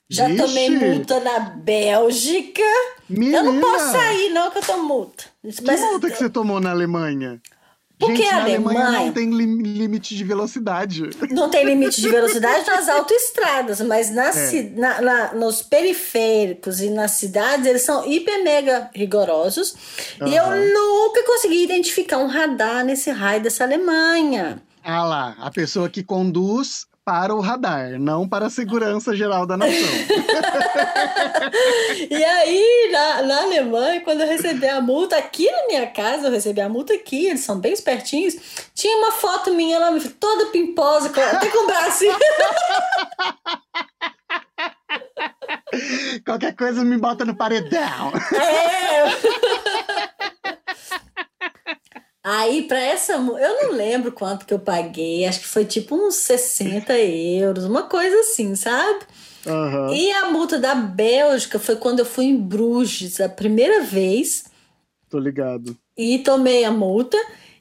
já 0.10 0.28
Vixe. 0.28 0.43
tomei 0.43 0.69
multa 0.69 1.19
na 1.19 1.39
Bélgica. 1.39 2.62
Menina, 3.10 3.38
Eu 3.38 3.43
não 3.46 3.60
posso 3.62 3.91
sair, 3.91 4.30
não, 4.30 4.52
que 4.52 4.58
eu 4.60 4.63
tomo 4.63 4.84
multa. 4.84 5.24
Que 5.41 5.64
Mas 5.66 5.82
multa 5.82 6.10
que 6.10 6.18
você 6.18 6.30
tomou 6.30 6.60
na 6.60 6.72
Alemanha? 6.72 7.41
Porque 8.06 8.18
Gente, 8.24 8.34
a 8.34 8.41
Alemanha 8.41 8.80
Alemanha- 8.80 9.06
não 9.06 9.12
tem 9.14 9.30
lim- 9.30 9.62
limite 9.62 10.16
de 10.16 10.24
velocidade. 10.24 11.10
não 11.32 11.49
tem 11.49 11.66
limite 11.66 12.01
de 12.01 12.10
velocidade 12.10 12.66
nas 12.68 12.88
autoestradas, 12.89 13.82
mas 13.82 14.14
nas 14.14 14.36
É. 14.54 14.64
na- 14.76 15.01
na- 15.01 15.34
nos 15.34 15.62
periféricos 15.62 16.80
e 16.82 16.89
nas 16.89 17.12
cidades 17.12 17.66
eles 17.66 17.82
são 17.84 18.06
hiper 18.10 18.43
mega 18.43 18.89
rigorosos. 18.93 19.76
E 20.26 20.36
eu 20.36 20.45
nunca 20.74 21.24
consegui 21.24 21.64
identificar 21.64 22.18
um 22.18 22.28
radar 22.28 22.84
nesse 22.86 23.10
raio 23.12 23.41
dessa 23.41 23.64
Alemanha. 23.64 24.62
Ah 24.84 25.04
lá, 25.06 25.36
a 25.39 25.49
pessoa 25.49 25.89
que 25.89 26.04
conduz 26.04 26.86
para 27.06 27.36
o 27.36 27.41
radar, 27.41 27.99
não 27.99 28.28
para 28.28 28.45
a 28.45 28.49
segurança 28.49 29.16
geral 29.16 29.45
da 29.45 29.58
nação. 29.58 29.74
e 32.10 32.24
aí, 32.24 32.89
na, 32.91 33.22
na 33.24 33.41
Alemanha, 33.41 33.99
quando 34.01 34.22
eu 34.22 34.28
recebi 34.28 34.68
a 34.68 34.80
multa 34.80 35.18
aqui 35.18 35.51
na 35.51 35.68
minha 35.68 35.88
casa, 35.88 36.28
eu 36.28 36.32
recebi 36.32 36.62
a 36.62 36.70
multa 36.70 36.93
aqui, 36.93 37.28
eles 37.28 37.41
são 37.41 37.60
bem 37.60 37.74
espertinhos, 37.74 38.38
tinha 38.74 38.97
uma 38.97 39.12
foto 39.12 39.54
minha 39.54 39.78
lá, 39.80 39.89
toda 40.20 40.51
pimposa, 40.51 41.10
até 41.10 41.49
com 41.49 41.64
o 41.64 41.68
braço. 41.68 42.06
Qualquer 46.26 46.56
coisa 46.56 46.86
me 46.86 46.97
bota 46.97 47.26
no 47.26 47.36
paredão. 47.36 48.14
É. 48.34 49.04
Aí, 52.36 52.64
para 52.64 52.80
essa. 52.80 53.14
Eu 53.14 53.64
não 53.64 53.72
lembro 53.74 54.12
quanto 54.12 54.46
que 54.46 54.54
eu 54.54 54.60
paguei, 54.60 55.26
acho 55.26 55.42
que 55.42 55.48
foi 55.48 55.66
tipo 55.66 55.96
uns 55.96 56.16
60 56.16 56.98
euros, 56.98 57.66
uma 57.66 57.84
coisa 57.84 58.20
assim, 58.22 58.56
sabe? 58.56 59.06
Uhum. 59.46 59.94
E 59.94 60.12
a 60.12 60.32
multa 60.32 60.58
da 60.58 60.74
Bélgica 60.74 61.60
foi 61.60 61.76
quando 61.76 62.00
eu 62.00 62.06
fui 62.06 62.26
em 62.26 62.38
Bruges 62.38 63.22
a 63.22 63.30
primeira 63.30 63.84
vez. 63.84 64.46
Tô 65.10 65.20
ligado. 65.20 65.78
E 65.96 66.20
tomei 66.20 66.64
a 66.64 66.72
multa. 66.72 67.18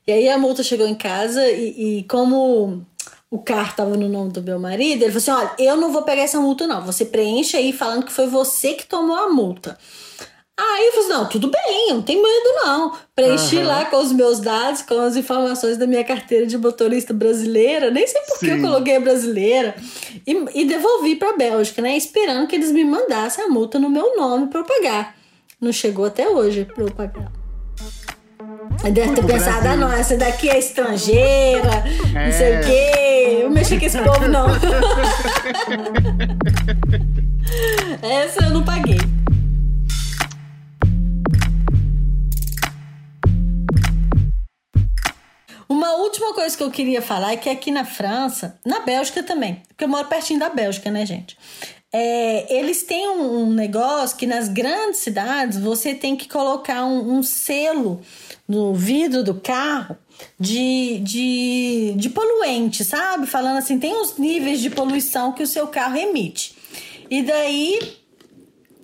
E 0.06 0.12
aí 0.12 0.28
a 0.28 0.38
multa 0.38 0.62
chegou 0.62 0.86
em 0.86 0.94
casa 0.94 1.46
e, 1.50 1.98
e 1.98 2.02
como 2.04 2.84
o 3.30 3.38
carro 3.38 3.74
tava 3.76 3.96
no 3.96 4.08
nome 4.08 4.32
do 4.32 4.42
meu 4.42 4.58
marido, 4.58 5.02
ele 5.02 5.12
falou 5.12 5.18
assim: 5.18 5.30
olha, 5.30 5.54
eu 5.58 5.76
não 5.76 5.92
vou 5.92 6.02
pegar 6.02 6.22
essa 6.22 6.40
multa, 6.40 6.66
não. 6.66 6.84
Você 6.86 7.04
preenche 7.04 7.56
aí 7.56 7.72
falando 7.72 8.06
que 8.06 8.12
foi 8.12 8.26
você 8.26 8.72
que 8.74 8.86
tomou 8.86 9.16
a 9.16 9.28
multa. 9.28 9.76
Aí 10.58 10.86
eu 10.86 10.92
falei, 10.92 11.08
não, 11.08 11.28
tudo 11.28 11.50
bem, 11.50 11.88
eu 11.88 11.94
não 11.96 12.02
tenho 12.02 12.22
medo, 12.22 12.54
não. 12.62 12.92
Preenchi 13.14 13.56
uhum. 13.56 13.66
lá 13.66 13.86
com 13.86 13.96
os 13.96 14.12
meus 14.12 14.38
dados, 14.38 14.82
com 14.82 15.00
as 15.00 15.16
informações 15.16 15.78
da 15.78 15.86
minha 15.86 16.04
carteira 16.04 16.46
de 16.46 16.58
motorista 16.58 17.14
brasileira, 17.14 17.90
nem 17.90 18.06
sei 18.06 18.20
por 18.22 18.38
que 18.38 18.48
eu 18.48 18.60
coloquei 18.60 18.98
brasileira, 18.98 19.74
e, 20.26 20.60
e 20.60 20.66
devolvi 20.66 21.16
para 21.16 21.30
a 21.30 21.36
Bélgica, 21.36 21.80
né? 21.80 21.96
Esperando 21.96 22.46
que 22.46 22.54
eles 22.54 22.70
me 22.70 22.84
mandassem 22.84 23.44
a 23.44 23.48
multa 23.48 23.78
no 23.78 23.88
meu 23.88 24.14
nome 24.14 24.48
para 24.48 24.60
eu 24.60 24.64
pagar. 24.64 25.16
Não 25.58 25.72
chegou 25.72 26.04
até 26.04 26.28
hoje 26.28 26.66
para 26.66 26.84
eu 26.84 26.90
pagar. 26.90 27.32
Deve 28.92 29.14
ter 29.14 29.24
pensado, 29.24 29.68
ah, 29.68 29.76
não, 29.76 29.90
essa 29.90 30.16
daqui 30.16 30.50
é 30.50 30.58
estrangeira, 30.58 31.84
é. 32.14 32.26
não 32.26 32.32
sei 32.32 32.56
o 32.56 32.60
quê. 32.64 33.42
Eu 33.44 33.50
mexi 33.50 33.78
com 33.78 33.86
esse 33.86 33.98
povo, 33.98 34.28
não. 34.28 34.46
essa 38.02 38.44
eu 38.44 38.50
não 38.50 38.64
paguei. 38.64 38.98
Uma 45.72 45.94
última 45.94 46.34
coisa 46.34 46.54
que 46.54 46.62
eu 46.62 46.70
queria 46.70 47.00
falar 47.00 47.32
é 47.32 47.36
que 47.38 47.48
aqui 47.48 47.70
na 47.70 47.82
França, 47.82 48.60
na 48.62 48.80
Bélgica 48.80 49.22
também, 49.22 49.62
porque 49.66 49.84
eu 49.84 49.88
moro 49.88 50.06
pertinho 50.06 50.38
da 50.38 50.50
Bélgica, 50.50 50.90
né, 50.90 51.06
gente? 51.06 51.34
É, 51.90 52.58
eles 52.58 52.82
têm 52.82 53.08
um, 53.08 53.44
um, 53.44 53.54
negócio 53.54 54.18
que 54.18 54.26
nas 54.26 54.48
grandes 54.48 55.00
cidades 55.00 55.58
você 55.58 55.94
tem 55.94 56.14
que 56.14 56.28
colocar 56.28 56.84
um, 56.84 57.16
um 57.16 57.22
selo 57.22 58.02
no 58.46 58.74
vidro 58.74 59.24
do 59.24 59.36
carro 59.40 59.96
de, 60.38 60.98
de, 60.98 61.94
de 61.96 62.10
poluente, 62.10 62.84
sabe? 62.84 63.26
Falando 63.26 63.56
assim, 63.56 63.78
tem 63.78 63.98
os 63.98 64.18
níveis 64.18 64.60
de 64.60 64.68
poluição 64.68 65.32
que 65.32 65.42
o 65.42 65.46
seu 65.46 65.66
carro 65.68 65.96
emite. 65.96 66.54
E 67.08 67.22
daí, 67.22 67.96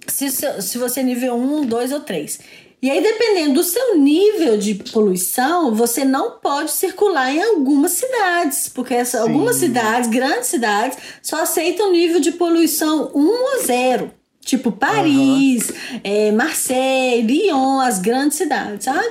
se, 0.06 0.30
se 0.30 0.78
você 0.78 1.00
é 1.00 1.02
nível 1.02 1.34
1, 1.36 1.66
2 1.66 1.92
ou 1.92 2.00
3. 2.00 2.40
E 2.80 2.88
aí, 2.88 3.02
dependendo 3.02 3.54
do 3.54 3.64
seu 3.64 3.98
nível 3.98 4.56
de 4.56 4.74
poluição, 4.76 5.74
você 5.74 6.04
não 6.04 6.38
pode 6.38 6.70
circular 6.70 7.32
em 7.32 7.42
algumas 7.42 7.92
cidades, 7.92 8.68
porque 8.68 8.94
essa, 8.94 9.20
algumas 9.20 9.56
cidades, 9.56 10.08
grandes 10.08 10.46
cidades, 10.46 10.96
só 11.20 11.42
aceitam 11.42 11.90
nível 11.90 12.20
de 12.20 12.30
poluição 12.32 13.10
1 13.12 13.28
ou 13.28 13.62
0. 13.64 14.12
Tipo 14.40 14.70
Paris, 14.70 15.68
uhum. 15.68 16.00
é, 16.04 16.30
Marseille, 16.30 17.22
Lyon, 17.22 17.80
as 17.80 17.98
grandes 17.98 18.38
cidades, 18.38 18.84
sabe? 18.84 19.08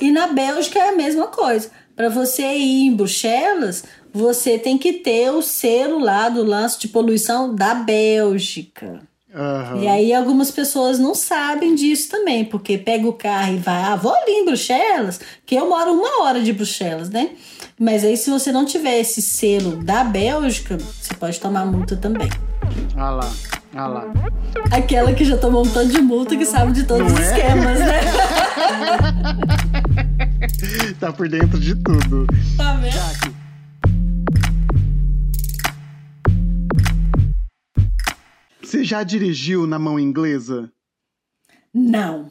E 0.00 0.12
na 0.12 0.28
Bélgica 0.28 0.78
é 0.78 0.90
a 0.90 0.96
mesma 0.96 1.26
coisa. 1.26 1.70
Para 1.96 2.08
você 2.08 2.42
ir 2.42 2.86
em 2.86 2.94
Bruxelas, 2.94 3.82
você 4.12 4.58
tem 4.58 4.78
que 4.78 4.92
ter 4.92 5.30
o 5.30 5.42
selo 5.42 5.98
lá 5.98 6.28
do 6.28 6.44
lance 6.44 6.78
de 6.78 6.86
poluição 6.86 7.52
da 7.52 7.74
Bélgica. 7.74 9.07
Uhum. 9.34 9.82
E 9.82 9.88
aí 9.88 10.14
algumas 10.14 10.50
pessoas 10.50 10.98
não 10.98 11.14
sabem 11.14 11.74
disso 11.74 12.08
também, 12.08 12.44
porque 12.44 12.78
pega 12.78 13.06
o 13.06 13.12
carro 13.12 13.54
e 13.54 13.58
vai, 13.58 13.82
ah, 13.82 13.94
vou 13.94 14.14
ali 14.14 14.32
em 14.32 14.44
Bruxelas, 14.46 15.20
que 15.44 15.54
eu 15.54 15.68
moro 15.68 15.92
uma 15.92 16.22
hora 16.22 16.40
de 16.40 16.52
Bruxelas, 16.52 17.10
né? 17.10 17.30
Mas 17.78 18.04
aí 18.04 18.16
se 18.16 18.30
você 18.30 18.50
não 18.50 18.64
tiver 18.64 18.98
esse 18.98 19.20
selo 19.20 19.76
da 19.76 20.02
Bélgica, 20.02 20.78
você 20.78 21.14
pode 21.14 21.38
tomar 21.38 21.66
multa 21.66 21.94
também. 21.96 22.30
Ah 22.96 23.10
lá, 23.10 23.30
ah 23.74 23.86
lá. 23.86 24.04
Aquela 24.70 25.12
que 25.12 25.24
já 25.24 25.36
tomou 25.36 25.64
um 25.64 25.70
tanto 25.70 25.92
de 25.92 26.00
multa 26.00 26.34
que 26.36 26.46
sabe 26.46 26.72
de 26.72 26.84
todos 26.84 27.12
não 27.12 27.14
os 27.14 27.20
é? 27.20 27.38
esquemas, 27.38 27.78
né? 27.80 28.00
tá 30.98 31.12
por 31.12 31.28
dentro 31.28 31.60
de 31.60 31.74
tudo. 31.76 32.26
Tá 32.56 32.72
vendo? 32.74 33.37
Você 38.68 38.84
já 38.84 39.02
dirigiu 39.02 39.66
na 39.66 39.78
mão 39.78 39.98
inglesa? 39.98 40.70
Não. 41.72 42.30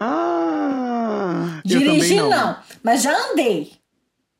Ah! 0.00 1.60
Dirigi 1.64 2.16
não. 2.16 2.30
não, 2.30 2.56
mas 2.82 3.00
já 3.00 3.16
andei. 3.30 3.74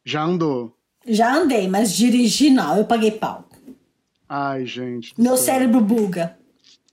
Já 0.04 0.24
andou? 0.24 0.76
Já 1.06 1.32
andei, 1.32 1.68
mas 1.68 1.94
dirigi 1.94 2.50
não, 2.50 2.78
eu 2.78 2.84
paguei 2.84 3.12
pau. 3.12 3.48
Ai, 4.28 4.66
gente. 4.66 5.14
Meu 5.16 5.36
céu. 5.36 5.54
cérebro 5.54 5.80
buga. 5.80 6.36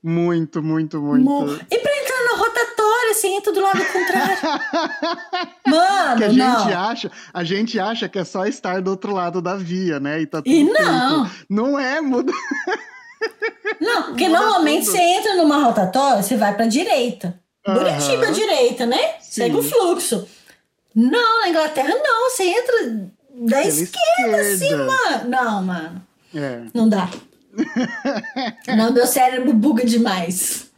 Muito, 0.04 0.62
muito, 0.62 1.02
muito. 1.02 1.24
Mo 1.24 1.46
e 1.52 1.80
pra 1.80 1.98
entrar 1.98 2.24
na 2.26 2.38
rotatória, 2.38 3.14
você 3.16 3.28
entra 3.28 3.52
do 3.52 3.62
lado 3.62 3.84
contrário. 3.84 4.38
Mano, 5.66 6.18
que 6.18 6.24
a 6.24 6.32
não. 6.32 6.60
gente 6.60 6.74
acha, 6.74 7.12
a 7.34 7.44
gente 7.44 7.80
acha 7.80 8.08
que 8.08 8.20
é 8.20 8.24
só 8.24 8.46
estar 8.46 8.80
do 8.80 8.92
outro 8.92 9.12
lado 9.12 9.42
da 9.42 9.56
via, 9.56 10.00
né? 10.00 10.22
E 10.22 10.28
tá 10.28 10.44
tudo 10.44 10.54
E 10.54 10.64
não. 10.64 11.28
Não 11.50 11.80
é, 11.80 12.00
muda. 12.00 12.32
Não, 13.80 14.04
porque 14.14 14.28
normalmente 14.28 14.86
tudo. 14.86 14.96
você 14.96 15.02
entra 15.02 15.36
numa 15.36 15.64
rotatória, 15.64 16.24
você 16.24 16.36
vai 16.36 16.56
pra 16.56 16.66
direita. 16.68 17.40
Bonitinho 17.66 18.20
pra 18.20 18.30
direita, 18.32 18.86
né? 18.86 19.16
Sim. 19.22 19.42
Segue 19.42 19.56
o 19.56 19.64
fluxo. 19.64 20.28
Não, 20.94 21.42
na 21.42 21.50
Inglaterra 21.50 21.94
não, 21.96 22.30
você 22.30 22.44
entra 22.44 23.10
da 23.34 23.58
Pela 23.58 23.68
esquerda, 23.68 24.42
esquerda. 24.42 24.42
assim, 24.42 24.76
mano. 24.76 25.30
Não, 25.30 25.64
mano. 25.64 26.08
É. 26.34 26.62
Não 26.74 26.88
dá. 26.88 27.10
não, 28.78 28.94
meu 28.94 29.08
cérebro 29.08 29.52
buga 29.54 29.84
demais. 29.86 30.70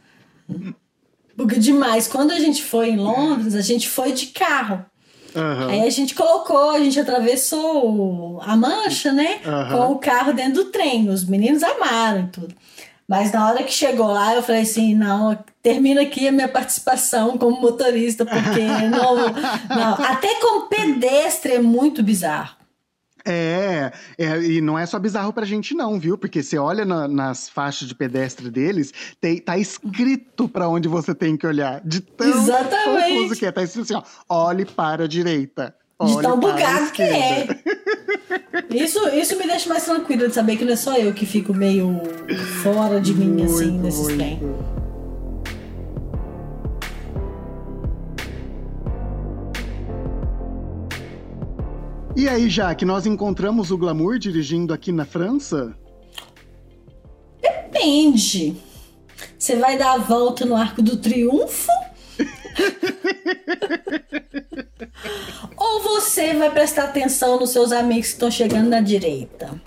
Buga 1.36 1.58
demais. 1.58 2.08
Quando 2.08 2.32
a 2.32 2.40
gente 2.40 2.62
foi 2.62 2.90
em 2.90 2.96
Londres, 2.96 3.54
a 3.54 3.60
gente 3.60 3.88
foi 3.88 4.12
de 4.12 4.26
carro. 4.28 4.84
Uhum. 5.34 5.68
Aí 5.68 5.82
a 5.82 5.90
gente 5.90 6.14
colocou, 6.14 6.70
a 6.70 6.78
gente 6.80 6.98
atravessou 6.98 8.40
a 8.42 8.56
mancha, 8.56 9.12
né? 9.12 9.40
Uhum. 9.44 9.68
Com 9.76 9.92
o 9.92 9.98
carro 9.98 10.32
dentro 10.32 10.64
do 10.64 10.70
trem. 10.70 11.08
Os 11.10 11.24
meninos 11.24 11.62
amaram 11.62 12.24
e 12.24 12.28
tudo. 12.28 12.54
Mas 13.08 13.32
na 13.32 13.48
hora 13.48 13.64
que 13.64 13.72
chegou 13.72 14.08
lá, 14.08 14.34
eu 14.34 14.42
falei 14.42 14.62
assim: 14.62 14.94
não, 14.94 15.38
termina 15.62 16.02
aqui 16.02 16.28
a 16.28 16.32
minha 16.32 16.48
participação 16.48 17.38
como 17.38 17.58
motorista, 17.58 18.26
porque 18.26 18.60
não, 18.86 19.16
não. 19.74 19.94
Até 20.04 20.34
como 20.40 20.68
pedestre 20.68 21.54
é 21.54 21.58
muito 21.58 22.02
bizarro. 22.02 22.58
É, 23.24 23.92
é, 24.16 24.42
e 24.42 24.60
não 24.60 24.78
é 24.78 24.86
só 24.86 24.98
bizarro 24.98 25.32
pra 25.32 25.44
gente 25.44 25.74
não, 25.74 25.98
viu? 25.98 26.16
Porque 26.16 26.42
você 26.42 26.56
olha 26.56 26.84
na, 26.84 27.06
nas 27.08 27.48
faixas 27.48 27.88
de 27.88 27.94
pedestre 27.94 28.50
deles, 28.50 28.92
tem, 29.20 29.38
tá 29.38 29.58
escrito 29.58 30.48
para 30.48 30.68
onde 30.68 30.88
você 30.88 31.14
tem 31.14 31.36
que 31.36 31.46
olhar. 31.46 31.80
De 31.84 32.00
tão 32.00 32.28
Exatamente. 32.28 33.14
confuso 33.14 33.36
que 33.36 33.46
é. 33.46 33.52
Tá 33.52 33.62
escrito 33.62 33.84
assim, 33.94 34.04
ó, 34.28 34.46
olhe 34.48 34.64
para 34.64 35.04
a 35.04 35.08
direita. 35.08 35.74
De 36.00 36.22
tão 36.22 36.38
bugado 36.38 36.92
que 36.92 37.02
é. 37.02 37.48
Isso, 38.70 39.00
isso 39.08 39.36
me 39.36 39.48
deixa 39.48 39.68
mais 39.68 39.84
tranquila 39.84 40.28
de 40.28 40.34
saber 40.34 40.56
que 40.56 40.64
não 40.64 40.72
é 40.72 40.76
só 40.76 40.96
eu 40.96 41.12
que 41.12 41.26
fico 41.26 41.52
meio 41.52 42.00
fora 42.62 43.00
de 43.00 43.12
mim, 43.14 43.42
assim, 43.42 43.52
muito, 43.52 43.64
assim, 43.64 43.78
nesses 43.78 44.06
trem. 44.06 44.40
E 52.14 52.28
aí, 52.28 52.48
já 52.48 52.72
que 52.76 52.84
nós 52.84 53.04
encontramos 53.04 53.72
o 53.72 53.78
glamour 53.78 54.18
dirigindo 54.18 54.72
aqui 54.72 54.92
na 54.92 55.04
França? 55.04 55.74
Depende. 57.40 58.56
Você 59.36 59.56
vai 59.56 59.76
dar 59.76 59.94
a 59.94 59.98
volta 59.98 60.44
no 60.44 60.54
Arco 60.54 60.80
do 60.80 60.96
Triunfo? 60.96 61.72
Ou 65.56 65.80
você 66.18 66.34
vai 66.34 66.50
prestar 66.50 66.84
atenção 66.84 67.38
nos 67.38 67.50
seus 67.50 67.70
amigos 67.70 68.08
que 68.08 68.12
estão 68.14 68.28
chegando 68.28 68.68
na 68.68 68.80
direita? 68.80 69.60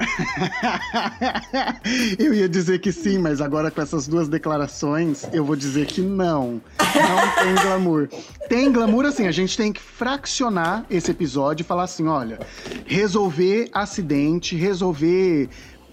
eu 2.18 2.34
ia 2.34 2.48
dizer 2.48 2.80
que 2.80 2.90
sim, 2.90 3.18
mas 3.18 3.40
agora 3.40 3.70
com 3.70 3.80
essas 3.80 4.08
duas 4.08 4.28
declarações, 4.28 5.22
eu 5.32 5.44
vou 5.44 5.54
dizer 5.54 5.86
que 5.86 6.00
não. 6.00 6.60
Não 6.80 7.44
tem 7.44 7.54
glamour. 7.62 8.08
Tem 8.48 8.72
glamour 8.72 9.06
assim, 9.06 9.28
a 9.28 9.32
gente 9.32 9.56
tem 9.56 9.72
que 9.72 9.80
fraccionar 9.80 10.84
esse 10.90 11.12
episódio 11.12 11.62
e 11.62 11.66
falar 11.66 11.84
assim: 11.84 12.08
olha, 12.08 12.40
resolver 12.84 13.70
acidente, 13.72 14.56
resolver 14.56 15.48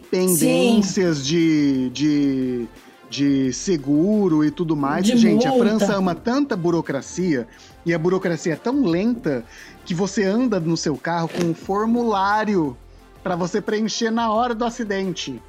pendências 0.09 1.23
de, 1.23 1.91
de, 1.91 2.65
de 3.07 3.53
seguro 3.53 4.43
e 4.43 4.49
tudo 4.49 4.75
mais. 4.75 5.05
De 5.05 5.15
Gente, 5.15 5.47
multa. 5.47 5.49
a 5.49 5.59
França 5.59 5.95
ama 5.95 6.15
tanta 6.15 6.55
burocracia 6.55 7.47
e 7.85 7.93
a 7.93 7.99
burocracia 7.99 8.53
é 8.53 8.55
tão 8.55 8.83
lenta 8.83 9.45
que 9.85 9.93
você 9.93 10.23
anda 10.23 10.59
no 10.59 10.75
seu 10.75 10.97
carro 10.97 11.29
com 11.29 11.45
um 11.45 11.53
formulário 11.53 12.75
para 13.23 13.35
você 13.35 13.61
preencher 13.61 14.11
na 14.11 14.31
hora 14.31 14.53
do 14.53 14.65
acidente. 14.65 15.41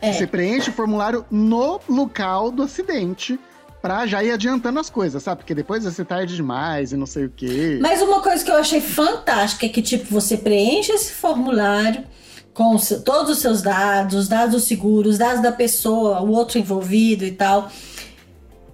É. 0.00 0.12
Você 0.12 0.26
preenche 0.26 0.70
o 0.70 0.72
formulário 0.72 1.24
no 1.30 1.80
local 1.88 2.50
do 2.50 2.62
acidente 2.62 3.38
pra 3.82 4.06
já 4.06 4.22
ir 4.22 4.30
adiantando 4.30 4.78
as 4.78 4.88
coisas, 4.88 5.22
sabe? 5.22 5.38
Porque 5.38 5.54
depois 5.54 5.84
ser 5.84 6.04
tarde 6.04 6.36
demais 6.36 6.92
e 6.92 6.96
não 6.96 7.06
sei 7.06 7.26
o 7.26 7.30
quê. 7.30 7.78
Mas 7.80 8.00
uma 8.00 8.20
coisa 8.20 8.44
que 8.44 8.50
eu 8.50 8.56
achei 8.56 8.80
fantástica 8.80 9.66
é 9.66 9.68
que, 9.68 9.82
tipo, 9.82 10.06
você 10.10 10.36
preenche 10.36 10.92
esse 10.92 11.12
formulário 11.12 12.04
com 12.52 12.76
todos 13.04 13.30
os 13.30 13.38
seus 13.38 13.62
dados, 13.62 14.14
os 14.14 14.28
dados 14.28 14.54
do 14.54 14.60
seguro, 14.60 15.08
os 15.08 15.18
dados 15.18 15.42
da 15.42 15.52
pessoa, 15.52 16.20
o 16.20 16.30
outro 16.30 16.58
envolvido 16.58 17.24
e 17.24 17.32
tal. 17.32 17.70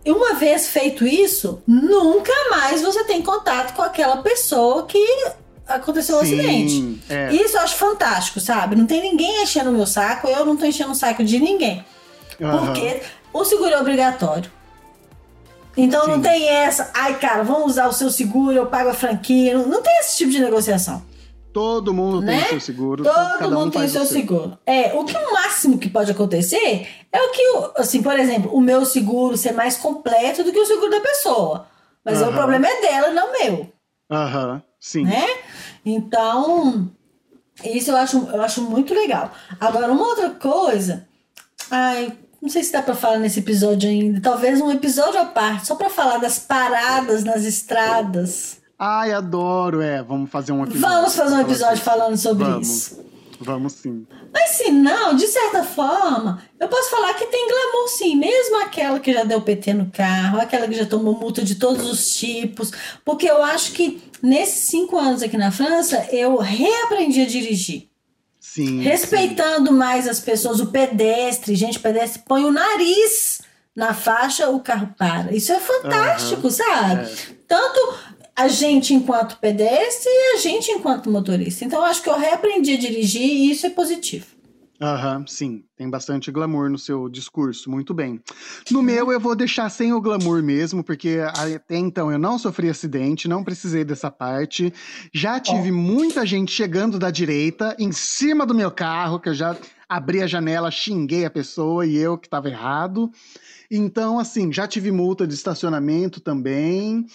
E 0.06 0.12
uma 0.12 0.34
vez 0.34 0.68
feito 0.68 1.04
isso, 1.04 1.60
nunca 1.66 2.32
mais 2.48 2.80
você 2.80 3.02
tem 3.02 3.20
contato 3.20 3.74
com 3.74 3.82
aquela 3.82 4.18
pessoa 4.18 4.86
que 4.86 5.04
aconteceu 5.66 6.18
o 6.18 6.24
Sim, 6.24 6.38
acidente. 6.38 7.02
é. 7.08 7.32
Isso 7.32 7.56
eu 7.56 7.60
acho 7.62 7.74
fantástico, 7.74 8.38
sabe? 8.38 8.76
Não 8.76 8.86
tem 8.86 9.02
ninguém 9.02 9.42
enchendo 9.42 9.68
o 9.68 9.72
meu 9.72 9.84
saco, 9.84 10.28
eu 10.28 10.46
não 10.46 10.56
tô 10.56 10.64
enchendo 10.64 10.92
o 10.92 10.94
saco 10.94 11.24
de 11.24 11.40
ninguém. 11.40 11.84
Aham. 12.40 12.66
Porque 12.66 13.02
o 13.32 13.44
seguro 13.44 13.70
é 13.70 13.80
obrigatório. 13.80 14.48
Então 15.76 16.06
não 16.06 16.16
Sim. 16.16 16.22
tem 16.22 16.48
essa, 16.48 16.88
ai 16.94 17.18
cara, 17.18 17.42
vamos 17.42 17.72
usar 17.72 17.88
o 17.88 17.92
seu 17.92 18.08
seguro, 18.08 18.56
eu 18.56 18.66
pago 18.66 18.90
a 18.90 18.94
franquia. 18.94 19.58
Não, 19.58 19.66
não 19.66 19.82
tem 19.82 19.98
esse 19.98 20.18
tipo 20.18 20.30
de 20.30 20.38
negociação. 20.38 21.02
Todo 21.56 21.94
mundo 21.94 22.20
Né? 22.20 22.38
tem 22.40 22.48
seu 22.50 22.60
seguro. 22.60 23.02
Todo 23.02 23.14
cada 23.38 23.48
um 23.48 23.60
mundo 23.60 23.70
tem 23.72 23.80
o 23.80 23.84
faz 23.84 23.92
seu 23.92 24.04
seguro. 24.04 24.58
É, 24.66 24.92
o 24.94 25.04
que 25.06 25.16
o 25.16 25.32
máximo 25.32 25.78
que 25.78 25.88
pode 25.88 26.10
acontecer 26.10 26.86
é 27.10 27.22
o 27.22 27.30
que, 27.30 27.42
o- 27.56 27.72
assim, 27.78 28.02
por 28.02 28.18
exemplo, 28.18 28.54
o 28.54 28.60
meu 28.60 28.84
seguro 28.84 29.38
ser 29.38 29.52
mais 29.52 29.78
completo 29.78 30.44
do 30.44 30.52
que 30.52 30.58
o 30.58 30.66
seguro 30.66 30.90
da 30.90 31.00
pessoa. 31.00 31.66
Mas 32.04 32.20
o 32.20 32.24
Aham. 32.24 32.34
problema 32.34 32.66
é 32.68 32.80
dela, 32.82 33.10
não 33.10 33.32
meu, 33.32 33.72
Aham, 34.10 34.62
sim. 34.78 35.04
né? 35.04 35.24
Então, 35.84 36.90
isso 37.64 37.90
eu 37.90 37.96
acho, 37.96 38.18
eu 38.30 38.42
acho 38.42 38.60
muito 38.60 38.92
legal. 38.92 39.30
Agora, 39.58 39.90
uma 39.90 40.06
outra 40.06 40.28
coisa, 40.30 41.08
ai, 41.70 42.12
não 42.42 42.50
sei 42.50 42.62
se 42.64 42.70
dá 42.72 42.82
pra 42.82 42.94
falar 42.94 43.16
nesse 43.18 43.38
episódio 43.40 43.88
ainda, 43.88 44.20
talvez 44.20 44.60
um 44.60 44.70
episódio 44.70 45.18
à 45.18 45.24
parte, 45.24 45.66
só 45.66 45.74
pra 45.74 45.88
falar 45.88 46.18
das 46.18 46.38
paradas 46.38 47.24
nas 47.24 47.44
estradas. 47.44 48.58
Ai, 48.78 49.12
adoro. 49.12 49.80
É, 49.80 50.02
vamos 50.02 50.30
fazer 50.30 50.52
um 50.52 50.62
episódio. 50.62 50.80
Vamos 50.80 51.16
fazer 51.16 51.34
um 51.34 51.40
episódio 51.40 51.82
falando 51.82 52.16
sobre 52.16 52.44
Vamos. 52.44 52.68
isso. 52.68 53.06
Vamos 53.38 53.74
sim. 53.74 54.06
Mas 54.32 54.50
se 54.50 54.70
não, 54.70 55.14
de 55.14 55.26
certa 55.26 55.62
forma, 55.62 56.42
eu 56.58 56.68
posso 56.68 56.90
falar 56.90 57.12
que 57.14 57.26
tem 57.26 57.46
glamour 57.48 57.88
sim, 57.88 58.16
mesmo 58.16 58.62
aquela 58.62 58.98
que 58.98 59.12
já 59.12 59.24
deu 59.24 59.42
PT 59.42 59.74
no 59.74 59.90
carro, 59.90 60.40
aquela 60.40 60.66
que 60.66 60.74
já 60.74 60.86
tomou 60.86 61.18
multa 61.18 61.42
de 61.42 61.56
todos 61.56 61.86
os 61.90 62.16
tipos, 62.16 62.72
porque 63.04 63.28
eu 63.30 63.42
acho 63.42 63.72
que 63.72 64.02
nesses 64.22 64.68
cinco 64.68 64.98
anos 64.98 65.22
aqui 65.22 65.36
na 65.36 65.50
França, 65.50 66.06
eu 66.10 66.36
reaprendi 66.38 67.22
a 67.22 67.26
dirigir. 67.26 67.88
Sim. 68.40 68.80
Respeitando 68.80 69.70
mais 69.70 70.08
as 70.08 70.18
pessoas, 70.18 70.60
o 70.60 70.68
pedestre, 70.68 71.54
gente, 71.54 71.76
o 71.76 71.82
pedestre 71.82 72.22
põe 72.26 72.44
o 72.44 72.52
nariz 72.52 73.42
na 73.74 73.92
faixa, 73.92 74.48
o 74.48 74.60
carro 74.60 74.94
para. 74.96 75.34
Isso 75.34 75.52
é 75.52 75.60
fantástico, 75.60 76.50
sabe? 76.50 77.02
É. 77.02 77.36
Tanto 77.46 77.94
a 78.36 78.48
gente 78.48 78.92
enquanto 78.92 79.38
pedestre 79.38 80.10
e 80.10 80.34
a 80.34 80.38
gente 80.38 80.70
enquanto 80.70 81.10
motorista. 81.10 81.64
Então, 81.64 81.82
acho 81.82 82.02
que 82.02 82.10
eu 82.10 82.18
reaprendi 82.18 82.74
a 82.74 82.78
dirigir 82.78 83.22
e 83.22 83.50
isso 83.50 83.66
é 83.66 83.70
positivo. 83.70 84.36
Aham, 84.78 85.24
sim. 85.26 85.64
Tem 85.74 85.88
bastante 85.88 86.30
glamour 86.30 86.68
no 86.68 86.78
seu 86.78 87.08
discurso. 87.08 87.70
Muito 87.70 87.94
bem. 87.94 88.20
No 88.70 88.82
meu, 88.82 89.10
eu 89.10 89.18
vou 89.18 89.34
deixar 89.34 89.70
sem 89.70 89.92
o 89.92 90.00
glamour 90.00 90.42
mesmo, 90.42 90.84
porque 90.84 91.18
até 91.24 91.76
então 91.76 92.12
eu 92.12 92.18
não 92.18 92.38
sofri 92.38 92.68
acidente, 92.68 93.26
não 93.26 93.42
precisei 93.42 93.84
dessa 93.84 94.10
parte. 94.10 94.72
Já 95.14 95.40
tive 95.40 95.72
muita 95.72 96.26
gente 96.26 96.52
chegando 96.52 96.98
da 96.98 97.10
direita 97.10 97.74
em 97.78 97.90
cima 97.90 98.44
do 98.44 98.54
meu 98.54 98.70
carro, 98.70 99.18
que 99.18 99.30
eu 99.30 99.34
já 99.34 99.56
abri 99.88 100.20
a 100.20 100.26
janela, 100.26 100.70
xinguei 100.70 101.24
a 101.24 101.30
pessoa 101.30 101.86
e 101.86 101.96
eu 101.96 102.18
que 102.18 102.26
estava 102.26 102.48
errado. 102.48 103.10
Então, 103.70 104.18
assim, 104.18 104.52
já 104.52 104.66
tive 104.66 104.92
multa 104.92 105.26
de 105.26 105.34
estacionamento 105.34 106.20
também. 106.20 107.06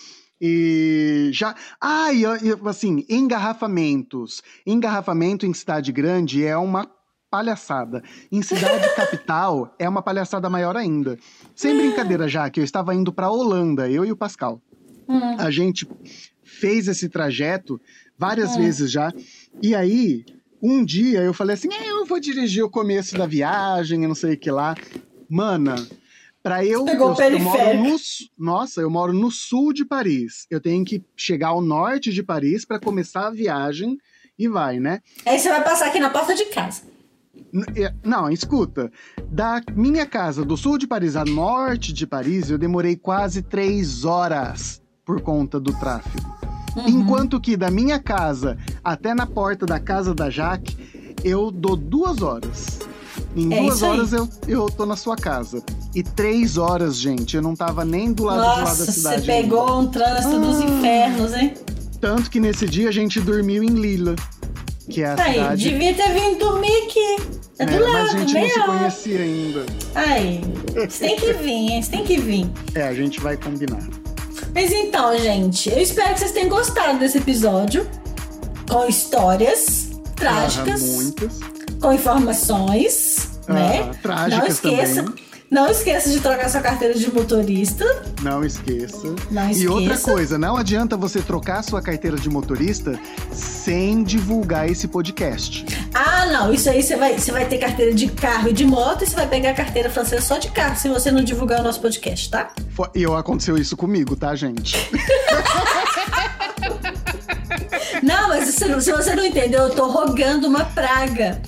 E 0.41 1.29
já. 1.31 1.55
Ah, 1.79 2.11
e, 2.11 2.23
e, 2.23 2.67
assim, 2.67 3.05
engarrafamentos. 3.07 4.41
Engarrafamento 4.65 5.45
em 5.45 5.53
cidade 5.53 5.91
grande 5.91 6.43
é 6.43 6.57
uma 6.57 6.89
palhaçada. 7.29 8.03
Em 8.31 8.41
cidade 8.41 8.89
capital 8.95 9.73
é 9.77 9.87
uma 9.87 10.01
palhaçada 10.01 10.49
maior 10.49 10.75
ainda. 10.75 11.17
Sem 11.55 11.77
brincadeira, 11.77 12.27
já 12.27 12.49
que 12.49 12.59
eu 12.59 12.63
estava 12.63 12.95
indo 12.95 13.13
para 13.13 13.29
Holanda, 13.29 13.89
eu 13.89 14.03
e 14.03 14.11
o 14.11 14.15
Pascal. 14.17 14.61
Hum. 15.07 15.35
A 15.37 15.51
gente 15.51 15.87
fez 16.43 16.87
esse 16.87 17.07
trajeto 17.07 17.79
várias 18.17 18.55
Hum. 18.55 18.57
vezes 18.61 18.91
já. 18.91 19.13
E 19.61 19.75
aí, 19.75 20.25
um 20.61 20.83
dia 20.83 21.21
eu 21.21 21.33
falei 21.33 21.53
assim: 21.53 21.69
"É, 21.71 21.91
eu 21.91 22.05
vou 22.05 22.19
dirigir 22.19 22.63
o 22.63 22.69
começo 22.69 23.15
da 23.15 23.25
viagem, 23.27 24.01
eu 24.03 24.07
não 24.09 24.15
sei 24.15 24.33
o 24.33 24.37
que 24.37 24.49
lá. 24.51 24.75
Mana, 25.29 25.75
Pra 26.43 26.65
eu, 26.65 26.85
Pegou 26.85 27.13
eu, 27.13 27.31
eu 27.31 27.39
moro 27.39 27.77
no, 27.83 27.95
nossa, 28.37 28.81
eu 28.81 28.89
moro 28.89 29.13
no 29.13 29.29
sul 29.29 29.71
de 29.71 29.85
Paris. 29.85 30.47
Eu 30.49 30.59
tenho 30.59 30.83
que 30.83 31.03
chegar 31.15 31.49
ao 31.49 31.61
norte 31.61 32.11
de 32.11 32.23
Paris 32.23 32.65
para 32.65 32.79
começar 32.79 33.27
a 33.27 33.31
viagem 33.31 33.97
e 34.37 34.47
vai, 34.47 34.79
né? 34.79 35.01
Aí 35.25 35.37
você 35.37 35.49
vai 35.49 35.63
passar 35.63 35.87
aqui 35.87 35.99
na 35.99 36.09
porta 36.09 36.33
de 36.33 36.45
casa. 36.45 36.81
É, 37.75 37.93
Não, 38.03 38.29
escuta. 38.29 38.91
Da 39.29 39.61
minha 39.75 40.05
casa 40.05 40.43
do 40.43 40.57
sul 40.57 40.77
de 40.77 40.87
Paris 40.87 41.15
a 41.15 41.23
norte 41.23 41.93
de 41.93 42.07
Paris, 42.07 42.49
eu 42.49 42.57
demorei 42.57 42.95
quase 42.95 43.41
três 43.41 44.03
horas 44.03 44.81
por 45.05 45.21
conta 45.21 45.59
do 45.59 45.77
tráfego. 45.77 46.25
Uhum. 46.75 46.87
Enquanto 46.87 47.39
que 47.39 47.55
da 47.57 47.69
minha 47.69 47.99
casa 47.99 48.57
até 48.83 49.13
na 49.13 49.27
porta 49.27 49.65
da 49.65 49.79
casa 49.79 50.15
da 50.15 50.29
Jaque, 50.29 51.15
eu 51.23 51.51
dou 51.51 51.75
duas 51.75 52.21
horas. 52.21 52.79
Em 53.35 53.53
É 53.53 53.59
duas 53.61 53.81
aí. 53.81 53.89
horas 53.89 54.13
eu, 54.13 54.29
eu 54.47 54.65
tô 54.69 54.85
na 54.85 54.95
sua 54.95 55.15
casa. 55.15 55.63
E 55.95 56.03
três 56.03 56.57
horas, 56.57 56.97
gente, 56.97 57.35
eu 57.35 57.41
não 57.41 57.55
tava 57.55 57.85
nem 57.85 58.11
do 58.11 58.23
lado 58.23 58.39
de 58.41 58.45
lá 58.45 58.55
da 58.55 58.61
Nossa, 58.61 58.91
cidade. 58.91 59.25
você 59.25 59.31
ainda. 59.31 59.43
pegou 59.49 59.79
um 59.79 59.87
trânsito 59.87 60.39
dos 60.39 60.59
Ah. 60.59 60.63
infernos, 60.65 61.33
hein? 61.33 61.53
Tanto 61.99 62.29
que 62.29 62.39
nesse 62.39 62.65
dia 62.67 62.89
a 62.89 62.91
gente 62.91 63.19
dormiu 63.21 63.63
em 63.63 63.67
Lila, 63.69 64.15
que 64.89 65.01
é 65.03 65.05
a 65.07 65.23
Aí, 65.23 65.33
cidade. 65.35 65.69
devia 65.69 65.93
ter 65.93 66.13
vindo 66.13 66.39
dormir 66.39 66.83
aqui. 66.83 67.17
É 67.59 67.65
do 67.65 67.71
né, 67.73 67.79
lado, 67.79 67.93
mas 67.93 68.15
a 68.15 68.17
gente 68.17 68.33
não 68.33 68.49
se 68.49 68.59
conhecia 68.65 69.19
ainda. 69.19 69.65
Aí, 69.93 70.41
você 70.89 71.05
tem 71.05 71.15
que 71.15 71.33
vir, 71.33 71.51
hein? 71.51 71.81
Você 71.83 71.91
tem 71.91 72.03
que 72.03 72.17
vir. 72.17 72.49
É, 72.73 72.87
a 72.87 72.93
gente 72.93 73.19
vai 73.19 73.37
combinar. 73.37 73.87
Mas 74.55 74.71
então, 74.71 75.15
gente, 75.19 75.69
eu 75.69 75.77
espero 75.79 76.13
que 76.13 76.19
vocês 76.21 76.31
tenham 76.31 76.49
gostado 76.49 76.97
desse 76.99 77.19
episódio. 77.19 77.87
Com 78.69 78.87
histórias 78.87 79.89
trágicas, 80.15 80.81
Ah, 80.83 80.87
muitas. 81.03 81.39
Com 81.81 81.91
informações, 81.91 83.39
né? 83.47 83.89
Ah, 83.89 83.95
trágicas 84.01 84.39
não 84.39 84.47
esqueça, 84.47 85.03
também. 85.03 85.23
não 85.49 85.67
esqueça 85.69 86.09
de 86.11 86.19
trocar 86.21 86.47
sua 86.49 86.61
carteira 86.61 86.93
de 86.93 87.11
motorista. 87.13 87.83
Não 88.21 88.43
esqueça. 88.45 89.15
Não 89.31 89.49
E 89.51 89.67
outra 89.67 89.95
esqueça. 89.95 90.11
coisa, 90.11 90.37
não 90.37 90.55
adianta 90.55 90.95
você 90.95 91.21
trocar 91.21 91.63
sua 91.63 91.81
carteira 91.81 92.17
de 92.17 92.29
motorista 92.29 92.97
sem 93.31 94.03
divulgar 94.03 94.69
esse 94.69 94.87
podcast. 94.87 95.65
Ah, 95.93 96.27
não, 96.27 96.53
isso 96.53 96.69
aí 96.69 96.81
você 96.83 96.95
vai, 96.95 97.17
você 97.17 97.31
vai 97.31 97.45
ter 97.47 97.57
carteira 97.57 97.93
de 97.93 98.07
carro 98.07 98.49
e 98.49 98.53
de 98.53 98.63
moto 98.65 99.03
e 99.03 99.07
você 99.07 99.15
vai 99.15 99.27
pegar 99.27 99.49
a 99.49 99.53
carteira 99.55 99.89
francesa 99.89 100.21
só 100.21 100.37
de 100.37 100.49
carro 100.51 100.75
se 100.77 100.87
você 100.87 101.09
não 101.11 101.23
divulgar 101.23 101.59
o 101.61 101.63
nosso 101.63 101.81
podcast, 101.81 102.29
tá? 102.29 102.53
E 102.95 103.01
eu- 103.03 103.15
aconteceu 103.17 103.57
isso 103.57 103.75
comigo, 103.75 104.15
tá, 104.15 104.35
gente? 104.35 104.77
Não, 108.01 108.29
mas 108.29 108.49
se 108.55 108.91
você 108.91 109.15
não 109.15 109.23
entendeu, 109.23 109.63
eu 109.63 109.69
tô 109.75 109.87
rogando 109.87 110.47
uma 110.47 110.65
praga. 110.65 111.39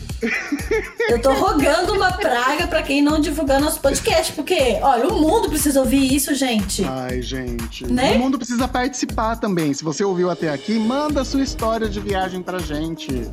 Eu 1.09 1.21
tô 1.21 1.33
rogando 1.33 1.93
uma 1.93 2.11
praga 2.13 2.67
pra 2.67 2.81
quem 2.81 3.01
não 3.01 3.19
divulgar 3.19 3.59
nosso 3.59 3.79
podcast, 3.79 4.31
porque, 4.33 4.77
olha, 4.81 5.07
o 5.07 5.19
mundo 5.21 5.49
precisa 5.49 5.79
ouvir 5.79 6.13
isso, 6.13 6.33
gente. 6.33 6.83
Ai, 6.85 7.21
gente. 7.21 7.85
Né? 7.85 8.13
O 8.15 8.19
mundo 8.19 8.37
precisa 8.37 8.67
participar 8.67 9.35
também. 9.37 9.73
Se 9.73 9.83
você 9.83 10.03
ouviu 10.03 10.29
até 10.29 10.49
aqui, 10.49 10.79
manda 10.79 11.21
a 11.21 11.25
sua 11.25 11.43
história 11.43 11.89
de 11.89 11.99
viagem 11.99 12.41
pra 12.41 12.59
gente. 12.59 13.29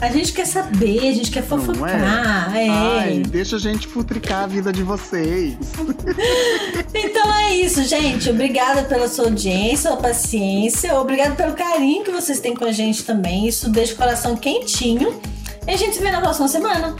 A 0.00 0.12
gente 0.12 0.32
quer 0.32 0.46
saber, 0.46 1.00
a 1.08 1.12
gente 1.12 1.28
quer 1.28 1.42
Não 1.42 1.58
fofocar. 1.60 2.54
é? 2.56 2.66
É. 2.66 2.70
Ai, 2.70 3.22
deixa 3.28 3.56
a 3.56 3.58
gente 3.58 3.88
futricar 3.88 4.44
a 4.44 4.46
vida 4.46 4.72
de 4.72 4.82
vocês. 4.82 5.56
Então 6.94 7.32
é 7.34 7.54
isso, 7.54 7.82
gente. 7.84 8.30
Obrigada 8.30 8.82
pela 8.82 9.08
sua 9.08 9.26
audiência, 9.26 9.90
sua 9.90 9.96
paciência. 9.98 10.94
Obrigada 10.98 11.34
pelo 11.34 11.52
carinho 11.54 12.02
que 12.04 12.10
vocês 12.10 12.40
têm 12.40 12.54
com 12.54 12.64
a 12.64 12.72
gente 12.72 13.04
também. 13.04 13.46
Isso 13.46 13.68
deixa 13.68 13.94
o 13.94 13.96
coração 13.96 14.36
quentinho. 14.36 15.20
E 15.68 15.72
a 15.72 15.76
gente 15.76 15.96
se 15.96 16.02
vê 16.02 16.10
na 16.10 16.20
próxima 16.22 16.48
semana. 16.48 16.96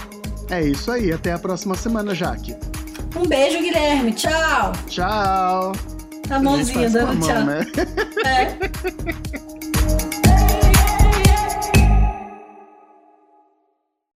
É 0.50 0.62
isso 0.62 0.92
aí. 0.92 1.10
Até 1.10 1.32
a 1.32 1.38
próxima 1.38 1.74
semana, 1.74 2.14
Jaque. 2.14 2.54
Um 3.16 3.26
beijo, 3.26 3.58
Guilherme. 3.60 4.12
Tchau. 4.12 4.72
Tchau. 4.86 5.72
Gente 6.28 6.42
mãozinha 6.42 6.90
dando 6.90 7.14
mão, 7.14 7.28
tchau. 7.28 7.44
né? 7.44 7.66
É. 8.26 8.58